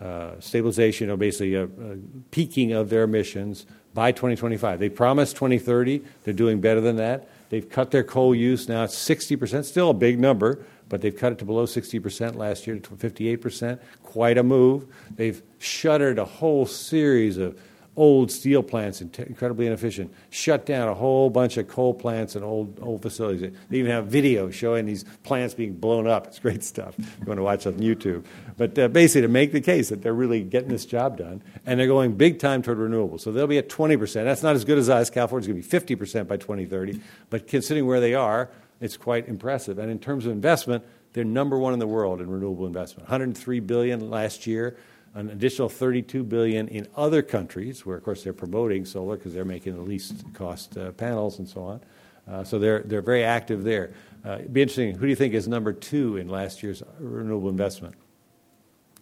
uh, 0.00 0.38
stabilization 0.38 1.10
or 1.10 1.16
basically 1.16 1.54
a, 1.54 1.64
a 1.64 1.96
peaking 2.30 2.72
of 2.72 2.90
their 2.90 3.02
emissions 3.02 3.66
by 3.94 4.12
2025. 4.12 4.78
They 4.78 4.90
promised 4.90 5.36
2030. 5.36 6.04
They're 6.22 6.34
doing 6.34 6.60
better 6.60 6.80
than 6.80 6.96
that. 6.96 7.28
They've 7.48 7.68
cut 7.68 7.90
their 7.90 8.04
coal 8.04 8.34
use 8.34 8.68
now. 8.68 8.84
It's 8.84 8.94
60%, 8.94 9.64
still 9.64 9.90
a 9.90 9.94
big 9.94 10.20
number, 10.20 10.64
but 10.88 11.00
they've 11.02 11.16
cut 11.16 11.32
it 11.32 11.38
to 11.38 11.44
below 11.44 11.66
60% 11.66 12.36
last 12.36 12.66
year 12.66 12.78
to 12.78 12.90
58%. 12.90 13.80
Quite 14.02 14.38
a 14.38 14.42
move. 14.42 14.86
They've 15.10 15.42
shuttered 15.58 16.18
a 16.18 16.24
whole 16.24 16.66
series 16.66 17.38
of 17.38 17.58
old 17.96 18.30
steel 18.30 18.62
plants, 18.62 19.00
incredibly 19.00 19.66
inefficient, 19.66 20.12
shut 20.30 20.66
down 20.66 20.88
a 20.88 20.94
whole 20.94 21.30
bunch 21.30 21.56
of 21.56 21.66
coal 21.66 21.94
plants 21.94 22.36
and 22.36 22.44
old, 22.44 22.78
old 22.82 23.00
facilities. 23.02 23.52
They 23.70 23.78
even 23.78 23.90
have 23.90 24.06
video 24.06 24.50
showing 24.50 24.84
these 24.84 25.04
plants 25.22 25.54
being 25.54 25.74
blown 25.74 26.06
up. 26.06 26.26
It's 26.26 26.38
great 26.38 26.62
stuff. 26.62 26.94
You 26.98 27.26
want 27.26 27.38
to 27.38 27.42
watch 27.42 27.66
on 27.66 27.74
YouTube. 27.74 28.24
But 28.56 28.78
uh, 28.78 28.88
basically, 28.88 29.22
to 29.22 29.28
make 29.28 29.52
the 29.52 29.60
case 29.60 29.88
that 29.88 30.02
they're 30.02 30.14
really 30.14 30.42
getting 30.42 30.68
this 30.68 30.84
job 30.84 31.16
done, 31.16 31.42
and 31.64 31.80
they're 31.80 31.86
going 31.86 32.12
big 32.14 32.38
time 32.38 32.62
toward 32.62 32.78
renewables. 32.78 33.20
So 33.20 33.32
they'll 33.32 33.46
be 33.46 33.58
at 33.58 33.68
20%. 33.68 34.24
That's 34.24 34.42
not 34.42 34.54
as 34.54 34.64
good 34.64 34.78
as 34.78 34.90
us. 34.90 35.08
California's 35.08 35.46
going 35.46 35.62
to 35.62 35.68
be 35.68 35.96
50% 35.96 36.28
by 36.28 36.36
2030. 36.36 37.00
But 37.30 37.48
considering 37.48 37.86
where 37.86 38.00
they 38.00 38.14
are, 38.14 38.50
it's 38.80 38.96
quite 38.96 39.28
impressive. 39.28 39.78
And 39.78 39.90
in 39.90 39.98
terms 39.98 40.26
of 40.26 40.32
investment, 40.32 40.84
they're 41.12 41.24
number 41.24 41.58
one 41.58 41.72
in 41.72 41.78
the 41.78 41.86
world 41.86 42.20
in 42.20 42.30
renewable 42.30 42.66
investment. 42.66 43.08
103 43.08 43.60
billion 43.60 44.10
last 44.10 44.46
year 44.46 44.76
an 45.16 45.30
additional 45.30 45.70
32 45.70 46.22
billion 46.24 46.68
in 46.68 46.86
other 46.94 47.22
countries 47.22 47.86
where 47.86 47.96
of 47.96 48.04
course 48.04 48.22
they're 48.22 48.34
promoting 48.34 48.84
solar 48.84 49.16
because 49.16 49.32
they're 49.32 49.46
making 49.46 49.74
the 49.74 49.80
least 49.80 50.22
cost 50.34 50.76
uh, 50.76 50.92
panels 50.92 51.38
and 51.38 51.48
so 51.48 51.62
on. 51.62 51.80
Uh, 52.28 52.44
so 52.44 52.58
they're, 52.58 52.80
they're 52.80 53.00
very 53.00 53.24
active 53.24 53.64
there. 53.64 53.94
Uh, 54.26 54.32
it'd 54.32 54.52
be 54.52 54.60
interesting 54.60 54.94
who 54.94 55.00
do 55.00 55.08
you 55.08 55.16
think 55.16 55.32
is 55.32 55.48
number 55.48 55.72
two 55.72 56.18
in 56.18 56.28
last 56.28 56.62
year's 56.62 56.82
renewable 56.98 57.48
investment? 57.48 57.94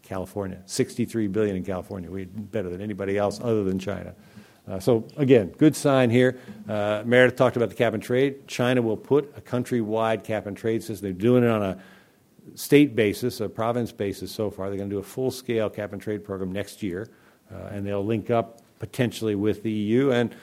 California. 0.03 0.63
63 0.67 1.27
billion 1.29 1.57
in 1.57 1.65
california. 1.65 2.09
We 2.09 2.23
are 2.23 2.27
better 2.27 2.71
than 2.71 2.81
anybody 2.81 3.19
else 3.19 3.41
other 3.41 3.65
than 3.65 3.81
china 3.81 4.15
uh, 4.67 4.81
so 4.81 5.07
again, 5.17 5.49
good 5.59 5.77
sign 5.77 6.11
here. 6.11 6.39
Uh, 6.69 7.03
Meredith 7.05 7.37
talked 7.37 7.57
about 7.57 7.69
the 7.69 7.75
cap 7.75 7.93
and 7.93 8.03
trade. 8.03 8.49
China 8.49 8.81
will 8.81 8.97
put 8.97 9.33
a 9.37 9.41
countrywide 9.41 10.25
cap 10.25 10.47
and 10.47 10.57
trade 10.57 10.83
system. 10.83 11.05
They're 11.05 11.13
doing 11.13 11.45
it 11.45 11.51
on 11.51 11.63
a 11.63 11.79
state 12.55 12.97
basis, 12.97 13.41
a 13.41 13.49
province 13.49 13.93
basis 13.93 14.33
so 14.33 14.51
far. 14.51 14.69
They're 14.69 14.79
going 14.79 14.89
to 14.89 14.97
do 14.97 15.01
a 15.01 15.03
full 15.03 15.31
scale 15.31 15.69
cap 15.69 15.93
and 15.93 16.01
trade 16.01 16.25
program 16.25 16.51
next 16.51 16.83
year, 16.83 17.09
uh, 17.53 17.69
and 17.73 17.87
they'll 17.87 18.05
link 18.05 18.31
up 18.31 18.63
potentially 18.79 19.35
with 19.35 19.63
the 19.63 19.71
EU 19.71 20.13
and, 20.13 20.35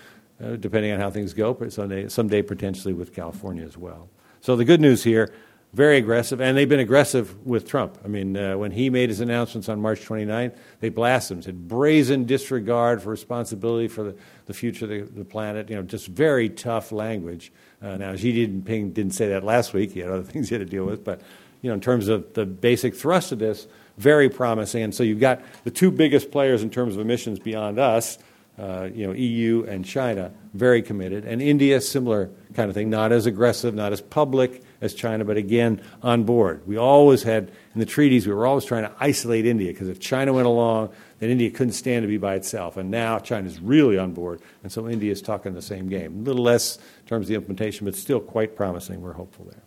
uh, 0.43 0.55
depending 0.55 0.91
on 0.91 0.99
how 0.99 1.09
things 1.09 1.33
go, 1.33 1.57
someday, 1.69 2.07
someday 2.07 2.41
potentially 2.41 2.93
with 2.93 3.13
California 3.13 3.63
as 3.63 3.77
well. 3.77 4.09
So 4.39 4.55
the 4.55 4.65
good 4.65 4.81
news 4.81 5.03
here 5.03 5.33
very 5.73 5.97
aggressive, 5.97 6.41
and 6.41 6.57
they've 6.57 6.67
been 6.67 6.81
aggressive 6.81 7.45
with 7.45 7.65
Trump. 7.67 7.97
I 8.03 8.09
mean, 8.09 8.35
uh, 8.35 8.57
when 8.57 8.71
he 8.71 8.89
made 8.89 9.09
his 9.09 9.21
announcements 9.21 9.69
on 9.69 9.79
March 9.79 10.01
29th, 10.01 10.57
they 10.81 10.89
blasted 10.89 11.37
him, 11.37 11.41
said 11.43 11.67
brazen 11.67 12.25
disregard 12.25 13.01
for 13.01 13.09
responsibility 13.09 13.87
for 13.87 14.03
the, 14.03 14.15
the 14.47 14.53
future 14.53 14.85
of 14.85 14.89
the, 14.89 15.01
the 15.01 15.23
planet, 15.23 15.69
you 15.69 15.77
know, 15.77 15.81
just 15.81 16.07
very 16.07 16.49
tough 16.49 16.91
language. 16.91 17.53
Uh, 17.81 17.95
now, 17.95 18.15
Xi 18.15 18.45
Jinping 18.45 18.93
didn't 18.93 19.13
say 19.13 19.29
that 19.29 19.45
last 19.45 19.73
week. 19.73 19.93
He 19.93 20.01
had 20.01 20.09
other 20.09 20.23
things 20.31 20.49
he 20.49 20.55
had 20.55 20.59
to 20.59 20.69
deal 20.69 20.85
with, 20.85 21.05
but 21.05 21.21
you 21.61 21.69
know, 21.69 21.75
in 21.75 21.81
terms 21.81 22.07
of 22.07 22.33
the 22.33 22.45
basic 22.45 22.93
thrust 22.95 23.31
of 23.31 23.39
this, 23.39 23.67
very 23.97 24.29
promising. 24.29 24.83
And 24.83 24.95
so 24.95 25.03
you've 25.03 25.19
got 25.19 25.41
the 25.63 25.71
two 25.71 25.91
biggest 25.91 26.31
players 26.31 26.63
in 26.63 26.69
terms 26.69 26.95
of 26.95 27.01
emissions 27.01 27.39
beyond 27.39 27.79
us, 27.79 28.17
uh, 28.57 28.89
you 28.93 29.07
know, 29.07 29.13
EU 29.13 29.63
and 29.67 29.85
China, 29.85 30.31
very 30.53 30.81
committed. 30.81 31.23
And 31.25 31.41
India, 31.41 31.79
similar 31.79 32.29
kind 32.55 32.69
of 32.69 32.75
thing, 32.75 32.89
not 32.89 33.11
as 33.11 33.25
aggressive, 33.25 33.73
not 33.73 33.93
as 33.93 34.01
public 34.01 34.63
as 34.81 34.95
China, 34.95 35.23
but 35.23 35.37
again, 35.37 35.79
on 36.01 36.23
board. 36.23 36.67
We 36.67 36.75
always 36.75 37.23
had, 37.23 37.51
in 37.73 37.79
the 37.79 37.85
treaties, 37.85 38.25
we 38.25 38.33
were 38.33 38.47
always 38.47 38.65
trying 38.65 38.83
to 38.83 38.91
isolate 38.99 39.45
India, 39.45 39.71
because 39.71 39.87
if 39.87 39.99
China 39.99 40.33
went 40.33 40.47
along, 40.47 40.89
then 41.19 41.29
India 41.29 41.51
couldn't 41.51 41.73
stand 41.73 42.01
to 42.01 42.07
be 42.07 42.17
by 42.17 42.33
itself. 42.33 42.77
And 42.77 42.89
now 42.89 43.19
China's 43.19 43.59
really 43.59 43.97
on 43.97 44.13
board, 44.13 44.41
and 44.63 44.71
so 44.71 44.89
India 44.89 45.11
is 45.11 45.21
talking 45.21 45.53
the 45.53 45.61
same 45.61 45.87
game. 45.87 46.21
A 46.21 46.23
little 46.23 46.43
less 46.43 46.77
in 46.77 47.07
terms 47.07 47.25
of 47.25 47.27
the 47.29 47.35
implementation, 47.35 47.85
but 47.85 47.95
still 47.95 48.19
quite 48.19 48.55
promising. 48.55 49.01
We're 49.01 49.13
hopeful 49.13 49.45
there. 49.45 49.61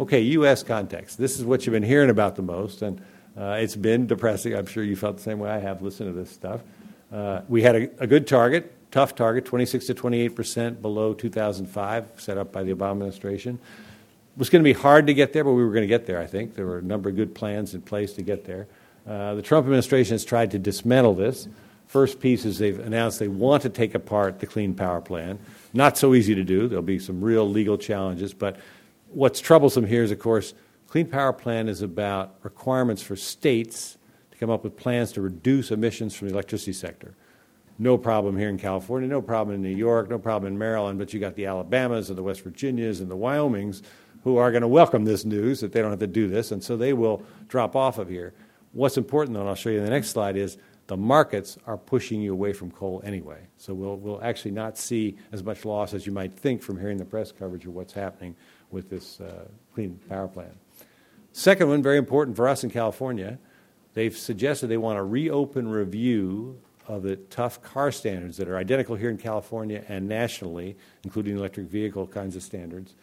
Okay, 0.00 0.20
U.S. 0.20 0.62
context. 0.62 1.18
This 1.18 1.38
is 1.38 1.44
what 1.44 1.66
you've 1.66 1.72
been 1.72 1.82
hearing 1.82 2.10
about 2.10 2.36
the 2.36 2.42
most, 2.42 2.82
and 2.82 3.00
uh, 3.36 3.56
it's 3.60 3.76
been 3.76 4.06
depressing. 4.06 4.54
I'm 4.54 4.66
sure 4.66 4.84
you 4.84 4.94
felt 4.94 5.16
the 5.16 5.22
same 5.22 5.38
way 5.38 5.50
I 5.50 5.58
have 5.58 5.80
listening 5.80 6.12
to 6.12 6.20
this 6.20 6.30
stuff. 6.30 6.60
Uh, 7.10 7.40
we 7.48 7.62
had 7.62 7.74
a, 7.74 8.02
a, 8.02 8.06
good 8.06 8.26
target, 8.26 8.72
tough 8.90 9.14
target, 9.14 9.46
26 9.46 9.86
to 9.86 9.94
28 9.94 10.28
percent 10.36 10.82
below 10.82 11.14
2005, 11.14 12.12
set 12.16 12.36
up 12.36 12.52
by 12.52 12.62
the 12.62 12.74
Obama 12.74 12.92
administration. 12.92 13.58
It 14.38 14.40
was 14.40 14.50
going 14.50 14.62
to 14.62 14.72
be 14.72 14.72
hard 14.72 15.08
to 15.08 15.14
get 15.14 15.32
there, 15.32 15.42
but 15.42 15.54
we 15.54 15.64
were 15.64 15.72
going 15.72 15.82
to 15.82 15.88
get 15.88 16.06
there, 16.06 16.20
I 16.20 16.26
think. 16.26 16.54
There 16.54 16.64
were 16.64 16.78
a 16.78 16.82
number 16.82 17.08
of 17.08 17.16
good 17.16 17.34
plans 17.34 17.74
in 17.74 17.82
place 17.82 18.12
to 18.12 18.22
get 18.22 18.44
there. 18.44 18.68
Uh, 19.04 19.34
the 19.34 19.42
Trump 19.42 19.64
administration 19.64 20.14
has 20.14 20.24
tried 20.24 20.52
to 20.52 20.60
dismantle 20.60 21.14
this. 21.14 21.48
First 21.88 22.20
piece 22.20 22.44
is 22.44 22.56
they've 22.56 22.78
announced 22.78 23.18
they 23.18 23.26
want 23.26 23.64
to 23.64 23.68
take 23.68 23.96
apart 23.96 24.38
the 24.38 24.46
Clean 24.46 24.72
Power 24.74 25.00
Plan. 25.00 25.40
Not 25.72 25.98
so 25.98 26.14
easy 26.14 26.36
to 26.36 26.44
do. 26.44 26.68
There'll 26.68 26.84
be 26.84 27.00
some 27.00 27.20
real 27.20 27.50
legal 27.50 27.76
challenges, 27.76 28.32
but 28.32 28.60
what's 29.08 29.40
troublesome 29.40 29.84
here 29.84 30.04
is, 30.04 30.12
of 30.12 30.20
course, 30.20 30.54
Clean 30.86 31.08
Power 31.08 31.32
Plan 31.32 31.68
is 31.68 31.82
about 31.82 32.36
requirements 32.44 33.02
for 33.02 33.16
states 33.16 33.98
to 34.30 34.38
come 34.38 34.50
up 34.50 34.62
with 34.62 34.76
plans 34.76 35.10
to 35.14 35.20
reduce 35.20 35.72
emissions 35.72 36.14
from 36.14 36.28
the 36.28 36.34
electricity 36.34 36.74
sector. 36.74 37.16
No 37.80 37.98
problem 37.98 38.36
here 38.36 38.50
in 38.50 38.58
California, 38.58 39.08
no 39.08 39.22
problem 39.22 39.56
in 39.56 39.62
New 39.62 39.76
York, 39.76 40.08
no 40.10 40.18
problem 40.18 40.52
in 40.52 40.58
Maryland, 40.58 40.98
but 40.98 41.12
you 41.12 41.18
got 41.18 41.34
the 41.34 41.46
Alabamas 41.46 42.08
and 42.08 42.18
the 42.18 42.22
West 42.22 42.42
Virginias 42.42 43.00
and 43.00 43.10
the 43.10 43.16
Wyomings 43.16 43.82
who 44.24 44.36
are 44.36 44.50
going 44.50 44.62
to 44.62 44.68
welcome 44.68 45.04
this 45.04 45.24
news 45.24 45.60
that 45.60 45.72
they 45.72 45.80
don't 45.80 45.90
have 45.90 46.00
to 46.00 46.06
do 46.06 46.28
this, 46.28 46.52
and 46.52 46.62
so 46.62 46.76
they 46.76 46.92
will 46.92 47.22
drop 47.48 47.76
off 47.76 47.98
of 47.98 48.08
here. 48.08 48.34
What's 48.72 48.96
important, 48.96 49.34
though, 49.34 49.40
and 49.40 49.48
I'll 49.48 49.54
show 49.54 49.70
you 49.70 49.78
in 49.78 49.84
the 49.84 49.90
next 49.90 50.10
slide, 50.10 50.36
is 50.36 50.58
the 50.88 50.96
markets 50.96 51.58
are 51.66 51.76
pushing 51.76 52.20
you 52.20 52.32
away 52.32 52.52
from 52.52 52.70
coal 52.70 53.02
anyway. 53.04 53.40
So 53.58 53.74
we'll, 53.74 53.96
we'll 53.96 54.22
actually 54.22 54.52
not 54.52 54.78
see 54.78 55.16
as 55.32 55.44
much 55.44 55.64
loss 55.64 55.94
as 55.94 56.06
you 56.06 56.12
might 56.12 56.34
think 56.34 56.62
from 56.62 56.80
hearing 56.80 56.96
the 56.96 57.04
press 57.04 57.30
coverage 57.30 57.66
of 57.66 57.74
what's 57.74 57.92
happening 57.92 58.34
with 58.70 58.88
this 58.88 59.20
uh, 59.20 59.44
clean 59.74 60.00
power 60.08 60.28
plant. 60.28 60.56
Second 61.32 61.68
one, 61.68 61.82
very 61.82 61.98
important 61.98 62.36
for 62.36 62.48
us 62.48 62.64
in 62.64 62.70
California, 62.70 63.38
they've 63.94 64.16
suggested 64.16 64.68
they 64.68 64.78
want 64.78 64.96
to 64.96 65.02
reopen 65.02 65.68
review 65.68 66.58
of 66.86 67.02
the 67.02 67.16
tough 67.16 67.62
car 67.62 67.92
standards 67.92 68.38
that 68.38 68.48
are 68.48 68.56
identical 68.56 68.96
here 68.96 69.10
in 69.10 69.18
California 69.18 69.84
and 69.88 70.08
nationally, 70.08 70.74
including 71.04 71.36
electric 71.36 71.66
vehicle 71.66 72.06
kinds 72.06 72.34
of 72.34 72.42
standards, 72.42 72.94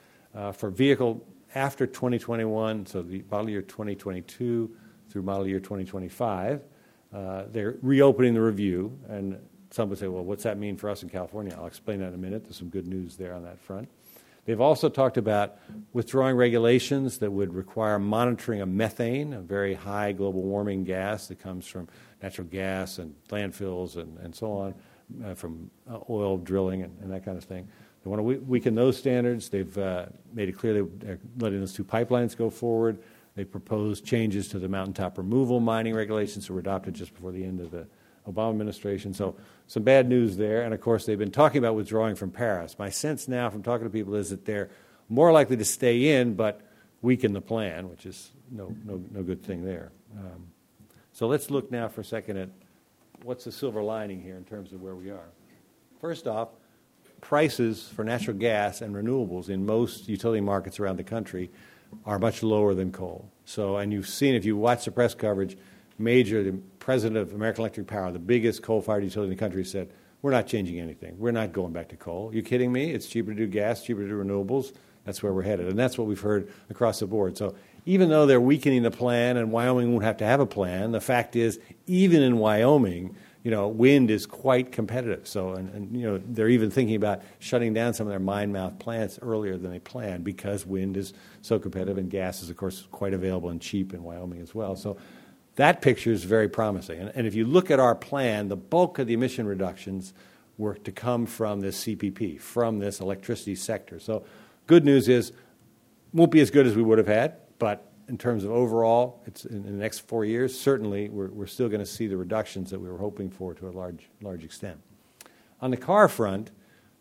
for 0.52 0.70
vehicle 0.70 1.26
after 1.56 1.88
2021, 1.88 2.86
so 2.86 3.02
the 3.02 3.24
model 3.32 3.50
year 3.50 3.62
2022 3.62 4.76
through 5.10 5.22
model 5.22 5.48
year 5.48 5.60
2025. 5.60 6.62
Uh, 7.14 7.44
they're 7.50 7.78
reopening 7.82 8.34
the 8.34 8.42
review, 8.42 8.98
and 9.08 9.40
some 9.72 9.90
would 9.90 9.98
say, 9.98 10.08
well, 10.08 10.24
what's 10.24 10.44
that 10.44 10.58
mean 10.58 10.76
for 10.76 10.90
us 10.90 11.04
in 11.04 11.10
California? 11.10 11.56
I'll 11.58 11.68
explain 11.68 12.00
that 12.00 12.10
in 12.10 12.14
a 12.14 12.18
minute. 12.18 12.44
There's 12.44 12.58
some 12.58 12.70
good 12.70 12.88
news 12.88 13.16
there 13.16 13.34
on 13.34 13.44
that 13.44 13.60
front. 13.60 13.90
They've 14.46 14.62
also 14.62 14.90
talked 14.90 15.18
about 15.18 15.58
withdrawing 15.94 16.36
regulations 16.36 17.18
that 17.18 17.32
would 17.32 17.54
require 17.54 17.98
monitoring 17.98 18.62
of 18.62 18.70
methane, 18.70 19.34
a 19.34 19.42
very 19.42 19.74
high 19.74 20.12
global 20.12 20.44
warming 20.44 20.84
gas 20.84 21.28
that 21.28 21.40
comes 21.40 21.66
from 21.66 21.88
natural 22.22 22.48
gas 22.48 23.00
and 23.00 23.16
landfills 23.30 23.96
and, 23.96 24.20
and 24.20 24.36
so 24.36 24.52
on, 24.52 24.76
uh, 25.26 25.34
from 25.34 25.72
uh, 25.90 26.00
oil 26.10 26.38
drilling 26.38 26.84
and, 26.84 26.96
and, 27.02 27.12
that 27.12 27.26
kind 27.26 27.38
of 27.38 27.44
thing. 27.44 27.68
They 28.06 28.12
want 28.12 28.20
to 28.20 28.40
weaken 28.46 28.76
those 28.76 28.98
standards. 28.98 29.50
They've 29.50 29.76
uh, 29.80 30.06
made 30.32 30.48
it 30.48 30.52
clear 30.52 30.84
they're 30.84 31.18
letting 31.40 31.60
those 31.60 31.74
two 31.74 31.84
pipelines 31.84 32.38
go 32.38 32.52
forward. 32.52 33.00
They 33.34 33.46
proposed 33.46 34.06
changes 34.06 34.48
to 34.50 34.60
the 34.60 34.70
mountaintop 34.70 35.18
removal 35.18 35.60
mining 35.60 35.96
regulations 35.96 36.46
that 36.46 36.54
were 36.54 36.60
adopted 36.60 36.94
just 36.94 37.16
before 37.16 37.32
the 37.32 37.44
end 37.44 37.60
of 37.60 37.72
the 37.72 37.88
Obama 38.28 38.52
administration. 38.52 39.16
So 39.16 39.36
some 39.66 39.82
bad 39.82 40.08
news 40.08 40.38
there. 40.38 40.62
And 40.62 40.72
of 40.72 40.82
course, 40.82 41.08
they've 41.08 41.18
been 41.18 41.32
talking 41.32 41.58
about 41.58 41.74
withdrawing 41.74 42.16
from 42.16 42.30
Paris. 42.30 42.78
My 42.78 42.92
sense 42.92 43.28
now 43.28 43.50
from 43.50 43.64
talking 43.64 43.88
to 43.88 43.92
people 43.92 44.14
is 44.14 44.30
that 44.30 44.46
they're 44.46 44.70
more 45.10 45.32
likely 45.32 45.58
to 45.58 45.66
stay 45.66 46.20
in 46.20 46.36
but 46.36 46.62
weaken 47.02 47.34
the 47.34 47.42
plan, 47.42 47.90
which 47.90 48.06
is 48.06 48.30
no, 48.52 48.72
no, 48.86 49.04
no 49.12 49.24
good 49.24 49.42
thing 49.44 49.66
there. 49.66 49.92
Um, 50.16 50.46
so 51.12 51.26
let's 51.26 51.50
look 51.50 51.72
now 51.72 51.88
for 51.88 52.02
a 52.02 52.06
second 52.06 52.38
at 52.38 52.50
what's 53.24 53.46
the 53.46 53.52
silver 53.52 53.82
lining 53.82 54.22
here 54.22 54.38
in 54.38 54.44
terms 54.46 54.74
of 54.74 54.82
where 54.82 54.96
we 54.96 55.10
are. 55.10 55.30
First 56.00 56.28
off, 56.28 56.50
prices 57.28 57.90
for 57.96 58.04
natural 58.04 58.38
gas 58.38 58.82
and 58.82 58.94
renewables 58.94 59.50
in 59.50 59.66
most 59.66 60.08
utility 60.08 60.42
markets 60.42 60.80
around 60.80 60.96
the 60.98 61.04
country 61.04 61.50
are 62.06 62.20
much 62.20 62.44
lower 62.44 62.76
than 62.76 62.92
coal. 62.92 63.32
So, 63.46 63.78
and 63.78 63.92
you've 63.92 64.08
seen, 64.08 64.36
if 64.36 64.46
you 64.46 64.56
watch 64.56 64.86
the 64.86 64.92
press 64.92 65.16
coverage, 65.16 65.58
Major, 65.98 66.44
the 66.44 66.60
president 66.78 67.18
of 67.18 67.34
American 67.34 67.62
Electric 67.62 67.88
Power, 67.88 68.12
the 68.12 68.20
biggest 68.20 68.62
coal 68.62 68.80
fired 68.80 69.04
utility 69.04 69.32
in 69.32 69.38
the 69.38 69.40
country, 69.40 69.66
said, 69.66 69.90
We're 70.22 70.32
not 70.32 70.46
changing 70.46 70.80
anything. 70.80 71.18
We're 71.18 71.32
not 71.32 71.52
going 71.52 71.74
back 71.74 71.90
to 71.90 71.96
coal. 71.96 72.30
You 72.32 72.44
kidding 72.44 72.72
me? 72.72 72.92
It's 72.92 73.08
cheaper 73.08 73.32
to 73.32 73.38
do 73.38 73.48
gas, 73.48 73.84
cheaper 73.84 74.02
to 74.02 74.08
do 74.08 74.24
renewables. 74.24 74.74
That's 75.04 75.24
where 75.24 75.34
we're 75.34 75.44
headed. 75.44 75.68
And 75.68 75.80
that's 75.80 75.98
what 75.98 76.06
we've 76.06 76.22
heard 76.22 76.52
across 76.70 77.00
the 77.00 77.08
board. 77.08 77.38
So 77.38 77.56
even 77.88 78.10
though 78.10 78.28
they're 78.28 78.42
weakening 78.42 78.84
the 78.84 78.92
plan 78.92 79.38
and 79.38 79.52
Wyoming 79.52 79.94
won't 79.94 80.04
have 80.04 80.18
to 80.18 80.26
have 80.26 80.42
a 80.42 80.46
plan, 80.46 80.92
the 80.92 81.02
fact 81.02 81.36
is, 81.36 81.60
even 81.88 82.22
in 82.22 82.38
Wyoming, 82.38 83.16
you 83.46 83.52
know, 83.52 83.68
wind 83.68 84.10
is 84.10 84.26
quite 84.26 84.72
competitive. 84.72 85.28
So, 85.28 85.54
and, 85.54 85.72
and, 85.76 85.96
you 85.96 86.04
know, 86.04 86.18
they're 86.18 86.50
even 86.50 86.72
thinking 86.72 86.96
about 86.96 87.22
shutting 87.38 87.76
down 87.76 87.94
some 87.94 88.08
of 88.08 88.10
their 88.10 88.20
mine 88.20 88.52
mouth 88.52 88.80
plants 88.80 89.20
earlier 89.22 89.56
than 89.56 89.70
they 89.70 89.78
planned 89.78 90.24
because 90.24 90.66
wind 90.66 90.98
is 90.98 91.14
so 91.44 91.60
competitive 91.60 92.00
and 92.00 92.10
gas 92.10 92.42
is, 92.42 92.50
of 92.50 92.58
course, 92.58 92.88
quite 92.92 93.14
available 93.14 93.50
and 93.50 93.62
cheap 93.62 93.94
in 93.94 94.02
Wyoming 94.02 94.42
as 94.42 94.56
well. 94.56 94.76
So, 94.76 94.98
that 95.58 95.82
picture 95.84 96.12
is 96.12 96.24
very 96.24 96.50
promising. 96.50 97.00
And, 97.00 97.12
and 97.14 97.28
if 97.28 97.36
you 97.36 97.46
look 97.46 97.70
at 97.70 97.80
our 97.80 97.94
plan, 97.94 98.48
the 98.48 98.58
bulk 98.58 98.98
of 98.98 99.06
the 99.06 99.14
emission 99.14 99.46
reductions 99.46 100.12
were 100.58 100.74
to 100.74 100.92
come 100.92 101.28
from 101.28 101.62
this 101.62 101.86
CPP, 101.86 102.42
from 102.42 102.80
this 102.80 103.00
electricity 103.00 103.54
sector. 103.54 104.00
So, 104.00 104.26
good 104.66 104.84
news 104.84 105.08
is, 105.08 105.34
won't 106.14 106.32
be 106.32 106.42
as 106.42 106.50
good 106.50 106.66
as 106.66 106.76
we 106.76 106.82
would 106.82 106.98
have 106.98 107.08
had, 107.08 107.36
but 107.60 107.92
in 108.08 108.18
terms 108.18 108.44
of 108.44 108.52
overall, 108.52 109.22
it's 109.26 109.46
in, 109.46 109.64
the 109.64 109.72
next 109.72 110.00
four 110.00 110.26
years, 110.26 110.58
certainly 110.58 111.10
we're, 111.10 111.30
we're 111.30 111.48
still 111.48 111.70
going 111.70 111.80
to 111.80 111.86
see 111.86 112.08
the 112.08 112.18
reductions 112.18 112.70
that 112.72 112.80
we 112.80 112.90
were 112.90 112.98
hoping 112.98 113.30
for 113.30 113.54
to 113.56 113.68
a 113.68 113.72
large, 113.72 114.10
large 114.22 114.44
extent. 114.44 114.80
On 115.62 115.72
the 115.72 115.78
car 115.78 116.08
front, 116.08 116.52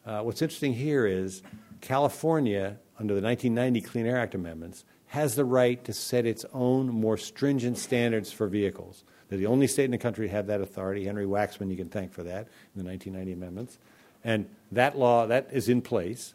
uh, 0.07 0.21
what's 0.21 0.43
interesting 0.43 0.75
here 0.75 1.07
is 1.07 1.43
California, 1.81 2.79
under 2.99 3.15
the 3.15 3.21
1990 3.21 3.81
Clean 3.83 4.07
Air 4.07 4.19
Act 4.19 4.35
amendments, 4.35 4.85
has 5.09 5.37
the 5.37 5.45
right 5.45 5.85
to 5.85 5.93
set 5.93 6.27
its 6.27 6.45
own 6.53 6.89
more 6.89 7.17
stringent 7.17 7.79
standards 7.79 8.33
for 8.33 8.49
vehicles. 8.49 9.05
They're 9.29 9.39
the 9.39 9.47
only 9.47 9.67
state 9.67 9.85
in 9.85 9.91
the 9.91 9.99
country 9.99 10.27
to 10.27 10.33
have 10.33 10.47
that 10.49 10.61
authority. 10.61 11.05
Henry 11.05 11.27
Waxman, 11.27 11.71
you 11.71 11.77
can 11.77 11.89
thank 11.89 12.13
for 12.13 12.23
that 12.25 12.49
in 12.75 12.83
the 12.83 12.85
1990 12.85 13.33
amendments. 13.33 13.79
And 14.25 14.47
that 14.73 14.99
law, 14.99 15.27
that 15.27 15.49
is 15.53 15.69
in 15.69 15.83
place. 15.83 16.35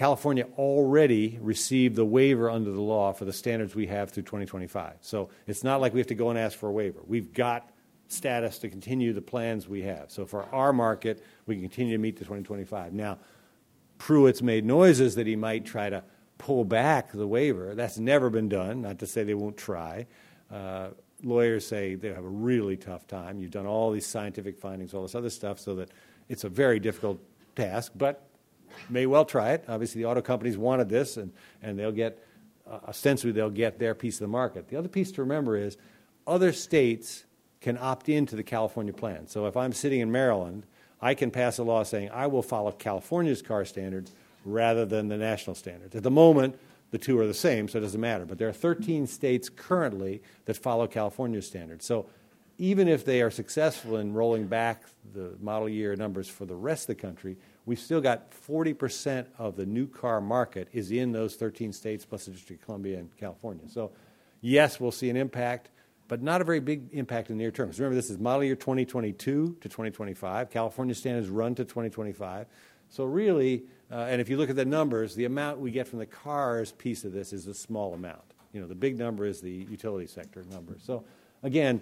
California 0.00 0.46
already 0.56 1.38
received 1.42 1.94
the 1.94 2.06
waiver 2.06 2.48
under 2.48 2.70
the 2.70 2.80
law 2.80 3.12
for 3.12 3.26
the 3.26 3.34
standards 3.34 3.74
we 3.74 3.86
have 3.86 4.08
through 4.08 4.22
2025. 4.22 4.94
So 5.02 5.28
it's 5.46 5.62
not 5.62 5.82
like 5.82 5.92
we 5.92 6.00
have 6.00 6.06
to 6.06 6.14
go 6.14 6.30
and 6.30 6.38
ask 6.38 6.56
for 6.56 6.70
a 6.70 6.72
waiver. 6.72 7.00
We've 7.06 7.34
got 7.34 7.68
status 8.08 8.58
to 8.60 8.70
continue 8.70 9.12
the 9.12 9.20
plans 9.20 9.68
we 9.68 9.82
have. 9.82 10.10
So 10.10 10.24
for 10.24 10.44
our 10.54 10.72
market, 10.72 11.22
we 11.44 11.54
can 11.54 11.64
continue 11.64 11.94
to 11.94 12.00
meet 12.00 12.16
the 12.16 12.24
2025. 12.24 12.94
Now, 12.94 13.18
Pruitt's 13.98 14.40
made 14.40 14.64
noises 14.64 15.16
that 15.16 15.26
he 15.26 15.36
might 15.36 15.66
try 15.66 15.90
to 15.90 16.02
pull 16.38 16.64
back 16.64 17.12
the 17.12 17.26
waiver. 17.26 17.74
That's 17.74 17.98
never 17.98 18.30
been 18.30 18.48
done, 18.48 18.80
not 18.80 19.00
to 19.00 19.06
say 19.06 19.22
they 19.22 19.34
won't 19.34 19.58
try. 19.58 20.06
Uh, 20.50 20.92
lawyers 21.22 21.66
say 21.66 21.94
they 21.94 22.08
have 22.08 22.24
a 22.24 22.26
really 22.26 22.78
tough 22.78 23.06
time. 23.06 23.38
You've 23.38 23.50
done 23.50 23.66
all 23.66 23.90
these 23.90 24.06
scientific 24.06 24.56
findings, 24.56 24.94
all 24.94 25.02
this 25.02 25.14
other 25.14 25.28
stuff, 25.28 25.60
so 25.60 25.74
that 25.74 25.90
it's 26.30 26.44
a 26.44 26.48
very 26.48 26.80
difficult 26.80 27.20
task, 27.54 27.92
but 27.94 28.29
may 28.88 29.06
well 29.06 29.24
try 29.24 29.52
it. 29.52 29.64
Obviously, 29.68 30.02
the 30.02 30.08
auto 30.08 30.22
companies 30.22 30.56
wanted 30.56 30.88
this, 30.88 31.16
and, 31.16 31.32
and 31.62 31.78
they'll 31.78 31.92
get, 31.92 32.22
uh, 32.70 32.78
ostensibly, 32.88 33.32
they'll 33.32 33.50
get 33.50 33.78
their 33.78 33.94
piece 33.94 34.16
of 34.16 34.20
the 34.20 34.28
market. 34.28 34.68
The 34.68 34.76
other 34.76 34.88
piece 34.88 35.12
to 35.12 35.22
remember 35.22 35.56
is 35.56 35.76
other 36.26 36.52
states 36.52 37.24
can 37.60 37.76
opt 37.78 38.08
into 38.08 38.36
the 38.36 38.42
California 38.42 38.92
plan. 38.92 39.26
So 39.26 39.46
if 39.46 39.56
I'm 39.56 39.72
sitting 39.72 40.00
in 40.00 40.10
Maryland, 40.10 40.64
I 41.00 41.14
can 41.14 41.30
pass 41.30 41.58
a 41.58 41.62
law 41.62 41.82
saying 41.82 42.10
I 42.12 42.26
will 42.26 42.42
follow 42.42 42.72
California's 42.72 43.42
car 43.42 43.64
standards 43.64 44.12
rather 44.44 44.84
than 44.84 45.08
the 45.08 45.16
national 45.16 45.54
standards. 45.54 45.94
At 45.94 46.02
the 46.02 46.10
moment, 46.10 46.58
the 46.90 46.98
two 46.98 47.18
are 47.20 47.26
the 47.26 47.34
same, 47.34 47.68
so 47.68 47.78
it 47.78 47.82
doesn't 47.82 48.00
matter. 48.00 48.24
But 48.24 48.38
there 48.38 48.48
are 48.48 48.52
13 48.52 49.06
states 49.06 49.48
currently 49.48 50.22
that 50.46 50.56
follow 50.56 50.86
California's 50.86 51.46
standards. 51.46 51.84
So 51.84 52.06
even 52.58 52.88
if 52.88 53.04
they 53.04 53.22
are 53.22 53.30
successful 53.30 53.96
in 53.96 54.12
rolling 54.12 54.46
back 54.46 54.84
the 55.14 55.34
model 55.40 55.68
year 55.68 55.96
numbers 55.96 56.28
for 56.28 56.44
the 56.44 56.54
rest 56.54 56.84
of 56.84 56.96
the 56.96 57.02
country, 57.02 57.36
we've 57.66 57.78
still 57.78 58.00
got 58.00 58.30
40% 58.30 59.26
of 59.38 59.56
the 59.56 59.66
new 59.66 59.86
car 59.86 60.20
market 60.20 60.68
is 60.72 60.90
in 60.90 61.12
those 61.12 61.36
13 61.36 61.72
states 61.72 62.04
plus 62.04 62.24
the 62.24 62.32
District 62.32 62.62
of 62.62 62.66
Columbia 62.66 62.98
and 62.98 63.16
California. 63.16 63.68
So, 63.68 63.92
yes, 64.40 64.80
we'll 64.80 64.92
see 64.92 65.10
an 65.10 65.16
impact, 65.16 65.70
but 66.08 66.22
not 66.22 66.40
a 66.40 66.44
very 66.44 66.60
big 66.60 66.88
impact 66.92 67.30
in 67.30 67.36
the 67.36 67.42
near 67.42 67.50
term. 67.50 67.70
Remember, 67.70 67.94
this 67.94 68.10
is 68.10 68.18
model 68.18 68.44
year 68.44 68.56
2022 68.56 69.58
to 69.60 69.68
2025. 69.68 70.50
California 70.50 70.94
standards 70.94 71.28
run 71.28 71.54
to 71.54 71.64
2025. 71.64 72.46
So, 72.88 73.04
really, 73.04 73.64
uh, 73.92 74.06
and 74.08 74.20
if 74.20 74.28
you 74.28 74.36
look 74.36 74.50
at 74.50 74.56
the 74.56 74.64
numbers, 74.64 75.14
the 75.14 75.24
amount 75.24 75.60
we 75.60 75.70
get 75.70 75.86
from 75.86 76.00
the 76.00 76.06
cars 76.06 76.72
piece 76.72 77.04
of 77.04 77.12
this 77.12 77.32
is 77.32 77.46
a 77.46 77.54
small 77.54 77.94
amount. 77.94 78.22
You 78.52 78.60
know, 78.60 78.66
the 78.66 78.74
big 78.74 78.98
number 78.98 79.26
is 79.26 79.40
the 79.40 79.66
utility 79.70 80.08
sector 80.08 80.44
number. 80.50 80.74
So, 80.82 81.04
again, 81.44 81.80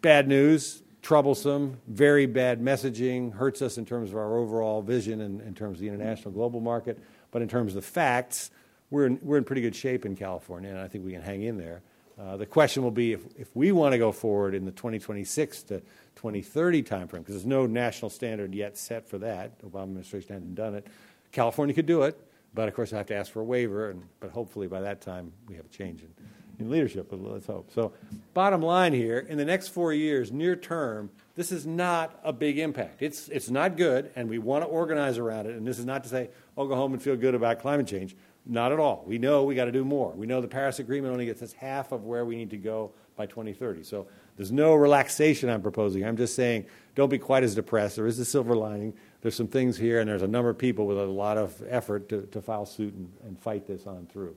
bad 0.00 0.26
news, 0.26 0.82
troublesome, 1.02 1.80
very 1.88 2.26
bad 2.26 2.60
messaging, 2.60 3.34
hurts 3.34 3.60
us 3.60 3.76
in 3.76 3.84
terms 3.84 4.10
of 4.10 4.16
our 4.16 4.38
overall 4.38 4.82
vision 4.82 5.20
and 5.20 5.40
in 5.42 5.54
terms 5.54 5.78
of 5.78 5.80
the 5.80 5.88
international 5.88 6.30
global 6.30 6.60
market. 6.60 6.98
But 7.32 7.42
in 7.42 7.48
terms 7.48 7.72
of 7.72 7.82
the 7.82 7.88
facts, 7.88 8.50
we're 8.90 9.06
in, 9.06 9.18
we're 9.22 9.38
in 9.38 9.44
pretty 9.44 9.62
good 9.62 9.74
shape 9.74 10.06
in 10.06 10.14
California, 10.14 10.70
and 10.70 10.78
I 10.78 10.86
think 10.86 11.04
we 11.04 11.12
can 11.12 11.22
hang 11.22 11.42
in 11.42 11.58
there. 11.58 11.82
Uh, 12.20 12.36
the 12.36 12.46
question 12.46 12.82
will 12.82 12.90
be 12.90 13.12
if, 13.12 13.20
if 13.36 13.56
we 13.56 13.72
want 13.72 13.92
to 13.92 13.98
go 13.98 14.12
forward 14.12 14.54
in 14.54 14.64
the 14.64 14.70
2026 14.70 15.62
to 15.64 15.80
2030 16.16 16.82
timeframe, 16.82 17.10
because 17.18 17.34
there's 17.34 17.46
no 17.46 17.66
national 17.66 18.10
standard 18.10 18.54
yet 18.54 18.76
set 18.76 19.08
for 19.08 19.18
that. 19.18 19.58
The 19.58 19.66
Obama 19.66 19.84
administration 19.84 20.34
hasn't 20.34 20.54
done 20.54 20.74
it. 20.74 20.86
California 21.32 21.74
could 21.74 21.86
do 21.86 22.02
it, 22.02 22.20
but 22.54 22.68
of 22.68 22.74
course 22.74 22.92
I 22.92 22.98
have 22.98 23.06
to 23.06 23.14
ask 23.14 23.32
for 23.32 23.40
a 23.40 23.44
waiver. 23.44 23.90
And, 23.90 24.04
but 24.20 24.30
hopefully 24.30 24.68
by 24.68 24.82
that 24.82 25.00
time 25.00 25.32
we 25.48 25.56
have 25.56 25.64
a 25.64 25.70
change 25.70 26.02
in, 26.02 26.10
in 26.58 26.70
leadership. 26.70 27.08
But 27.10 27.22
let's 27.22 27.46
hope. 27.46 27.70
So, 27.72 27.92
bottom 28.34 28.62
line 28.62 28.92
here: 28.92 29.18
in 29.18 29.38
the 29.38 29.44
next 29.44 29.68
four 29.68 29.92
years, 29.92 30.32
near 30.32 30.56
term, 30.56 31.10
this 31.34 31.52
is 31.52 31.66
not 31.66 32.18
a 32.24 32.32
big 32.32 32.58
impact. 32.58 33.02
It's 33.02 33.28
it's 33.28 33.50
not 33.50 33.76
good, 33.76 34.10
and 34.16 34.28
we 34.28 34.38
want 34.38 34.64
to 34.64 34.68
organize 34.68 35.18
around 35.18 35.46
it. 35.46 35.56
And 35.56 35.66
this 35.66 35.78
is 35.78 35.84
not 35.84 36.02
to 36.04 36.08
say, 36.08 36.30
"Oh, 36.56 36.66
go 36.66 36.74
home 36.74 36.92
and 36.92 37.02
feel 37.02 37.16
good 37.16 37.34
about 37.34 37.60
climate 37.60 37.86
change." 37.86 38.16
Not 38.44 38.72
at 38.72 38.80
all. 38.80 39.04
We 39.06 39.18
know 39.18 39.44
we 39.44 39.54
got 39.54 39.66
to 39.66 39.72
do 39.72 39.84
more. 39.84 40.10
We 40.10 40.26
know 40.26 40.40
the 40.40 40.48
Paris 40.48 40.80
Agreement 40.80 41.12
only 41.12 41.26
gets 41.26 41.42
us 41.42 41.52
half 41.52 41.92
of 41.92 42.04
where 42.04 42.24
we 42.24 42.34
need 42.34 42.50
to 42.50 42.56
go 42.56 42.90
by 43.14 43.24
2030. 43.24 43.84
So 43.84 44.08
there's 44.36 44.50
no 44.50 44.74
relaxation 44.74 45.48
I'm 45.48 45.62
proposing. 45.62 46.04
I'm 46.04 46.16
just 46.16 46.34
saying 46.34 46.66
don't 46.96 47.08
be 47.08 47.18
quite 47.18 47.44
as 47.44 47.54
depressed. 47.54 47.94
There 47.94 48.06
is 48.08 48.18
a 48.18 48.24
silver 48.24 48.56
lining 48.56 48.94
there's 49.22 49.36
some 49.36 49.46
things 49.46 49.76
here, 49.76 50.00
and 50.00 50.10
there's 50.10 50.22
a 50.22 50.28
number 50.28 50.50
of 50.50 50.58
people 50.58 50.86
with 50.86 50.98
a 50.98 51.04
lot 51.04 51.38
of 51.38 51.62
effort 51.68 52.08
to, 52.08 52.22
to 52.32 52.42
file 52.42 52.66
suit 52.66 52.92
and, 52.92 53.10
and 53.24 53.38
fight 53.38 53.66
this 53.66 53.86
on 53.86 54.06
through. 54.12 54.36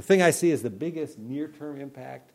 The 0.00 0.06
thing 0.06 0.22
I 0.22 0.30
see 0.30 0.50
as 0.50 0.62
the 0.62 0.70
biggest 0.70 1.18
near 1.18 1.46
term 1.46 1.78
impact 1.78 2.30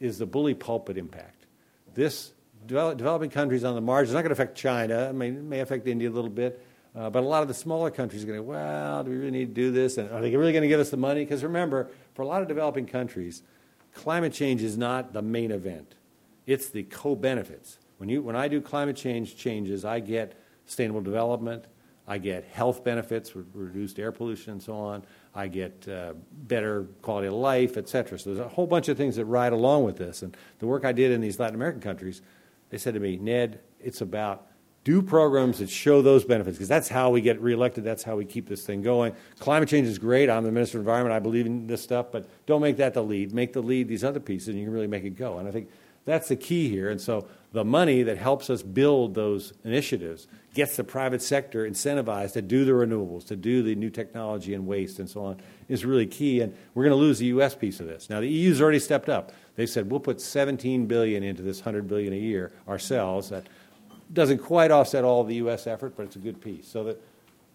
is 0.00 0.16
the 0.16 0.24
bully 0.24 0.54
pulpit 0.54 0.96
impact. 0.96 1.44
This 1.92 2.32
develop, 2.64 2.96
developing 2.96 3.28
countries 3.28 3.64
on 3.64 3.74
the 3.74 3.82
margin 3.82 4.04
it's 4.04 4.14
not 4.14 4.22
going 4.22 4.34
to 4.34 4.42
affect 4.42 4.56
China, 4.56 5.10
I 5.10 5.12
mean, 5.12 5.36
it 5.36 5.42
may 5.42 5.60
affect 5.60 5.86
India 5.86 6.08
a 6.08 6.10
little 6.10 6.30
bit, 6.30 6.64
uh, 6.96 7.10
but 7.10 7.22
a 7.22 7.26
lot 7.26 7.42
of 7.42 7.48
the 7.48 7.54
smaller 7.54 7.90
countries 7.90 8.24
are 8.24 8.26
going 8.26 8.38
to, 8.38 8.42
well, 8.42 9.04
do 9.04 9.10
we 9.10 9.18
really 9.18 9.30
need 9.30 9.48
to 9.48 9.52
do 9.54 9.70
this? 9.70 9.98
And 9.98 10.10
are 10.10 10.22
they 10.22 10.34
really 10.34 10.52
going 10.52 10.62
to 10.62 10.68
give 10.68 10.80
us 10.80 10.88
the 10.88 10.96
money? 10.96 11.22
Because 11.22 11.44
remember, 11.44 11.90
for 12.14 12.22
a 12.22 12.26
lot 12.26 12.40
of 12.40 12.48
developing 12.48 12.86
countries, 12.86 13.42
climate 13.92 14.32
change 14.32 14.62
is 14.62 14.78
not 14.78 15.12
the 15.12 15.20
main 15.20 15.50
event, 15.50 15.94
it's 16.46 16.70
the 16.70 16.82
co 16.84 17.14
benefits 17.14 17.76
When, 17.98 18.08
you, 18.08 18.22
when 18.22 18.36
I 18.36 18.48
do 18.48 18.62
climate 18.62 18.96
change 18.96 19.36
changes, 19.36 19.84
I 19.84 20.00
get 20.00 20.32
sustainable 20.64 21.02
development, 21.02 21.66
I 22.08 22.16
get 22.16 22.44
health 22.44 22.82
benefits, 22.82 23.36
reduced 23.36 23.98
air 23.98 24.12
pollution 24.12 24.52
and 24.54 24.62
so 24.62 24.72
on, 24.72 25.04
I 25.34 25.48
get 25.48 25.88
uh, 25.88 26.12
better 26.32 26.84
quality 27.00 27.28
of 27.28 27.34
life, 27.34 27.76
et 27.76 27.88
cetera. 27.88 28.18
So 28.18 28.34
there's 28.34 28.44
a 28.44 28.48
whole 28.48 28.66
bunch 28.66 28.88
of 28.88 28.96
things 28.96 29.16
that 29.16 29.24
ride 29.24 29.52
along 29.52 29.84
with 29.84 29.96
this. 29.96 30.22
And 30.22 30.36
the 30.58 30.66
work 30.66 30.84
I 30.84 30.92
did 30.92 31.10
in 31.10 31.20
these 31.20 31.38
Latin 31.38 31.54
American 31.54 31.80
countries, 31.80 32.20
they 32.70 32.78
said 32.78 32.94
to 32.94 33.00
me, 33.00 33.16
Ned, 33.16 33.60
it's 33.80 34.00
about 34.00 34.46
do 34.84 35.00
programs 35.00 35.58
that 35.58 35.70
show 35.70 36.02
those 36.02 36.24
benefits 36.24 36.56
because 36.56 36.68
that's 36.68 36.88
how 36.88 37.08
we 37.10 37.20
get 37.20 37.40
reelected. 37.40 37.84
That's 37.84 38.02
how 38.02 38.16
we 38.16 38.24
keep 38.24 38.48
this 38.48 38.66
thing 38.66 38.82
going. 38.82 39.14
Climate 39.38 39.68
change 39.68 39.86
is 39.86 39.98
great. 39.98 40.28
I'm 40.28 40.42
the 40.44 40.50
Minister 40.50 40.78
of 40.78 40.82
Environment. 40.82 41.14
I 41.14 41.20
believe 41.20 41.46
in 41.46 41.66
this 41.68 41.82
stuff, 41.82 42.06
but 42.10 42.28
don't 42.46 42.60
make 42.60 42.76
that 42.78 42.92
the 42.92 43.02
lead. 43.02 43.32
Make 43.32 43.52
the 43.52 43.62
lead 43.62 43.86
these 43.86 44.02
other 44.02 44.20
pieces, 44.20 44.48
and 44.48 44.58
you 44.58 44.64
can 44.64 44.74
really 44.74 44.88
make 44.88 45.04
it 45.04 45.16
go. 45.16 45.38
And 45.38 45.46
I 45.46 45.52
think 45.52 45.70
that's 46.04 46.28
the 46.28 46.36
key 46.36 46.68
here. 46.68 46.90
And 46.90 47.00
so 47.00 47.28
the 47.52 47.64
money 47.64 48.02
that 48.02 48.18
helps 48.18 48.48
us 48.50 48.62
build 48.62 49.14
those 49.14 49.52
initiatives 49.64 50.26
gets 50.54 50.76
the 50.76 50.84
private 50.84 51.22
sector 51.22 51.68
incentivized 51.68 52.32
to 52.32 52.42
do 52.42 52.64
the 52.64 52.72
renewables, 52.72 53.26
to 53.26 53.36
do 53.36 53.62
the 53.62 53.74
new 53.74 53.90
technology 53.90 54.54
and 54.54 54.66
waste 54.66 54.98
and 54.98 55.08
so 55.08 55.24
on 55.24 55.40
is 55.68 55.84
really 55.84 56.06
key. 56.06 56.40
And 56.40 56.54
we're 56.74 56.84
going 56.84 56.92
to 56.92 56.96
lose 56.96 57.18
the 57.18 57.26
U.S. 57.26 57.54
piece 57.54 57.80
of 57.80 57.86
this. 57.86 58.10
Now 58.10 58.20
the 58.20 58.28
EU's 58.28 58.60
already 58.60 58.78
stepped 58.78 59.08
up. 59.08 59.32
They 59.56 59.66
said 59.66 59.90
we'll 59.90 60.00
put 60.00 60.20
17 60.20 60.86
billion 60.86 61.22
into 61.22 61.42
this 61.42 61.60
100 61.60 61.86
billion 61.86 62.12
a 62.12 62.16
year 62.16 62.52
ourselves. 62.68 63.28
That 63.28 63.46
doesn't 64.12 64.38
quite 64.38 64.70
offset 64.70 65.04
all 65.04 65.20
of 65.20 65.28
the 65.28 65.36
U.S. 65.36 65.66
effort, 65.66 65.94
but 65.96 66.04
it's 66.04 66.16
a 66.16 66.20
good 66.20 66.40
piece. 66.40 66.66
So 66.68 66.84
that, 66.84 67.02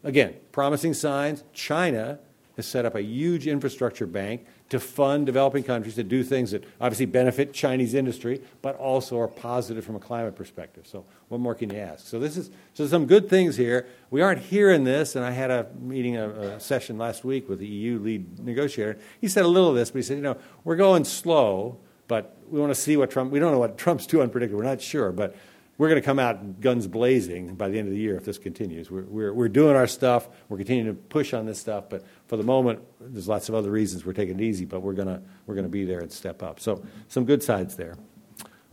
again, 0.03 0.35
promising 0.51 0.93
signs. 0.93 1.43
China 1.53 2.19
has 2.55 2.65
set 2.65 2.85
up 2.85 2.95
a 2.95 3.01
huge 3.01 3.47
infrastructure 3.47 4.07
bank 4.07 4.45
to 4.69 4.79
fund 4.79 5.25
developing 5.25 5.63
countries 5.63 5.95
to 5.95 6.03
do 6.03 6.23
things 6.23 6.51
that 6.51 6.63
obviously 6.81 7.05
benefit 7.05 7.53
Chinese 7.53 7.93
industry, 7.93 8.41
but 8.61 8.75
also 8.75 9.17
are 9.19 9.27
positive 9.27 9.85
from 9.85 9.95
a 9.95 9.99
climate 9.99 10.35
perspective. 10.35 10.85
So, 10.85 11.05
what 11.29 11.39
more 11.39 11.55
can 11.55 11.69
you 11.69 11.79
ask? 11.79 12.05
So, 12.05 12.19
this 12.19 12.35
is 12.35 12.49
so 12.73 12.85
some 12.87 13.05
good 13.05 13.29
things 13.29 13.55
here. 13.55 13.87
We 14.09 14.21
aren't 14.21 14.41
hearing 14.41 14.83
this, 14.83 15.15
and 15.15 15.23
I 15.23 15.31
had 15.31 15.51
a 15.51 15.67
meeting, 15.79 16.17
a, 16.17 16.29
a 16.29 16.59
session 16.59 16.97
last 16.97 17.23
week 17.23 17.47
with 17.47 17.59
the 17.59 17.67
EU 17.67 17.99
lead 17.99 18.39
negotiator. 18.39 18.97
He 19.21 19.27
said 19.27 19.45
a 19.45 19.47
little 19.47 19.69
of 19.69 19.75
this, 19.75 19.91
but 19.91 19.99
he 19.99 20.03
said, 20.03 20.17
you 20.17 20.23
know, 20.23 20.37
we're 20.65 20.75
going 20.75 21.05
slow, 21.05 21.77
but 22.07 22.37
we 22.49 22.59
want 22.59 22.73
to 22.73 22.79
see 22.79 22.97
what 22.97 23.09
Trump. 23.09 23.31
We 23.31 23.39
don't 23.39 23.53
know 23.53 23.59
what 23.59 23.77
Trump's 23.77 24.05
too 24.05 24.21
unpredictable. 24.21 24.59
We're 24.59 24.69
not 24.69 24.81
sure, 24.81 25.11
but 25.13 25.35
we're 25.77 25.89
going 25.89 26.01
to 26.01 26.05
come 26.05 26.17
out 26.17 26.59
guns 26.59 26.87
blazing 26.87 27.55
by 27.55 27.69
the 27.69 27.77
end 27.77 27.87
of 27.87 27.93
the 27.93 27.99
year 27.99 28.15
if 28.15 28.25
this 28.25 28.37
continues. 28.37 28.89
We're, 28.89 29.03
we're, 29.03 29.33
we're, 29.33 29.47
doing 29.47 29.75
our 29.75 29.85
stuff. 29.85 30.27
We're 30.49 30.57
continuing 30.57 30.95
to 30.95 30.99
push 30.99 31.33
on 31.33 31.45
this 31.45 31.59
stuff. 31.59 31.85
But 31.89 32.03
for 32.27 32.35
the 32.35 32.43
moment, 32.43 32.79
there's 32.99 33.27
lots 33.27 33.47
of 33.47 33.55
other 33.55 33.69
reasons 33.69 34.05
we're 34.05 34.13
taking 34.13 34.39
it 34.39 34.43
easy, 34.43 34.65
but 34.65 34.81
we're 34.81 34.93
going 34.93 35.07
to, 35.07 35.21
we're 35.45 35.53
going 35.53 35.65
to 35.65 35.71
be 35.71 35.85
there 35.85 35.99
and 35.99 36.11
step 36.11 36.41
up. 36.41 36.59
So, 36.59 36.83
some 37.07 37.25
good 37.25 37.43
sides 37.43 37.75
there. 37.75 37.95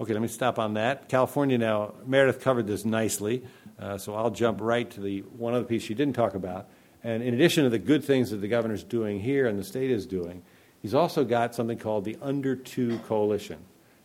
Okay, 0.00 0.12
let 0.12 0.22
me 0.22 0.28
stop 0.28 0.58
on 0.58 0.74
that. 0.74 1.08
California 1.08 1.56
now, 1.58 1.94
Meredith 2.04 2.40
covered 2.40 2.66
this 2.66 2.84
nicely, 2.84 3.44
uh, 3.78 3.96
so 3.96 4.14
I'll 4.14 4.30
jump 4.30 4.60
right 4.60 4.90
to 4.90 5.00
the 5.00 5.20
one 5.20 5.54
other 5.54 5.64
piece 5.64 5.82
she 5.82 5.94
didn't 5.94 6.14
talk 6.14 6.34
about. 6.34 6.68
And 7.04 7.22
in 7.22 7.34
addition 7.34 7.64
to 7.64 7.70
the 7.70 7.78
good 7.78 8.02
things 8.02 8.30
that 8.30 8.38
the 8.38 8.48
governor's 8.48 8.82
doing 8.82 9.20
here 9.20 9.46
and 9.46 9.58
the 9.58 9.62
state 9.62 9.90
is 9.90 10.06
doing, 10.06 10.42
he's 10.80 10.94
also 10.94 11.22
got 11.22 11.54
something 11.54 11.78
called 11.78 12.04
the 12.04 12.16
Under 12.22 12.56
Two 12.56 12.98
Coalition. 13.00 13.58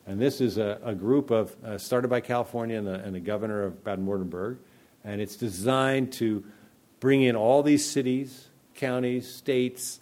And 0.09 0.19
this 0.19 0.41
is 0.41 0.57
a, 0.57 0.79
a 0.83 0.95
group 0.95 1.29
of, 1.29 1.55
uh, 1.63 1.77
started 1.77 2.07
by 2.07 2.19
California 2.19 2.79
and 2.79 2.87
the, 2.87 2.95
and 2.95 3.13
the 3.13 3.19
governor 3.19 3.61
of 3.61 3.83
Baden 3.83 4.07
Württemberg. 4.07 4.57
And 5.03 5.21
it's 5.21 5.35
designed 5.35 6.13
to 6.13 6.43
bring 6.99 7.21
in 7.21 7.35
all 7.35 7.61
these 7.61 7.87
cities, 7.87 8.47
counties, 8.73 9.31
states, 9.31 9.99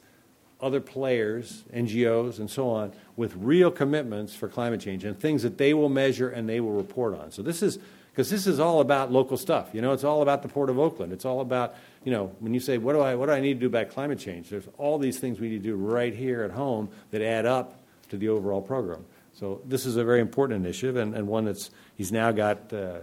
other 0.61 0.79
players, 0.79 1.65
NGOs, 1.75 2.39
and 2.39 2.49
so 2.49 2.69
on, 2.69 2.93
with 3.17 3.35
real 3.35 3.69
commitments 3.69 4.33
for 4.33 4.47
climate 4.47 4.79
change 4.79 5.03
and 5.03 5.19
things 5.19 5.43
that 5.43 5.57
they 5.57 5.73
will 5.73 5.89
measure 5.89 6.29
and 6.29 6.47
they 6.47 6.61
will 6.61 6.71
report 6.71 7.13
on. 7.13 7.29
So 7.31 7.41
this 7.41 7.61
is 7.61 7.77
because 8.11 8.29
this 8.29 8.47
is 8.47 8.61
all 8.61 8.79
about 8.79 9.11
local 9.11 9.35
stuff. 9.35 9.71
You 9.73 9.81
know, 9.81 9.91
it's 9.91 10.05
all 10.05 10.21
about 10.21 10.41
the 10.41 10.47
Port 10.47 10.69
of 10.69 10.79
Oakland. 10.79 11.11
It's 11.11 11.25
all 11.25 11.41
about, 11.41 11.75
you 12.05 12.13
know, 12.13 12.33
when 12.39 12.53
you 12.53 12.61
say, 12.61 12.77
what 12.77 12.93
do 12.93 13.01
I, 13.01 13.15
what 13.15 13.25
do 13.25 13.33
I 13.33 13.41
need 13.41 13.55
to 13.55 13.59
do 13.59 13.67
about 13.67 13.89
climate 13.89 14.19
change? 14.19 14.49
There's 14.49 14.69
all 14.77 14.97
these 14.99 15.19
things 15.19 15.41
we 15.41 15.49
need 15.49 15.63
to 15.63 15.69
do 15.69 15.75
right 15.75 16.15
here 16.15 16.43
at 16.43 16.51
home 16.51 16.87
that 17.11 17.21
add 17.21 17.45
up 17.45 17.77
to 18.07 18.17
the 18.17 18.29
overall 18.29 18.61
program. 18.61 19.03
So 19.37 19.61
this 19.65 19.85
is 19.85 19.97
a 19.97 20.03
very 20.03 20.19
important 20.19 20.65
initiative 20.65 20.95
and, 20.95 21.13
and 21.13 21.27
one 21.27 21.45
that's 21.45 21.69
he's 21.95 22.11
now 22.11 22.31
got 22.31 22.73
uh, 22.73 23.01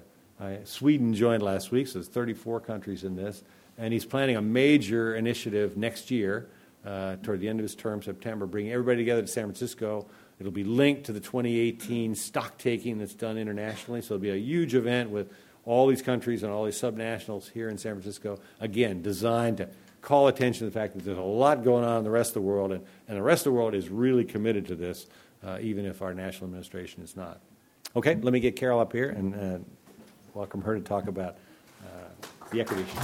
Sweden 0.65 1.15
joined 1.15 1.45
last 1.45 1.71
week, 1.71 1.87
so 1.87 1.95
there's 1.95 2.09
34 2.09 2.61
countries 2.61 3.05
in 3.05 3.15
this, 3.15 3.45
and 3.79 3.93
he's 3.93 4.05
planning 4.05 4.35
a 4.35 4.43
major 4.43 5.15
initiative 5.15 5.77
next 5.77 6.11
year 6.11 6.49
uh, 6.85 7.17
toward 7.23 7.39
the 7.39 7.49
end 7.49 7.61
of 7.61 7.63
his 7.63 7.77
term, 7.77 8.03
September, 8.03 8.47
bringing 8.47 8.73
everybody 8.73 8.99
together 8.99 9.23
to 9.23 9.29
San 9.29 9.45
Francisco. 9.45 10.07
It'll 10.41 10.51
be 10.51 10.65
linked 10.65 11.05
to 11.05 11.13
the 11.13 11.21
2018 11.21 12.17
stock 12.17 12.59
taking 12.59 12.99
that's 12.99 13.15
done 13.15 13.39
internationally, 13.39 14.03
so 14.03 14.15
it'll 14.15 14.23
be 14.23 14.31
a 14.31 14.37
huge 14.37 14.75
event 14.75 15.11
with 15.11 15.33
all 15.65 15.87
these 15.87 16.03
countries 16.03 16.43
and 16.43 16.53
all 16.53 16.65
these 16.65 16.81
subnationals 16.81 17.51
here 17.53 17.69
in 17.69 17.79
San 17.79 17.93
Francisco. 17.93 18.41
Again, 18.59 19.03
designed 19.03 19.59
to 19.59 19.69
call 20.03 20.27
attention 20.27 20.59
to 20.61 20.65
the 20.67 20.79
fact 20.79 20.95
that 20.95 21.05
there's 21.05 21.17
a 21.17 21.23
lot 21.23 21.63
going 21.63 21.85
on 21.85 21.99
in 21.99 22.05
the 22.05 22.11
rest 22.11 22.31
of 22.31 22.35
the 22.35 22.41
world, 22.43 22.73
and, 22.73 22.85
and 23.07 23.17
the 23.17 23.23
rest 23.23 23.47
of 23.47 23.53
the 23.53 23.57
world 23.57 23.73
is 23.73 23.89
really 23.89 24.25
committed 24.25 24.67
to 24.67 24.75
this 24.75 25.07
uh, 25.45 25.59
even 25.61 25.85
if 25.85 26.03
our 26.03 26.15
national 26.15 26.47
administration 26.47 27.03
is 27.03 27.17
not. 27.17 27.41
Okay, 27.97 28.17
let 28.17 28.33
me 28.33 28.41
get 28.41 28.57
Carol 28.57 28.81
up 28.81 28.93
here 28.93 29.11
and 29.11 29.35
uh, 29.35 29.59
welcome 30.35 30.63
her 30.63 30.75
to 30.75 30.81
talk 30.81 31.07
about 31.07 31.37
uh, 31.85 32.27
the 32.51 32.61
equity 32.61 32.83
issue. 32.83 32.99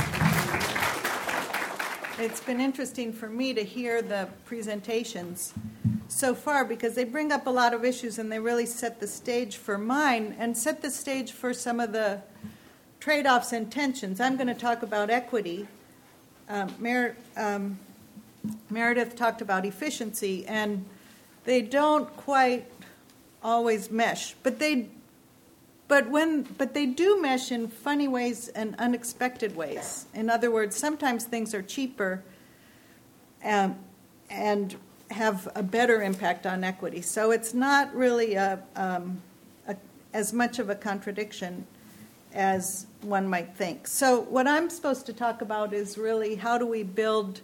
It's 2.19 2.41
been 2.41 2.61
interesting 2.61 3.13
for 3.13 3.29
me 3.29 3.55
to 3.55 3.65
hear 3.65 4.03
the 4.03 4.29
presentations 4.45 5.55
so 6.09 6.35
far 6.35 6.65
because 6.65 6.95
they 6.95 7.05
bring 7.05 7.33
up 7.33 7.47
a 7.47 7.51
lot 7.51 7.73
of 7.73 7.85
issues 7.85 8.19
and 8.19 8.31
they 8.31 8.39
really 8.39 8.67
set 8.67 9.01
the 9.01 9.07
stage 9.07 9.57
for 9.57 9.79
mine 9.79 10.35
and 10.39 10.57
set 10.57 10.83
the 10.83 10.91
stage 10.91 11.33
for 11.33 11.55
some 11.55 11.81
of 11.81 11.93
the 11.93 12.21
trade 12.99 13.27
offs 13.27 13.53
and 13.53 13.71
tensions. 13.73 14.21
I'm 14.21 14.37
going 14.37 14.49
to 14.49 14.55
talk 14.55 14.83
about 14.83 15.09
equity. 15.09 15.67
Um, 16.49 16.75
Mer- 16.79 17.17
um, 17.37 17.79
Meredith 18.69 19.17
talked 19.17 19.41
about 19.41 19.65
efficiency, 19.65 20.45
and 20.47 20.85
they 21.45 21.63
don't 21.63 22.15
quite 22.17 22.67
always 23.43 23.91
mesh, 23.91 24.35
but 24.43 24.59
they 24.59 24.89
but 25.89 26.09
when 26.09 26.43
but 26.43 26.75
they 26.75 26.87
do 26.87 27.21
mesh 27.21 27.51
in 27.51 27.69
funny 27.69 28.09
ways 28.09 28.49
and 28.49 28.77
unexpected 28.77 29.57
ways. 29.57 30.07
In 30.15 30.31
other 30.31 30.51
words, 30.51 30.77
sometimes 30.77 31.25
things 31.25 31.55
are 31.55 31.63
cheaper 31.63 32.23
um, 33.45 33.77
and 34.29 34.77
have 35.11 35.49
a 35.57 35.63
better 35.63 36.03
impact 36.03 36.47
on 36.47 36.63
equity. 36.63 37.03
So 37.03 37.33
it's 37.33 37.53
not 37.53 37.93
really 37.95 38.35
a, 38.35 38.63
um, 38.77 39.21
a, 39.67 39.77
as 40.15 40.33
much 40.33 40.59
of 40.59 40.71
a 40.71 40.75
contradiction 40.75 41.67
as 42.33 42.87
one 43.03 43.27
might 43.27 43.57
think. 43.57 43.89
So 43.89 44.21
what 44.21 44.47
I'm 44.47 44.71
supposed 44.71 45.07
to 45.07 45.13
talk 45.13 45.43
about 45.43 45.73
is 45.73 45.99
really 45.99 46.37
how 46.37 46.59
do 46.59 46.67
we 46.67 46.85
build 46.85 47.41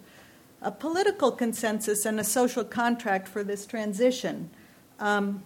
a 0.62 0.70
political 0.70 1.30
consensus 1.30 2.06
and 2.06 2.18
a 2.18 2.24
social 2.24 2.64
contract 2.64 3.28
for 3.28 3.44
this 3.44 3.66
transition 3.66 4.50
um, 4.98 5.42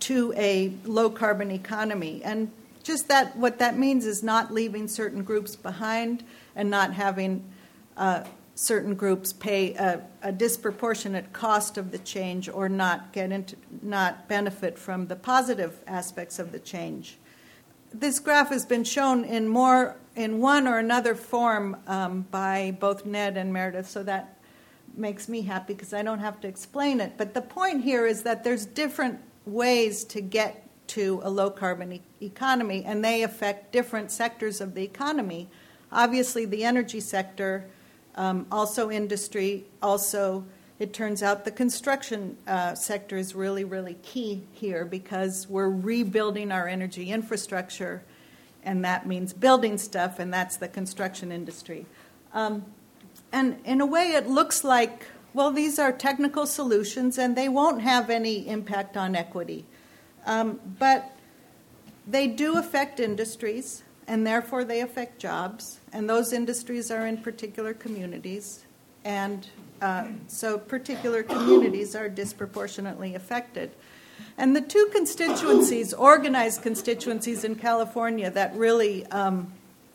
to 0.00 0.32
a 0.36 0.72
low 0.84 1.10
carbon 1.10 1.50
economy. 1.50 2.22
And 2.24 2.50
just 2.82 3.08
that, 3.08 3.36
what 3.36 3.58
that 3.58 3.78
means 3.78 4.06
is 4.06 4.22
not 4.22 4.52
leaving 4.52 4.88
certain 4.88 5.22
groups 5.22 5.56
behind 5.56 6.24
and 6.56 6.70
not 6.70 6.94
having 6.94 7.44
uh, 7.96 8.24
certain 8.54 8.94
groups 8.94 9.32
pay 9.32 9.74
a, 9.74 10.02
a, 10.22 10.32
disproportionate 10.32 11.32
cost 11.32 11.78
of 11.78 11.92
the 11.92 11.98
change 11.98 12.48
or 12.48 12.68
not 12.68 13.12
get 13.12 13.32
into, 13.32 13.56
not 13.82 14.28
benefit 14.28 14.78
from 14.78 15.06
the 15.06 15.16
positive 15.16 15.78
aspects 15.86 16.38
of 16.38 16.52
the 16.52 16.58
change. 16.58 17.16
This 17.92 18.18
graph 18.18 18.50
has 18.50 18.66
been 18.66 18.84
shown 18.84 19.24
in 19.24 19.48
more 19.48 19.96
in 20.16 20.40
one 20.40 20.66
or 20.66 20.78
another 20.78 21.14
form 21.14 21.76
um, 21.86 22.22
by 22.30 22.76
both 22.80 23.06
Ned 23.06 23.36
and 23.36 23.52
Meredith, 23.52 23.88
so 23.88 24.02
that 24.02 24.38
makes 24.96 25.28
me 25.28 25.42
happy 25.42 25.74
because 25.74 25.92
I 25.92 26.02
don't 26.02 26.18
have 26.18 26.40
to 26.40 26.48
explain 26.48 27.00
it. 27.00 27.12
But 27.16 27.34
the 27.34 27.42
point 27.42 27.82
here 27.82 28.06
is 28.06 28.22
that 28.24 28.42
there's 28.44 28.66
different 28.66 29.20
ways 29.46 30.04
to 30.04 30.20
get 30.20 30.66
to 30.88 31.20
a 31.22 31.30
low 31.30 31.50
carbon 31.50 31.92
e- 31.92 32.02
economy, 32.20 32.84
and 32.84 33.04
they 33.04 33.22
affect 33.22 33.72
different 33.72 34.10
sectors 34.10 34.60
of 34.60 34.74
the 34.74 34.82
economy. 34.82 35.48
Obviously, 35.92 36.44
the 36.44 36.64
energy 36.64 37.00
sector, 37.00 37.66
um, 38.16 38.46
also 38.50 38.90
industry, 38.90 39.64
also 39.80 40.44
it 40.80 40.94
turns 40.94 41.22
out 41.22 41.44
the 41.44 41.50
construction 41.50 42.38
uh, 42.46 42.74
sector 42.74 43.18
is 43.18 43.34
really, 43.34 43.64
really 43.64 43.98
key 44.02 44.42
here 44.52 44.86
because 44.86 45.46
we're 45.46 45.68
rebuilding 45.68 46.50
our 46.50 46.66
energy 46.66 47.10
infrastructure 47.10 48.02
and 48.64 48.84
that 48.84 49.06
means 49.06 49.32
building 49.32 49.78
stuff, 49.78 50.18
and 50.18 50.32
that's 50.32 50.56
the 50.56 50.68
construction 50.68 51.32
industry. 51.32 51.86
Um, 52.32 52.64
and 53.32 53.58
in 53.64 53.80
a 53.80 53.86
way, 53.86 54.12
it 54.12 54.28
looks 54.28 54.64
like, 54.64 55.06
well, 55.34 55.50
these 55.50 55.78
are 55.78 55.92
technical 55.92 56.46
solutions 56.46 57.18
and 57.18 57.36
they 57.36 57.48
won't 57.48 57.82
have 57.82 58.10
any 58.10 58.48
impact 58.48 58.96
on 58.96 59.14
equity. 59.14 59.64
Um, 60.26 60.60
but 60.78 61.12
they 62.06 62.26
do 62.26 62.58
affect 62.58 62.98
industries, 62.98 63.82
and 64.06 64.26
therefore 64.26 64.64
they 64.64 64.80
affect 64.80 65.20
jobs, 65.20 65.78
and 65.92 66.10
those 66.10 66.32
industries 66.32 66.90
are 66.90 67.06
in 67.06 67.18
particular 67.18 67.72
communities. 67.72 68.64
And 69.04 69.46
uh, 69.80 70.08
so 70.26 70.58
particular 70.58 71.22
communities 71.22 71.94
are 71.94 72.08
disproportionately 72.08 73.14
affected. 73.14 73.70
And 74.38 74.56
the 74.56 74.60
two 74.60 74.88
constituencies, 74.92 75.92
organized 75.92 76.62
constituencies 76.62 77.44
in 77.44 77.54
California 77.56 78.30
that 78.30 78.54
really 78.54 79.06
um, 79.06 79.52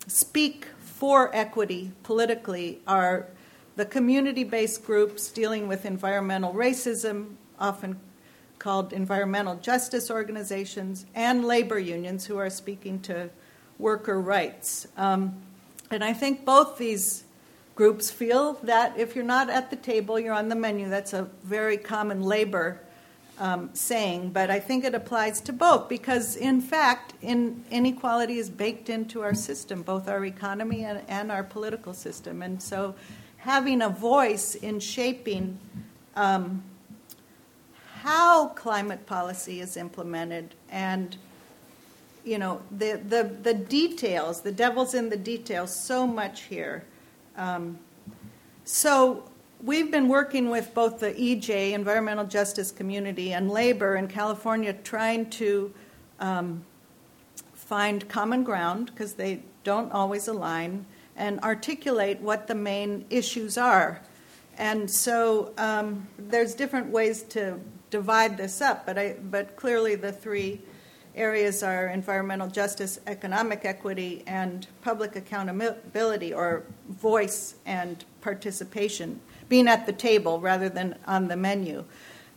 speak 0.07 0.67
for 0.79 1.35
equity 1.35 1.91
politically, 2.03 2.79
are 2.87 3.27
the 3.75 3.85
community 3.85 4.43
based 4.43 4.85
groups 4.85 5.29
dealing 5.29 5.67
with 5.67 5.85
environmental 5.85 6.53
racism, 6.53 7.35
often 7.59 7.99
called 8.59 8.93
environmental 8.93 9.55
justice 9.55 10.09
organizations, 10.09 11.05
and 11.13 11.45
labor 11.45 11.77
unions 11.77 12.25
who 12.25 12.37
are 12.37 12.49
speaking 12.49 12.99
to 13.01 13.29
worker 13.77 14.19
rights. 14.19 14.87
Um, 14.97 15.41
and 15.91 16.03
I 16.03 16.13
think 16.13 16.45
both 16.45 16.77
these 16.77 17.25
groups 17.75 18.09
feel 18.09 18.53
that 18.63 18.97
if 18.97 19.15
you're 19.15 19.25
not 19.25 19.49
at 19.49 19.69
the 19.69 19.75
table, 19.75 20.19
you're 20.19 20.33
on 20.33 20.49
the 20.49 20.55
menu. 20.55 20.89
That's 20.89 21.13
a 21.13 21.23
very 21.43 21.77
common 21.77 22.21
labor 22.23 22.79
um, 23.37 23.69
saying, 23.73 24.29
but 24.29 24.49
I 24.49 24.59
think 24.59 24.83
it 24.85 24.95
applies 24.95 25.41
to 25.41 25.53
both 25.53 25.89
because, 25.89 26.35
in 26.35 26.61
fact, 26.61 27.13
in, 27.21 27.63
inequality 27.69 28.37
is 28.37 28.49
baked 28.49 28.89
into 28.89 29.21
our 29.21 29.33
system, 29.33 29.81
both 29.81 30.07
our 30.07 30.25
economy 30.25 30.85
and, 30.85 31.01
and 31.07 31.31
our 31.31 31.43
political 31.43 31.93
system. 31.93 32.41
And 32.41 32.61
so, 32.61 32.95
having 33.37 33.81
a 33.81 33.89
voice 33.89 34.55
in 34.55 34.79
shaping 34.79 35.59
um, 36.15 36.63
how 38.01 38.49
climate 38.49 39.05
policy 39.05 39.61
is 39.61 39.77
implemented 39.77 40.53
and 40.69 41.17
you 42.23 42.37
know 42.37 42.61
the, 42.71 43.01
the, 43.07 43.23
the 43.43 43.53
details 43.53 44.41
the 44.41 44.51
devil's 44.51 44.93
in 44.93 45.09
the 45.09 45.17
details 45.17 45.75
so 45.75 46.05
much 46.05 46.43
here 46.43 46.83
um, 47.35 47.77
so 48.63 49.23
we've 49.65 49.89
been 49.89 50.07
working 50.07 50.51
with 50.51 50.73
both 50.75 50.99
the 50.99 51.11
EJ, 51.11 51.71
environmental 51.71 52.25
justice 52.25 52.71
community, 52.71 53.33
and 53.33 53.49
labor 53.49 53.95
in 53.95 54.07
California 54.07 54.71
trying 54.71 55.27
to 55.31 55.73
um, 56.19 56.63
find 57.53 58.07
common 58.07 58.43
ground 58.43 58.91
because 58.93 59.13
they 59.13 59.41
don't 59.63 59.91
always 59.91 60.27
align 60.27 60.85
and 61.15 61.39
articulate 61.39 62.21
what 62.21 62.45
the 62.45 62.53
main 62.53 63.03
issues 63.09 63.57
are. 63.57 63.99
And 64.57 64.89
so 64.89 65.51
um, 65.57 66.07
there's 66.19 66.53
different 66.53 66.91
ways 66.91 67.23
to 67.23 67.59
divide 67.89 68.37
this 68.37 68.61
up, 68.61 68.85
but, 68.85 68.99
I, 68.99 69.13
but 69.13 69.55
clearly 69.55 69.95
the 69.95 70.11
three 70.11 70.61
areas 71.15 71.63
are 71.63 71.87
environmental 71.87 72.47
justice, 72.47 72.99
economic 73.07 73.65
equity, 73.65 74.23
and 74.27 74.67
public 74.81 75.15
accountability 75.15 76.33
or 76.33 76.63
voice 76.89 77.55
and 77.65 78.03
participation, 78.21 79.19
being 79.49 79.67
at 79.67 79.85
the 79.85 79.93
table 79.93 80.39
rather 80.39 80.69
than 80.69 80.95
on 81.05 81.27
the 81.27 81.35
menu. 81.35 81.83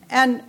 And 0.09 0.43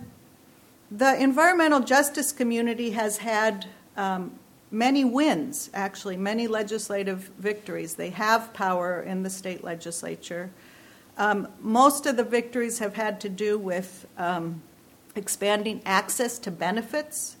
the 0.89 1.21
environmental 1.21 1.79
justice 1.79 2.31
community 2.31 2.91
has 2.91 3.17
had 3.17 3.67
um, 3.97 4.31
many 4.71 5.05
wins, 5.05 5.69
actually, 5.73 6.17
many 6.17 6.47
legislative 6.47 7.31
victories. 7.37 7.95
They 7.95 8.09
have 8.09 8.53
power 8.53 9.01
in 9.01 9.23
the 9.23 9.29
state 9.29 9.63
legislature. 9.63 10.49
Um, 11.17 11.47
most 11.59 12.05
of 12.05 12.17
the 12.17 12.23
victories 12.23 12.79
have 12.79 12.95
had 12.95 13.21
to 13.21 13.29
do 13.29 13.57
with 13.57 14.07
um, 14.17 14.61
expanding 15.15 15.81
access 15.85 16.39
to 16.39 16.51
benefits 16.51 17.37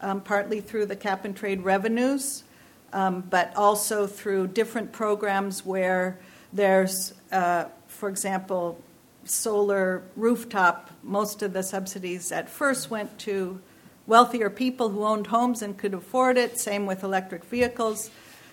um, 0.00 0.20
partly 0.20 0.60
through 0.60 0.86
the 0.86 0.96
cap 0.96 1.24
and 1.24 1.36
trade 1.36 1.62
revenues, 1.62 2.44
um, 2.92 3.22
but 3.28 3.54
also 3.56 4.06
through 4.06 4.48
different 4.48 4.92
programs 4.92 5.64
where 5.64 6.18
there's, 6.52 7.14
uh, 7.32 7.64
for 7.98 8.08
example, 8.08 8.80
solar 9.24 10.04
rooftop. 10.14 10.90
Most 11.02 11.42
of 11.42 11.52
the 11.52 11.64
subsidies 11.64 12.30
at 12.30 12.48
first 12.48 12.90
went 12.90 13.18
to 13.20 13.60
wealthier 14.06 14.48
people 14.48 14.90
who 14.90 15.04
owned 15.04 15.26
homes 15.26 15.62
and 15.62 15.76
could 15.76 15.94
afford 15.94 16.38
it. 16.38 16.60
Same 16.60 16.86
with 16.86 17.02
electric 17.02 17.44
vehicles. 17.44 18.12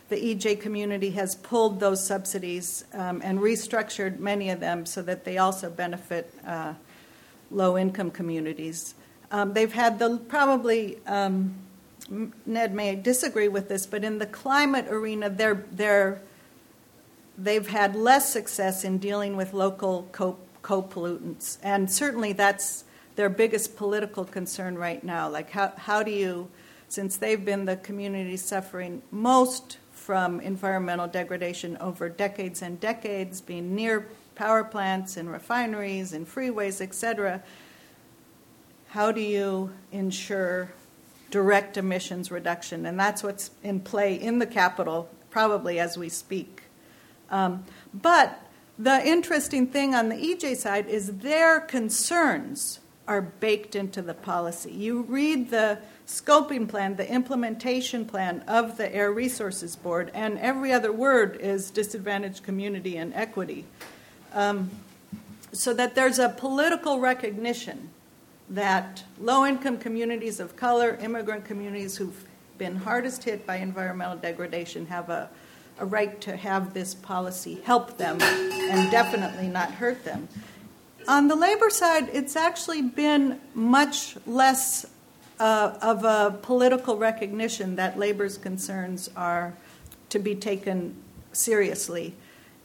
The 0.10 0.16
EJ 0.16 0.62
community 0.62 1.12
has 1.12 1.36
pulled 1.36 1.80
those 1.80 2.04
subsidies 2.04 2.86
um, 2.92 3.22
and 3.24 3.38
restructured 3.38 4.18
many 4.18 4.50
of 4.50 4.60
them 4.60 4.88
so 4.88 5.04
that 5.04 5.26
they 5.26 5.38
also 5.38 5.70
benefit 5.70 6.34
uh, 6.46 6.74
low 7.52 7.78
income 7.78 8.10
communities. 8.10 8.96
Um, 9.30 9.54
they've 9.54 9.74
had 9.74 10.00
the 10.00 10.18
probably 10.18 10.98
um, 11.06 11.54
Ned 12.48 12.74
may 12.74 12.96
disagree 12.96 13.48
with 13.48 13.70
this, 13.70 13.86
but 13.86 14.04
in 14.04 14.18
the 14.18 14.26
climate 14.26 14.88
arena, 14.90 15.30
they're, 15.30 15.66
they're, 15.72 16.22
they've 17.38 17.68
had 17.68 17.96
less 17.96 18.32
success 18.32 18.84
in 18.84 18.98
dealing 18.98 19.36
with 19.36 19.54
local 19.54 20.08
co 20.12 20.38
pollutants, 20.64 21.58
and 21.62 21.90
certainly 21.92 22.34
that's 22.34 22.84
their 23.16 23.30
biggest 23.30 23.76
political 23.78 24.26
concern 24.26 24.78
right 24.78 25.04
now. 25.04 25.30
Like 25.30 25.52
how 25.52 25.74
how 25.78 26.04
do 26.04 26.12
you, 26.12 26.50
since 26.88 27.18
they've 27.18 27.44
been 27.44 27.66
the 27.66 27.78
community 27.78 28.38
suffering 28.38 29.02
most 29.12 29.78
from 29.94 30.40
environmental 30.40 31.08
degradation 31.08 31.78
over 31.78 32.10
decades 32.10 32.62
and 32.62 32.80
decades, 32.80 33.42
being 33.42 33.76
near 33.76 34.08
power 34.36 34.64
plants 34.64 35.18
and 35.18 35.32
refineries 35.32 36.14
and 36.14 36.28
freeways, 36.28 36.82
et 36.82 36.94
cetera 36.94 37.42
how 38.96 39.12
do 39.12 39.20
you 39.20 39.72
ensure 39.92 40.72
direct 41.30 41.76
emissions 41.76 42.32
reduction? 42.32 42.86
And 42.86 42.98
that's 42.98 43.24
what's 43.24 43.52
in 43.62 43.82
play 43.82 44.16
in 44.16 44.40
the 44.40 44.48
capital, 44.48 45.10
probably 45.30 45.82
as 45.82 45.98
we 45.98 46.08
speak. 46.08 46.55
Um, 47.30 47.64
but 47.94 48.40
the 48.78 49.06
interesting 49.06 49.68
thing 49.68 49.96
on 49.96 50.10
the 50.10 50.16
EJ 50.16 50.58
side 50.58 50.88
is 50.88 51.18
their 51.18 51.60
concerns 51.60 52.80
are 53.08 53.22
baked 53.22 53.76
into 53.76 54.02
the 54.02 54.14
policy. 54.14 54.72
You 54.72 55.04
read 55.04 55.50
the 55.50 55.80
scoping 56.08 56.68
plan, 56.68 56.96
the 56.96 57.10
implementation 57.10 58.06
plan 58.06 58.44
of 58.48 58.78
the 58.78 58.94
Air 58.94 59.12
Resources 59.12 59.76
Board, 59.76 60.12
and 60.14 60.38
every 60.40 60.72
other 60.72 60.92
word 60.92 61.38
is 61.40 61.70
disadvantaged 61.70 62.44
community 62.44 62.98
and 62.98 63.14
equity. 63.14 63.66
Um, 64.34 64.72
so 65.52 65.74
that 65.74 65.96
there's 65.96 66.20
a 66.20 66.30
political 66.30 67.00
recognition 67.00 67.90
that 68.50 69.04
low 69.20 69.46
income 69.46 69.78
communities 69.78 70.40
of 70.40 70.56
color, 70.56 70.98
immigrant 71.02 71.46
communities 71.46 71.98
who've 71.98 72.26
been 72.58 72.76
hardest 72.76 73.24
hit 73.24 73.46
by 73.46 73.58
environmental 73.58 74.18
degradation 74.18 74.86
have 74.88 75.10
a, 75.10 75.30
a 75.80 75.86
right 75.86 76.20
to 76.22 76.36
have 76.36 76.74
this 76.74 76.94
policy 76.94 77.60
help 77.64 77.98
them 77.98 78.22
and 78.22 78.92
definitely 78.92 79.48
not 79.48 79.72
hurt 79.72 80.04
them. 80.04 80.28
On 81.08 81.28
the 81.28 81.36
labor 81.36 81.70
side, 81.70 82.10
it's 82.14 82.36
actually 82.36 82.82
been 82.82 83.40
much 83.54 84.18
less 84.26 84.86
uh, 85.40 85.78
of 85.82 86.04
a 86.04 86.38
political 86.42 86.98
recognition 86.98 87.76
that 87.76 88.00
labor's 88.00 88.38
concerns 88.38 89.10
are 89.16 89.54
to 90.10 90.20
be 90.20 90.34
taken 90.34 90.96
seriously. 91.34 92.16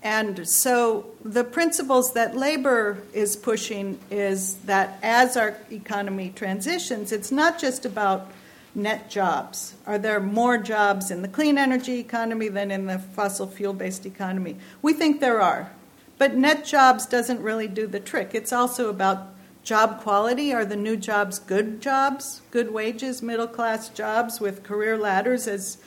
And 0.02 0.48
so 0.48 1.11
the 1.24 1.44
principles 1.44 2.14
that 2.14 2.34
labor 2.34 2.98
is 3.12 3.36
pushing 3.36 3.98
is 4.11 4.54
that 4.64 4.98
as 5.02 5.36
our 5.36 5.56
economy 5.70 6.32
transitions, 6.34 7.12
it's 7.12 7.30
not 7.30 7.58
just 7.58 7.84
about 7.84 8.30
net 8.74 9.10
jobs. 9.10 9.74
Are 9.86 9.98
there 9.98 10.20
more 10.20 10.58
jobs 10.58 11.10
in 11.10 11.22
the 11.22 11.28
clean 11.28 11.58
energy 11.58 11.98
economy 11.98 12.48
than 12.48 12.70
in 12.70 12.86
the 12.86 12.98
fossil 12.98 13.46
fuel 13.46 13.72
based 13.72 14.06
economy? 14.06 14.56
We 14.82 14.92
think 14.92 15.20
there 15.20 15.40
are. 15.40 15.72
But 16.18 16.34
net 16.34 16.64
jobs 16.64 17.06
doesn't 17.06 17.40
really 17.40 17.66
do 17.66 17.86
the 17.86 18.00
trick. 18.00 18.34
It's 18.34 18.52
also 18.52 18.90
about 18.90 19.28
job 19.62 20.00
quality. 20.00 20.52
Are 20.52 20.64
the 20.64 20.76
new 20.76 20.96
jobs 20.96 21.38
good 21.38 21.80
jobs, 21.80 22.42
good 22.50 22.72
wages, 22.72 23.22
middle 23.22 23.46
class 23.46 23.88
jobs 23.88 24.40
with 24.40 24.62
career 24.62 24.98
ladders 24.98 25.46
as 25.46 25.78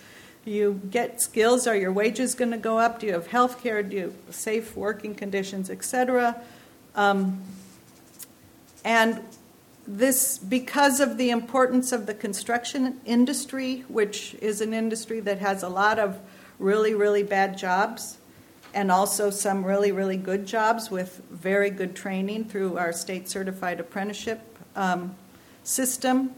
you 0.45 0.81
get 0.89 1.21
skills? 1.21 1.67
Are 1.67 1.75
your 1.75 1.91
wages 1.91 2.35
going 2.35 2.51
to 2.51 2.57
go 2.57 2.79
up? 2.79 2.99
Do 2.99 3.07
you 3.07 3.13
have 3.13 3.27
health 3.27 3.61
care? 3.61 3.83
Do 3.83 3.95
you 3.95 4.01
have 4.25 4.35
safe 4.35 4.75
working 4.75 5.15
conditions, 5.15 5.69
etc.? 5.69 6.41
Um, 6.95 7.41
and 8.83 9.21
this, 9.87 10.37
because 10.37 10.99
of 10.99 11.17
the 11.17 11.29
importance 11.29 11.91
of 11.91 12.05
the 12.05 12.13
construction 12.13 13.01
industry, 13.05 13.83
which 13.87 14.35
is 14.41 14.61
an 14.61 14.73
industry 14.73 15.19
that 15.21 15.39
has 15.39 15.63
a 15.63 15.69
lot 15.69 15.99
of 15.99 16.19
really, 16.59 16.93
really 16.93 17.23
bad 17.23 17.57
jobs, 17.57 18.17
and 18.73 18.91
also 18.91 19.29
some 19.29 19.63
really, 19.65 19.91
really 19.91 20.17
good 20.17 20.45
jobs 20.45 20.89
with 20.89 21.21
very 21.29 21.69
good 21.69 21.95
training 21.95 22.45
through 22.45 22.77
our 22.77 22.91
state 22.91 23.29
certified 23.29 23.79
apprenticeship 23.79 24.41
um, 24.75 25.15
system, 25.63 26.33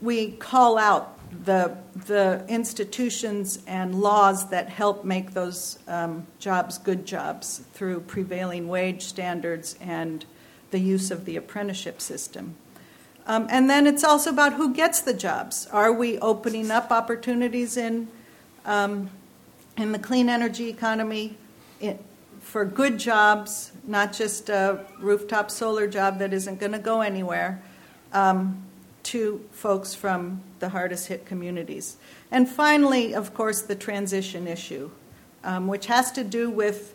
we 0.00 0.32
call 0.32 0.78
out 0.78 1.18
the, 1.44 1.76
the 2.06 2.44
institutions 2.48 3.58
and 3.66 4.00
laws 4.00 4.50
that 4.50 4.68
help 4.68 5.04
make 5.04 5.32
those 5.32 5.78
um, 5.88 6.26
jobs 6.38 6.78
good 6.78 7.04
jobs 7.04 7.62
through 7.72 8.00
prevailing 8.00 8.68
wage 8.68 9.02
standards 9.02 9.76
and 9.80 10.24
the 10.70 10.78
use 10.78 11.10
of 11.10 11.24
the 11.24 11.36
apprenticeship 11.36 12.00
system. 12.00 12.54
Um, 13.26 13.46
and 13.50 13.68
then 13.68 13.86
it's 13.86 14.04
also 14.04 14.30
about 14.30 14.54
who 14.54 14.72
gets 14.72 15.00
the 15.00 15.14
jobs. 15.14 15.66
Are 15.72 15.92
we 15.92 16.18
opening 16.18 16.70
up 16.70 16.90
opportunities 16.90 17.76
in, 17.76 18.08
um, 18.64 19.10
in 19.76 19.92
the 19.92 19.98
clean 19.98 20.28
energy 20.28 20.68
economy 20.68 21.36
for 22.40 22.64
good 22.64 22.98
jobs, 22.98 23.72
not 23.86 24.12
just 24.12 24.48
a 24.48 24.86
rooftop 25.00 25.50
solar 25.50 25.88
job 25.88 26.20
that 26.20 26.32
isn't 26.32 26.60
going 26.60 26.72
to 26.72 26.78
go 26.78 27.00
anywhere? 27.00 27.62
Um, 28.12 28.62
to 29.06 29.40
folks 29.52 29.94
from 29.94 30.42
the 30.58 30.68
hardest 30.68 31.06
hit 31.06 31.24
communities. 31.24 31.96
And 32.32 32.48
finally, 32.48 33.14
of 33.14 33.34
course, 33.34 33.62
the 33.62 33.76
transition 33.76 34.48
issue, 34.48 34.90
um, 35.44 35.68
which 35.68 35.86
has 35.86 36.10
to 36.12 36.24
do 36.24 36.50
with 36.50 36.94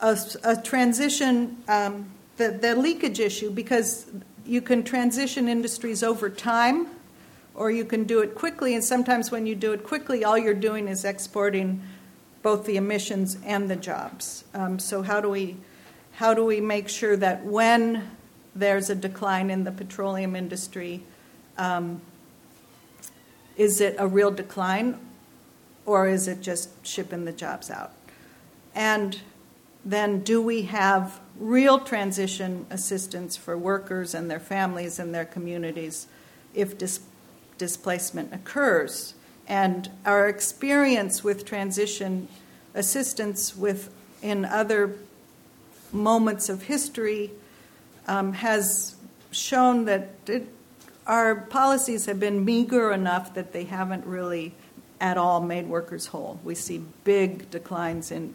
a, 0.00 0.18
a 0.42 0.60
transition, 0.60 1.62
um, 1.68 2.10
the, 2.36 2.48
the 2.50 2.74
leakage 2.74 3.20
issue, 3.20 3.48
because 3.48 4.06
you 4.50 4.60
can 4.60 4.82
transition 4.82 5.48
industries 5.48 6.02
over 6.02 6.28
time 6.28 6.88
or 7.54 7.70
you 7.70 7.84
can 7.84 8.02
do 8.02 8.18
it 8.18 8.34
quickly. 8.34 8.74
And 8.74 8.82
sometimes 8.82 9.30
when 9.30 9.46
you 9.46 9.54
do 9.54 9.72
it 9.72 9.84
quickly, 9.84 10.24
all 10.24 10.36
you're 10.36 10.54
doing 10.54 10.88
is 10.88 11.04
exporting 11.04 11.80
both 12.42 12.66
the 12.66 12.76
emissions 12.76 13.38
and 13.44 13.70
the 13.70 13.76
jobs. 13.76 14.42
Um, 14.52 14.80
so 14.80 15.02
how 15.02 15.20
do 15.20 15.28
we 15.30 15.56
how 16.14 16.34
do 16.34 16.44
we 16.44 16.60
make 16.60 16.88
sure 16.88 17.16
that 17.16 17.44
when 17.44 18.10
there's 18.56 18.90
a 18.90 18.94
decline 18.96 19.50
in 19.50 19.62
the 19.62 19.70
petroleum 19.70 20.34
industry, 20.34 21.04
um, 21.56 22.00
is 23.56 23.80
it 23.80 23.94
a 23.98 24.08
real 24.08 24.32
decline, 24.32 24.98
or 25.86 26.08
is 26.08 26.26
it 26.26 26.40
just 26.40 26.70
shipping 26.84 27.24
the 27.24 27.32
jobs 27.32 27.70
out? 27.70 27.92
And 28.74 29.20
then 29.84 30.20
do 30.20 30.42
we 30.42 30.62
have 30.62 31.20
real 31.40 31.80
transition 31.80 32.66
assistance 32.70 33.36
for 33.36 33.58
workers 33.58 34.14
and 34.14 34.30
their 34.30 34.38
families 34.38 35.00
and 35.00 35.12
their 35.12 35.24
communities 35.24 36.06
if 36.54 36.78
dis- 36.78 37.00
displacement 37.58 38.32
occurs? 38.32 39.14
And 39.48 39.90
our 40.06 40.28
experience 40.28 41.24
with 41.24 41.44
transition 41.44 42.28
assistance 42.74 43.56
with 43.56 43.92
in 44.22 44.44
other 44.44 44.94
moments 45.92 46.48
of 46.48 46.62
history 46.62 47.30
um, 48.06 48.32
has 48.34 48.94
shown 49.32 49.86
that 49.86 50.10
it, 50.26 50.46
our 51.06 51.34
policies 51.34 52.06
have 52.06 52.20
been 52.20 52.44
meager 52.44 52.92
enough 52.92 53.34
that 53.34 53.52
they 53.52 53.64
haven't 53.64 54.04
really 54.06 54.54
at 55.00 55.16
all 55.16 55.40
made 55.40 55.66
workers 55.66 56.06
whole. 56.06 56.38
We 56.44 56.54
see 56.54 56.84
big 57.04 57.50
declines 57.50 58.10
in 58.12 58.34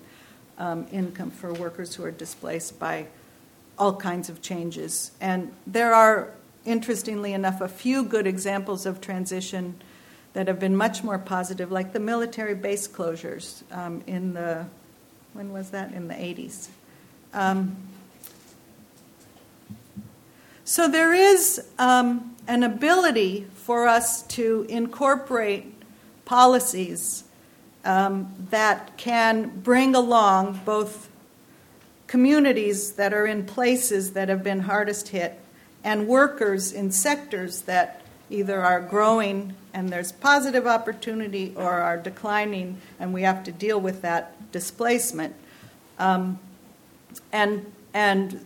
um, 0.58 0.88
income 0.92 1.32
for 1.32 1.54
workers 1.54 1.96
who 1.96 2.04
are 2.04 2.12
displaced 2.12 2.80
by 2.80 3.08
all 3.78 3.96
kinds 3.96 4.30
of 4.30 4.42
changes. 4.42 5.12
And 5.20 5.54
there 5.68 5.94
are, 5.94 6.32
interestingly 6.66 7.34
enough, 7.34 7.62
a 7.62 7.68
few 7.68 8.04
good 8.04 8.26
examples 8.26 8.86
of 8.86 9.02
transition 9.02 9.76
that 10.34 10.48
have 10.48 10.60
been 10.60 10.76
much 10.76 11.04
more 11.04 11.18
positive, 11.18 11.72
like 11.72 11.94
the 11.94 12.00
military 12.00 12.56
base 12.56 12.88
closures 12.88 13.64
um, 13.72 14.04
in 14.08 14.34
the, 14.34 14.66
when 15.34 15.52
was 15.52 15.70
that? 15.72 15.94
In 15.94 16.08
the 16.08 16.14
80s. 16.14 16.68
Um, 17.34 17.76
so 20.64 20.88
there 20.88 21.14
is 21.14 21.64
um, 21.78 22.36
an 22.48 22.64
ability 22.64 23.46
for 23.54 23.88
us 23.88 24.24
to 24.24 24.66
incorporate 24.68 25.72
policies 26.26 27.25
um, 27.86 28.34
that 28.50 28.98
can 28.98 29.50
bring 29.62 29.96
along 29.96 30.60
both 30.66 31.10
communities 32.08 32.94
that 32.94 33.14
are 33.14 33.26
in 33.26 33.46
places 33.46 34.14
that 34.14 34.28
have 34.30 34.44
been 34.44 34.62
hardest 34.62 35.10
hit 35.10 35.40
and 35.84 36.08
workers 36.08 36.72
in 36.72 36.92
sectors 36.92 37.62
that 37.62 38.02
either 38.30 38.62
are 38.62 38.82
growing 38.82 39.54
and 39.74 39.90
there's 39.90 40.12
positive 40.12 40.66
opportunity 40.66 41.54
or 41.56 41.74
are 41.74 41.98
declining 41.98 42.80
and 43.00 43.14
we 43.14 43.22
have 43.22 43.44
to 43.44 43.52
deal 43.52 43.80
with 43.80 44.02
that 44.02 44.52
displacement. 44.52 45.36
Um, 46.00 46.40
and, 47.32 47.72
and 47.94 48.44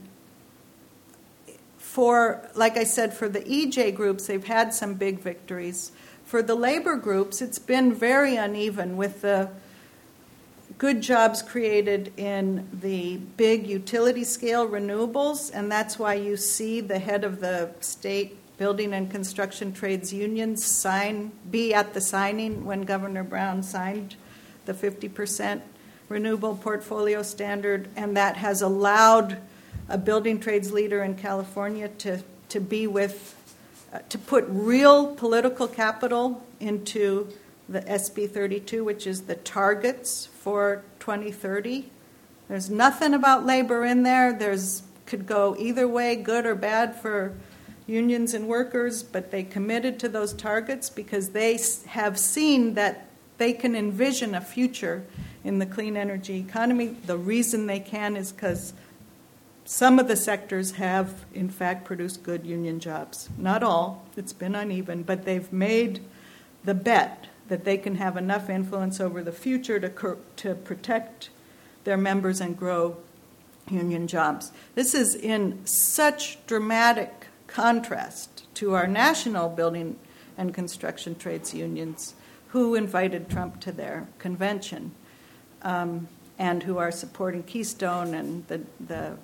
for, 1.77 2.49
like 2.55 2.77
I 2.77 2.83
said, 2.83 3.13
for 3.13 3.29
the 3.29 3.41
EJ 3.41 3.95
groups, 3.95 4.27
they've 4.27 4.43
had 4.43 4.73
some 4.73 4.95
big 4.95 5.19
victories. 5.19 5.91
For 6.29 6.43
the 6.43 6.53
labor 6.53 6.95
groups, 6.95 7.41
it's 7.41 7.57
been 7.57 7.91
very 7.91 8.35
uneven 8.35 8.97
with 8.97 9.21
the 9.21 9.49
good 10.77 11.01
jobs 11.01 11.41
created 11.41 12.13
in 12.17 12.67
the 12.71 13.17
big 13.17 13.65
utility 13.65 14.23
scale 14.23 14.69
renewables, 14.69 15.49
and 15.51 15.71
that's 15.71 15.97
why 15.97 16.13
you 16.13 16.37
see 16.37 16.81
the 16.81 16.99
head 16.99 17.23
of 17.23 17.39
the 17.39 17.71
state 17.79 18.37
building 18.59 18.93
and 18.93 19.09
construction 19.09 19.73
trades 19.73 20.13
unions 20.13 20.63
sign 20.63 21.31
be 21.49 21.73
at 21.73 21.95
the 21.95 22.01
signing 22.01 22.63
when 22.63 22.83
Governor 22.83 23.23
Brown 23.23 23.63
signed 23.63 24.15
the 24.65 24.73
50% 24.75 25.61
renewable 26.09 26.55
portfolio 26.55 27.23
standard, 27.23 27.89
and 27.95 28.15
that 28.15 28.37
has 28.37 28.61
allowed 28.61 29.39
a 29.87 29.97
building 29.97 30.39
trades 30.39 30.71
leader 30.71 31.01
in 31.01 31.15
California 31.15 31.87
to, 31.87 32.21
to 32.49 32.59
be 32.59 32.85
with 32.85 33.35
to 34.09 34.17
put 34.17 34.45
real 34.47 35.15
political 35.15 35.67
capital 35.67 36.43
into 36.59 37.27
the 37.67 37.81
SB 37.81 38.29
32, 38.29 38.83
which 38.83 39.05
is 39.05 39.23
the 39.23 39.35
targets 39.35 40.25
for 40.25 40.83
2030. 40.99 41.89
There's 42.47 42.69
nothing 42.69 43.13
about 43.13 43.45
labor 43.45 43.85
in 43.85 44.03
there. 44.03 44.33
There's 44.33 44.83
could 45.05 45.25
go 45.25 45.55
either 45.57 45.87
way, 45.87 46.15
good 46.15 46.45
or 46.45 46.55
bad 46.55 46.95
for 46.95 47.35
unions 47.87 48.35
and 48.35 48.47
workers, 48.47 49.01
but 49.01 49.31
they 49.31 49.43
committed 49.43 49.99
to 49.99 50.07
those 50.07 50.33
targets 50.33 50.89
because 50.89 51.29
they 51.29 51.59
have 51.87 52.17
seen 52.17 52.75
that 52.75 53.07
they 53.39 53.51
can 53.51 53.75
envision 53.75 54.35
a 54.35 54.41
future 54.41 55.03
in 55.43 55.57
the 55.57 55.65
clean 55.65 55.97
energy 55.97 56.37
economy. 56.37 56.95
The 57.05 57.17
reason 57.17 57.65
they 57.65 57.79
can 57.79 58.15
is 58.15 58.31
because 58.31 58.73
some 59.69 59.99
of 59.99 60.07
the 60.07 60.15
sectors 60.15 60.71
have, 60.71 61.25
in 61.31 61.47
fact, 61.47 61.85
produced 61.85 62.23
good 62.23 62.43
union 62.43 62.79
jobs. 62.79 63.29
Not 63.37 63.61
all, 63.61 64.03
it's 64.17 64.33
been 64.33 64.55
uneven, 64.55 65.03
but 65.03 65.25
they've 65.25 65.53
made 65.53 66.01
the 66.63 66.73
bet 66.73 67.27
that 67.49 67.65
they 67.65 67.77
can 67.77 67.93
have 67.93 68.17
enough 68.17 68.49
influence 68.49 68.99
over 68.99 69.21
the 69.21 69.31
future 69.31 69.79
to, 69.79 70.17
to 70.37 70.55
protect 70.55 71.29
their 71.83 71.97
members 71.97 72.41
and 72.41 72.57
grow 72.57 72.97
union 73.69 74.07
jobs. 74.07 74.51
This 74.73 74.95
is 74.95 75.13
in 75.13 75.63
such 75.67 76.43
dramatic 76.47 77.27
contrast 77.45 78.51
to 78.55 78.73
our 78.73 78.87
national 78.87 79.49
building 79.49 79.99
and 80.35 80.51
construction 80.51 81.13
trades 81.13 81.53
unions 81.53 82.15
who 82.47 82.73
invited 82.73 83.29
Trump 83.29 83.59
to 83.59 83.71
their 83.71 84.07
convention 84.17 84.95
um, 85.61 86.07
and 86.39 86.63
who 86.63 86.79
are 86.79 86.91
supporting 86.91 87.43
Keystone 87.43 88.15
and 88.15 88.47
the, 88.47 88.61
the 88.79 89.15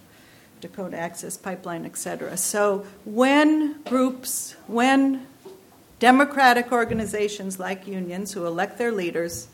Dakota 0.65 0.97
Access 0.97 1.37
Pipeline, 1.37 1.85
et 1.85 1.97
cetera. 1.97 2.35
So 2.37 2.85
when 3.05 3.81
groups, 3.83 4.55
when 4.65 5.27
democratic 5.99 6.71
organizations 6.71 7.59
like 7.59 7.87
unions 7.87 8.33
who 8.33 8.45
elect 8.45 8.77
their 8.77 8.91
leaders 8.91 9.47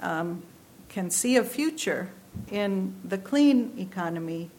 um, 0.00 0.42
can 0.88 1.10
see 1.10 1.36
a 1.36 1.44
future 1.44 2.10
in 2.50 2.94
the 3.02 3.16
clean 3.16 3.72
economy, 3.78 4.50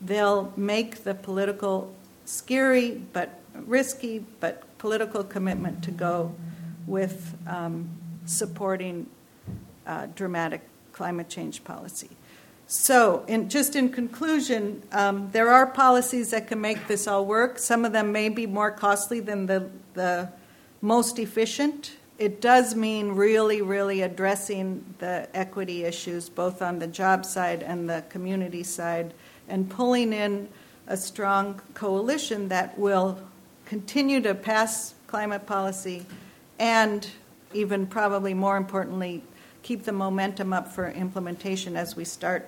they'll 0.00 0.52
make 0.56 1.04
the 1.04 1.14
political, 1.14 1.94
scary 2.24 3.02
but 3.12 3.28
risky, 3.66 4.24
but 4.40 4.62
political 4.78 5.22
commitment 5.24 5.82
to 5.84 5.90
go 5.90 6.34
with 6.86 7.36
um, 7.46 7.90
supporting 8.24 9.06
uh, 9.86 10.06
dramatic 10.14 10.62
climate 10.92 11.28
change 11.28 11.64
policy. 11.64 12.10
So, 12.70 13.24
in, 13.26 13.48
just 13.48 13.76
in 13.76 13.88
conclusion, 13.88 14.82
um, 14.92 15.30
there 15.32 15.48
are 15.48 15.66
policies 15.66 16.32
that 16.32 16.48
can 16.48 16.60
make 16.60 16.86
this 16.86 17.08
all 17.08 17.24
work. 17.24 17.58
Some 17.58 17.86
of 17.86 17.92
them 17.92 18.12
may 18.12 18.28
be 18.28 18.46
more 18.46 18.70
costly 18.70 19.20
than 19.20 19.46
the, 19.46 19.70
the 19.94 20.28
most 20.82 21.18
efficient. 21.18 21.96
It 22.18 22.42
does 22.42 22.74
mean 22.74 23.12
really, 23.12 23.62
really 23.62 24.02
addressing 24.02 24.84
the 24.98 25.30
equity 25.32 25.84
issues, 25.84 26.28
both 26.28 26.60
on 26.60 26.78
the 26.78 26.86
job 26.86 27.24
side 27.24 27.62
and 27.62 27.88
the 27.88 28.04
community 28.10 28.62
side, 28.62 29.14
and 29.48 29.70
pulling 29.70 30.12
in 30.12 30.46
a 30.88 30.96
strong 30.98 31.62
coalition 31.72 32.48
that 32.48 32.78
will 32.78 33.18
continue 33.64 34.20
to 34.20 34.34
pass 34.34 34.92
climate 35.06 35.46
policy 35.46 36.04
and, 36.58 37.08
even 37.54 37.86
probably 37.86 38.34
more 38.34 38.58
importantly, 38.58 39.22
keep 39.62 39.84
the 39.84 39.92
momentum 39.92 40.52
up 40.52 40.70
for 40.70 40.90
implementation 40.90 41.74
as 41.74 41.96
we 41.96 42.04
start 42.04 42.46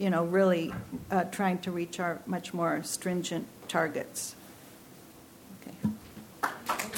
you 0.00 0.08
know, 0.08 0.24
really 0.24 0.72
uh, 1.10 1.24
trying 1.24 1.58
to 1.58 1.70
reach 1.70 2.00
our 2.00 2.20
much 2.26 2.54
more 2.54 2.82
stringent 2.82 3.46
targets. 3.68 4.34
Okay. 5.60 6.96